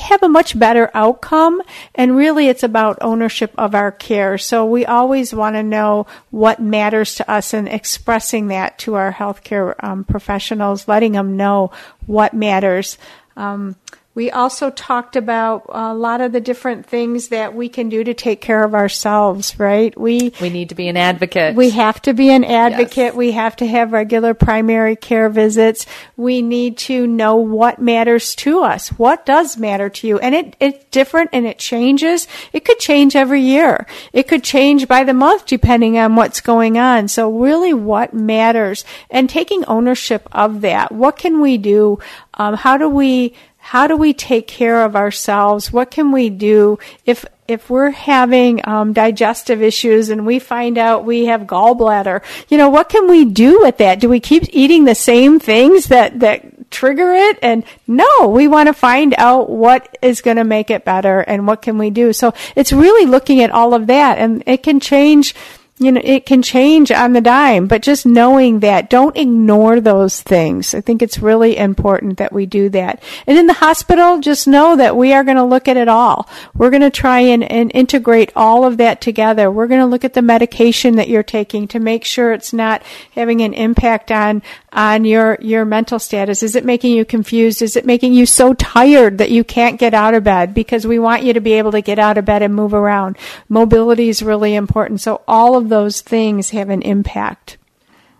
have 0.00 0.22
a 0.22 0.28
much 0.28 0.58
better 0.58 0.90
outcome. 0.92 1.62
And 1.94 2.16
really, 2.16 2.48
it's 2.48 2.62
about 2.62 2.98
ownership 3.00 3.54
of 3.56 3.74
our 3.74 3.90
care. 3.90 4.36
So 4.36 4.66
we 4.66 4.84
always 4.84 5.32
want 5.32 5.56
to 5.56 5.62
know 5.62 6.06
what 6.30 6.60
matters 6.60 7.14
to 7.16 7.30
us 7.30 7.54
and 7.54 7.68
expressing 7.68 8.48
that 8.48 8.78
to 8.80 8.94
our 8.94 9.12
healthcare 9.12 9.74
um, 9.82 10.04
professionals, 10.04 10.88
letting 10.88 11.12
them 11.12 11.36
know 11.36 11.70
what 12.06 12.34
matters. 12.34 12.98
Um, 13.36 13.76
we 14.14 14.30
also 14.30 14.68
talked 14.68 15.16
about 15.16 15.64
a 15.70 15.94
lot 15.94 16.20
of 16.20 16.32
the 16.32 16.40
different 16.40 16.84
things 16.84 17.28
that 17.28 17.54
we 17.54 17.70
can 17.70 17.88
do 17.88 18.04
to 18.04 18.12
take 18.12 18.42
care 18.42 18.62
of 18.62 18.74
ourselves, 18.74 19.58
right? 19.58 19.98
We 19.98 20.34
We 20.40 20.50
need 20.50 20.68
to 20.68 20.74
be 20.74 20.88
an 20.88 20.98
advocate. 20.98 21.54
we 21.54 21.70
have 21.70 22.02
to 22.02 22.12
be 22.12 22.30
an 22.30 22.44
advocate. 22.44 23.14
We 23.14 23.32
have 23.32 23.56
to 23.56 23.66
have 23.66 23.92
regular 23.92 24.34
primary 24.34 24.96
care 24.96 25.30
visits. 25.30 25.86
We 26.16 26.42
need 26.42 26.76
to 26.78 27.06
know 27.06 27.36
what 27.36 27.80
matters 27.80 28.34
to 28.36 28.62
us. 28.62 28.88
What 28.90 29.24
does 29.24 29.56
matter 29.56 29.88
to 29.88 30.06
you? 30.06 30.18
And 30.18 30.34
it, 30.34 30.56
it's 30.60 30.84
different 30.90 31.30
and 31.32 31.46
it 31.46 31.58
changes. 31.58 32.28
It 32.52 32.66
could 32.66 32.78
change 32.78 33.16
every 33.16 33.40
year. 33.40 33.86
It 34.12 34.28
could 34.28 34.44
change 34.44 34.88
by 34.88 35.04
the 35.04 35.14
month 35.14 35.46
depending 35.46 35.96
on 35.96 36.16
what's 36.16 36.42
going 36.42 36.76
on. 36.76 37.08
So 37.08 37.30
really 37.30 37.72
what 37.72 38.12
matters 38.12 38.84
and 39.10 39.30
taking 39.30 39.64
ownership 39.64 40.28
of 40.32 40.60
that. 40.60 40.92
What 40.92 41.16
can 41.16 41.40
we 41.40 41.56
do? 41.56 41.98
Um, 42.34 42.54
how 42.54 42.76
do 42.76 42.88
we 42.88 43.34
how 43.64 43.86
do 43.86 43.96
we 43.96 44.12
take 44.12 44.48
care 44.48 44.84
of 44.84 44.96
ourselves? 44.96 45.72
What 45.72 45.92
can 45.92 46.10
we 46.10 46.30
do 46.30 46.80
if 47.06 47.24
if 47.46 47.70
we're 47.70 47.90
having 47.90 48.60
um, 48.66 48.92
digestive 48.92 49.62
issues 49.62 50.08
and 50.08 50.26
we 50.26 50.40
find 50.40 50.76
out 50.76 51.04
we 51.04 51.26
have 51.26 51.42
gallbladder? 51.42 52.22
You 52.48 52.58
know, 52.58 52.68
what 52.68 52.88
can 52.88 53.08
we 53.08 53.24
do 53.24 53.60
with 53.60 53.78
that? 53.78 54.00
Do 54.00 54.08
we 54.08 54.18
keep 54.18 54.42
eating 54.52 54.84
the 54.84 54.96
same 54.96 55.38
things 55.38 55.86
that 55.86 56.18
that 56.20 56.72
trigger 56.72 57.14
it? 57.14 57.38
And 57.40 57.62
no, 57.86 58.26
we 58.26 58.48
want 58.48 58.66
to 58.66 58.72
find 58.72 59.14
out 59.16 59.48
what 59.48 59.96
is 60.02 60.22
going 60.22 60.38
to 60.38 60.44
make 60.44 60.68
it 60.68 60.84
better 60.84 61.20
and 61.20 61.46
what 61.46 61.62
can 61.62 61.78
we 61.78 61.90
do. 61.90 62.12
So 62.12 62.34
it's 62.56 62.72
really 62.72 63.06
looking 63.06 63.42
at 63.42 63.52
all 63.52 63.74
of 63.74 63.86
that, 63.86 64.18
and 64.18 64.42
it 64.44 64.64
can 64.64 64.80
change 64.80 65.36
you 65.82 65.92
know, 65.92 66.00
it 66.02 66.26
can 66.26 66.42
change 66.42 66.90
on 66.90 67.12
the 67.12 67.20
dime, 67.20 67.66
but 67.66 67.82
just 67.82 68.06
knowing 68.06 68.60
that, 68.60 68.90
don't 68.90 69.16
ignore 69.16 69.80
those 69.80 70.20
things. 70.20 70.74
I 70.74 70.80
think 70.80 71.02
it's 71.02 71.18
really 71.18 71.56
important 71.56 72.18
that 72.18 72.32
we 72.32 72.46
do 72.46 72.68
that. 72.70 73.02
And 73.26 73.38
in 73.38 73.46
the 73.46 73.52
hospital, 73.52 74.18
just 74.18 74.46
know 74.46 74.76
that 74.76 74.96
we 74.96 75.12
are 75.12 75.24
going 75.24 75.36
to 75.36 75.44
look 75.44 75.68
at 75.68 75.76
it 75.76 75.88
all. 75.88 76.28
We're 76.54 76.70
going 76.70 76.82
to 76.82 76.90
try 76.90 77.20
and, 77.20 77.42
and 77.42 77.70
integrate 77.74 78.32
all 78.36 78.64
of 78.64 78.76
that 78.78 79.00
together. 79.00 79.50
We're 79.50 79.66
going 79.66 79.80
to 79.80 79.86
look 79.86 80.04
at 80.04 80.14
the 80.14 80.22
medication 80.22 80.96
that 80.96 81.08
you're 81.08 81.22
taking 81.22 81.68
to 81.68 81.80
make 81.80 82.04
sure 82.04 82.32
it's 82.32 82.52
not 82.52 82.82
having 83.12 83.40
an 83.40 83.54
impact 83.54 84.10
on, 84.10 84.42
on 84.72 85.04
your, 85.04 85.38
your 85.40 85.64
mental 85.64 85.98
status. 85.98 86.42
Is 86.42 86.56
it 86.56 86.64
making 86.64 86.94
you 86.94 87.04
confused? 87.04 87.62
Is 87.62 87.76
it 87.76 87.86
making 87.86 88.12
you 88.12 88.26
so 88.26 88.54
tired 88.54 89.18
that 89.18 89.30
you 89.30 89.44
can't 89.44 89.78
get 89.78 89.94
out 89.94 90.14
of 90.14 90.24
bed? 90.24 90.54
Because 90.54 90.86
we 90.86 90.98
want 90.98 91.22
you 91.22 91.32
to 91.32 91.40
be 91.40 91.54
able 91.54 91.72
to 91.72 91.80
get 91.80 91.98
out 91.98 92.18
of 92.18 92.24
bed 92.24 92.42
and 92.42 92.54
move 92.54 92.74
around. 92.74 93.16
Mobility 93.48 94.08
is 94.08 94.22
really 94.22 94.54
important. 94.54 95.00
So 95.00 95.22
all 95.26 95.56
of 95.56 95.68
those 95.72 96.02
things 96.02 96.50
have 96.50 96.68
an 96.68 96.82
impact. 96.82 97.56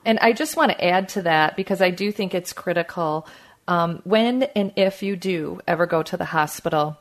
And 0.06 0.18
I 0.20 0.32
just 0.32 0.56
want 0.56 0.72
to 0.72 0.82
add 0.82 1.10
to 1.10 1.22
that 1.22 1.54
because 1.54 1.82
I 1.82 1.90
do 1.90 2.10
think 2.10 2.34
it's 2.34 2.54
critical. 2.54 3.28
Um, 3.68 4.00
when 4.04 4.44
and 4.56 4.72
if 4.74 5.02
you 5.02 5.16
do 5.16 5.60
ever 5.68 5.84
go 5.84 6.02
to 6.02 6.16
the 6.16 6.24
hospital, 6.24 6.96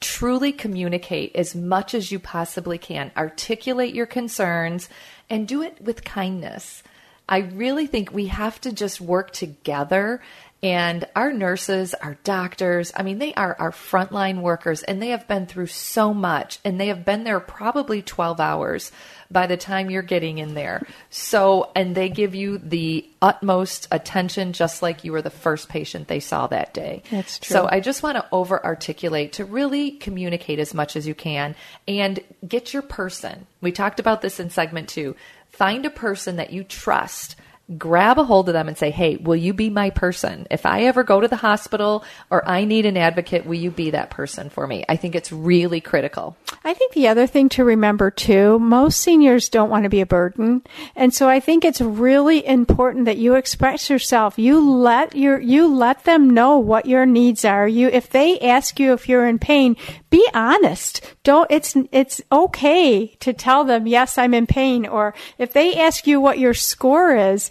truly 0.00 0.50
communicate 0.50 1.36
as 1.36 1.54
much 1.54 1.94
as 1.94 2.10
you 2.10 2.18
possibly 2.18 2.76
can. 2.76 3.12
Articulate 3.16 3.94
your 3.94 4.06
concerns 4.06 4.88
and 5.30 5.46
do 5.46 5.62
it 5.62 5.80
with 5.80 6.02
kindness. 6.02 6.82
I 7.28 7.38
really 7.38 7.86
think 7.86 8.10
we 8.10 8.26
have 8.26 8.60
to 8.62 8.72
just 8.72 9.00
work 9.00 9.30
together. 9.30 10.20
And 10.60 11.04
our 11.14 11.32
nurses, 11.32 11.94
our 11.94 12.18
doctors, 12.24 12.90
I 12.96 13.04
mean, 13.04 13.18
they 13.18 13.32
are 13.34 13.54
our 13.60 13.70
frontline 13.70 14.40
workers 14.40 14.82
and 14.82 15.00
they 15.00 15.10
have 15.10 15.28
been 15.28 15.46
through 15.46 15.68
so 15.68 16.12
much 16.12 16.58
and 16.64 16.80
they 16.80 16.88
have 16.88 17.04
been 17.04 17.22
there 17.22 17.38
probably 17.38 18.02
12 18.02 18.40
hours 18.40 18.90
by 19.30 19.46
the 19.46 19.56
time 19.56 19.88
you're 19.88 20.02
getting 20.02 20.38
in 20.38 20.54
there. 20.54 20.84
So, 21.10 21.70
and 21.76 21.94
they 21.94 22.08
give 22.08 22.34
you 22.34 22.58
the 22.58 23.08
utmost 23.22 23.86
attention 23.92 24.52
just 24.52 24.82
like 24.82 25.04
you 25.04 25.12
were 25.12 25.22
the 25.22 25.30
first 25.30 25.68
patient 25.68 26.08
they 26.08 26.18
saw 26.18 26.48
that 26.48 26.74
day. 26.74 27.04
That's 27.08 27.38
true. 27.38 27.54
So 27.54 27.68
I 27.70 27.78
just 27.78 28.02
want 28.02 28.16
to 28.16 28.26
over 28.32 28.64
articulate 28.64 29.34
to 29.34 29.44
really 29.44 29.92
communicate 29.92 30.58
as 30.58 30.74
much 30.74 30.96
as 30.96 31.06
you 31.06 31.14
can 31.14 31.54
and 31.86 32.18
get 32.46 32.72
your 32.72 32.82
person. 32.82 33.46
We 33.60 33.70
talked 33.70 34.00
about 34.00 34.22
this 34.22 34.40
in 34.40 34.50
segment 34.50 34.88
two. 34.88 35.14
Find 35.50 35.86
a 35.86 35.90
person 35.90 36.36
that 36.36 36.52
you 36.52 36.64
trust 36.64 37.36
grab 37.76 38.18
a 38.18 38.24
hold 38.24 38.48
of 38.48 38.54
them 38.54 38.68
and 38.68 38.78
say, 38.78 38.90
Hey, 38.90 39.16
will 39.16 39.36
you 39.36 39.52
be 39.52 39.68
my 39.68 39.90
person? 39.90 40.46
If 40.50 40.64
I 40.64 40.84
ever 40.84 41.04
go 41.04 41.20
to 41.20 41.28
the 41.28 41.36
hospital 41.36 42.04
or 42.30 42.46
I 42.48 42.64
need 42.64 42.86
an 42.86 42.96
advocate, 42.96 43.44
will 43.44 43.54
you 43.54 43.70
be 43.70 43.90
that 43.90 44.10
person 44.10 44.48
for 44.48 44.66
me? 44.66 44.84
I 44.88 44.96
think 44.96 45.14
it's 45.14 45.32
really 45.32 45.80
critical. 45.80 46.36
I 46.64 46.72
think 46.72 46.94
the 46.94 47.08
other 47.08 47.26
thing 47.26 47.48
to 47.50 47.64
remember 47.64 48.10
too, 48.10 48.58
most 48.58 49.00
seniors 49.00 49.48
don't 49.48 49.68
want 49.68 49.84
to 49.84 49.90
be 49.90 50.00
a 50.00 50.06
burden. 50.06 50.62
And 50.96 51.12
so 51.12 51.28
I 51.28 51.40
think 51.40 51.64
it's 51.64 51.80
really 51.80 52.46
important 52.46 53.04
that 53.04 53.18
you 53.18 53.34
express 53.34 53.90
yourself. 53.90 54.38
You 54.38 54.60
let 54.60 55.14
your, 55.14 55.38
you 55.38 55.66
let 55.66 56.04
them 56.04 56.30
know 56.30 56.58
what 56.58 56.86
your 56.86 57.04
needs 57.04 57.44
are. 57.44 57.68
You, 57.68 57.88
if 57.88 58.08
they 58.08 58.38
ask 58.40 58.80
you 58.80 58.92
if 58.92 59.08
you're 59.08 59.26
in 59.26 59.38
pain, 59.38 59.76
be 60.10 60.26
honest. 60.32 61.02
Don't, 61.22 61.50
it's, 61.50 61.76
it's 61.92 62.22
okay 62.32 63.08
to 63.20 63.32
tell 63.34 63.64
them, 63.64 63.86
yes, 63.86 64.16
I'm 64.16 64.32
in 64.32 64.46
pain. 64.46 64.86
Or 64.86 65.14
if 65.36 65.52
they 65.52 65.74
ask 65.78 66.06
you 66.06 66.20
what 66.20 66.38
your 66.38 66.54
score 66.54 67.14
is, 67.14 67.50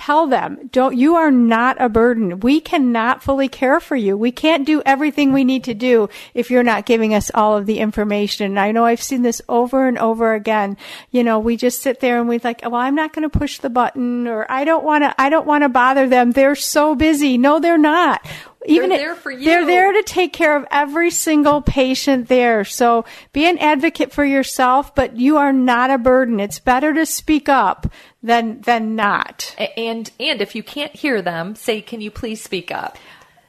tell 0.00 0.26
them, 0.26 0.70
don't, 0.72 0.96
you 0.96 1.16
are 1.16 1.30
not 1.30 1.76
a 1.78 1.90
burden. 1.90 2.40
We 2.40 2.58
cannot 2.58 3.22
fully 3.22 3.48
care 3.48 3.80
for 3.80 3.96
you. 3.96 4.16
We 4.16 4.32
can't 4.32 4.66
do 4.66 4.82
everything 4.86 5.32
we 5.32 5.44
need 5.44 5.64
to 5.64 5.74
do 5.74 6.08
if 6.32 6.50
you're 6.50 6.62
not 6.62 6.86
giving 6.86 7.12
us 7.12 7.30
all 7.34 7.54
of 7.54 7.66
the 7.66 7.80
information. 7.80 8.46
And 8.46 8.58
I 8.58 8.72
know 8.72 8.86
I've 8.86 9.02
seen 9.02 9.20
this 9.20 9.42
over 9.46 9.86
and 9.86 9.98
over 9.98 10.32
again. 10.32 10.78
You 11.10 11.22
know, 11.22 11.38
we 11.38 11.58
just 11.58 11.82
sit 11.82 12.00
there 12.00 12.18
and 12.18 12.30
we're 12.30 12.40
like, 12.42 12.62
well, 12.62 12.76
I'm 12.76 12.94
not 12.94 13.12
going 13.12 13.28
to 13.28 13.38
push 13.38 13.58
the 13.58 13.68
button 13.68 14.26
or 14.26 14.50
I 14.50 14.64
don't 14.64 14.84
want 14.84 15.04
to, 15.04 15.14
I 15.20 15.28
don't 15.28 15.46
want 15.46 15.64
to 15.64 15.68
bother 15.68 16.08
them. 16.08 16.32
They're 16.32 16.54
so 16.54 16.94
busy. 16.94 17.36
No, 17.36 17.60
they're 17.60 17.76
not 17.76 18.26
even 18.66 18.90
they're 18.90 18.98
there 18.98 19.14
for 19.14 19.30
you. 19.30 19.44
They're 19.44 19.66
there 19.66 19.92
to 19.92 20.02
take 20.02 20.32
care 20.32 20.56
of 20.56 20.66
every 20.70 21.10
single 21.10 21.62
patient 21.62 22.28
there. 22.28 22.64
So 22.64 23.04
be 23.32 23.48
an 23.48 23.58
advocate 23.58 24.12
for 24.12 24.24
yourself, 24.24 24.94
but 24.94 25.16
you 25.16 25.38
are 25.38 25.52
not 25.52 25.90
a 25.90 25.98
burden. 25.98 26.40
It's 26.40 26.58
better 26.58 26.92
to 26.92 27.06
speak 27.06 27.48
up 27.48 27.90
than 28.22 28.60
than 28.60 28.96
not. 28.96 29.54
And 29.76 29.89
and 29.90 30.10
and 30.20 30.40
if 30.40 30.54
you 30.54 30.62
can't 30.62 30.94
hear 30.94 31.20
them, 31.22 31.54
say, 31.54 31.80
"Can 31.80 32.00
you 32.00 32.10
please 32.10 32.42
speak 32.42 32.70
up?" 32.70 32.96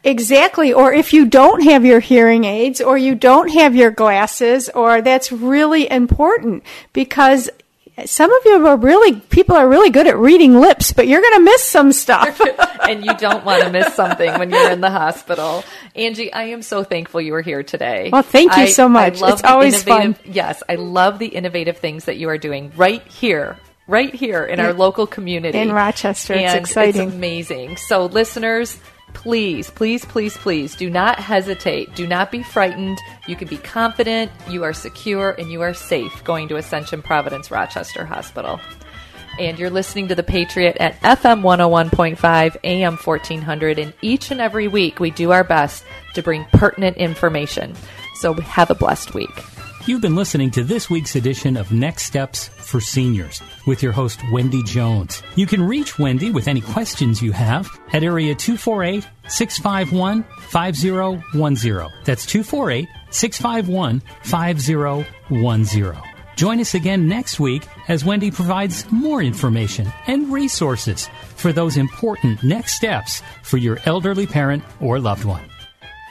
Exactly. 0.03 0.73
Or 0.73 0.91
if 0.91 1.13
you 1.13 1.25
don't 1.25 1.63
have 1.63 1.85
your 1.85 1.99
hearing 1.99 2.43
aids 2.43 2.81
or 2.81 2.97
you 2.97 3.13
don't 3.13 3.49
have 3.49 3.75
your 3.75 3.91
glasses 3.91 4.67
or 4.69 5.01
that's 5.01 5.31
really 5.31 5.89
important 5.91 6.63
because 6.91 7.51
some 8.05 8.31
of 8.31 8.45
you 8.45 8.65
are 8.65 8.77
really 8.77 9.19
people 9.19 9.55
are 9.55 9.69
really 9.69 9.91
good 9.91 10.07
at 10.07 10.17
reading 10.17 10.59
lips, 10.59 10.91
but 10.91 11.07
you're 11.07 11.21
going 11.21 11.35
to 11.35 11.43
miss 11.43 11.63
some 11.63 11.91
stuff. 11.91 12.41
and 12.89 13.05
you 13.05 13.13
don't 13.17 13.45
want 13.45 13.61
to 13.63 13.69
miss 13.69 13.93
something 13.93 14.39
when 14.39 14.49
you're 14.49 14.71
in 14.71 14.81
the 14.81 14.89
hospital. 14.89 15.63
Angie, 15.95 16.33
I 16.33 16.45
am 16.45 16.63
so 16.63 16.83
thankful 16.83 17.21
you 17.21 17.35
are 17.35 17.41
here 17.43 17.61
today. 17.61 18.09
Well, 18.11 18.23
thank 18.23 18.55
you 18.57 18.63
I, 18.63 18.67
so 18.67 18.89
much. 18.89 19.21
It's 19.21 19.43
always 19.43 19.83
fun. 19.83 20.15
Yes, 20.25 20.63
I 20.67 20.75
love 20.75 21.19
the 21.19 21.27
innovative 21.27 21.77
things 21.77 22.05
that 22.05 22.17
you 22.17 22.29
are 22.29 22.39
doing 22.39 22.71
right 22.75 23.05
here 23.07 23.59
right 23.91 24.13
here 24.13 24.45
in, 24.45 24.59
in 24.59 24.65
our 24.65 24.73
local 24.73 25.05
community 25.05 25.57
in 25.57 25.71
Rochester. 25.71 26.33
It's 26.33 26.53
exciting. 26.53 27.09
It's 27.09 27.15
amazing. 27.15 27.77
So, 27.77 28.05
listeners, 28.05 28.79
please, 29.13 29.69
please, 29.69 30.05
please, 30.05 30.35
please 30.37 30.75
do 30.75 30.89
not 30.89 31.19
hesitate. 31.19 31.93
Do 31.93 32.07
not 32.07 32.31
be 32.31 32.41
frightened. 32.41 32.97
You 33.27 33.35
can 33.35 33.47
be 33.47 33.57
confident, 33.57 34.31
you 34.49 34.63
are 34.63 34.73
secure, 34.73 35.31
and 35.37 35.51
you 35.51 35.61
are 35.61 35.73
safe 35.73 36.23
going 36.23 36.47
to 36.47 36.55
Ascension 36.55 37.01
Providence 37.01 37.51
Rochester 37.51 38.05
Hospital. 38.05 38.59
And 39.39 39.57
you're 39.57 39.69
listening 39.69 40.07
to 40.09 40.15
The 40.15 40.23
Patriot 40.23 40.77
at 40.79 40.99
FM 41.01 41.41
101.5, 41.41 42.57
AM 42.63 42.97
1400. 42.97 43.79
And 43.79 43.93
each 44.01 44.29
and 44.29 44.41
every 44.41 44.67
week, 44.67 44.99
we 44.99 45.09
do 45.09 45.31
our 45.31 45.43
best 45.43 45.85
to 46.15 46.21
bring 46.21 46.45
pertinent 46.51 46.97
information. 46.97 47.75
So 48.15 48.33
have 48.33 48.69
a 48.69 48.75
blessed 48.75 49.13
week. 49.13 49.31
You've 49.87 50.01
been 50.01 50.15
listening 50.15 50.51
to 50.51 50.63
this 50.63 50.89
week's 50.89 51.15
edition 51.15 51.57
of 51.57 51.71
Next 51.71 52.03
Steps 52.03 52.51
for 52.71 52.81
Seniors 52.81 53.41
with 53.67 53.83
your 53.83 53.91
host, 53.91 54.19
Wendy 54.31 54.63
Jones. 54.63 55.21
You 55.35 55.45
can 55.45 55.61
reach 55.61 55.99
Wendy 55.99 56.31
with 56.31 56.47
any 56.47 56.61
questions 56.61 57.21
you 57.21 57.33
have 57.33 57.69
at 57.91 58.03
area 58.03 58.33
248 58.33 59.07
651 59.27 60.23
5010. 60.39 61.89
That's 62.05 62.25
248 62.25 62.87
651 63.11 64.01
5010. 64.23 66.11
Join 66.37 66.59
us 66.59 66.73
again 66.73 67.07
next 67.07 67.39
week 67.39 67.67
as 67.87 68.05
Wendy 68.05 68.31
provides 68.31 68.89
more 68.91 69.21
information 69.21 69.91
and 70.07 70.31
resources 70.31 71.09
for 71.35 71.51
those 71.51 71.77
important 71.77 72.41
next 72.41 72.73
steps 72.73 73.21
for 73.43 73.57
your 73.57 73.77
elderly 73.85 74.25
parent 74.25 74.63
or 74.79 74.99
loved 74.99 75.25
one. 75.25 75.43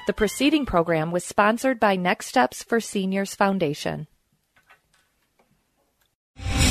The 0.07 0.13
preceding 0.13 0.67
program 0.67 1.11
was 1.11 1.25
sponsored 1.25 1.81
by 1.81 1.97
Next 1.97 2.27
Steps 2.27 2.63
for 2.63 2.81
Seniors 2.81 3.35
Foundation. 3.35 4.07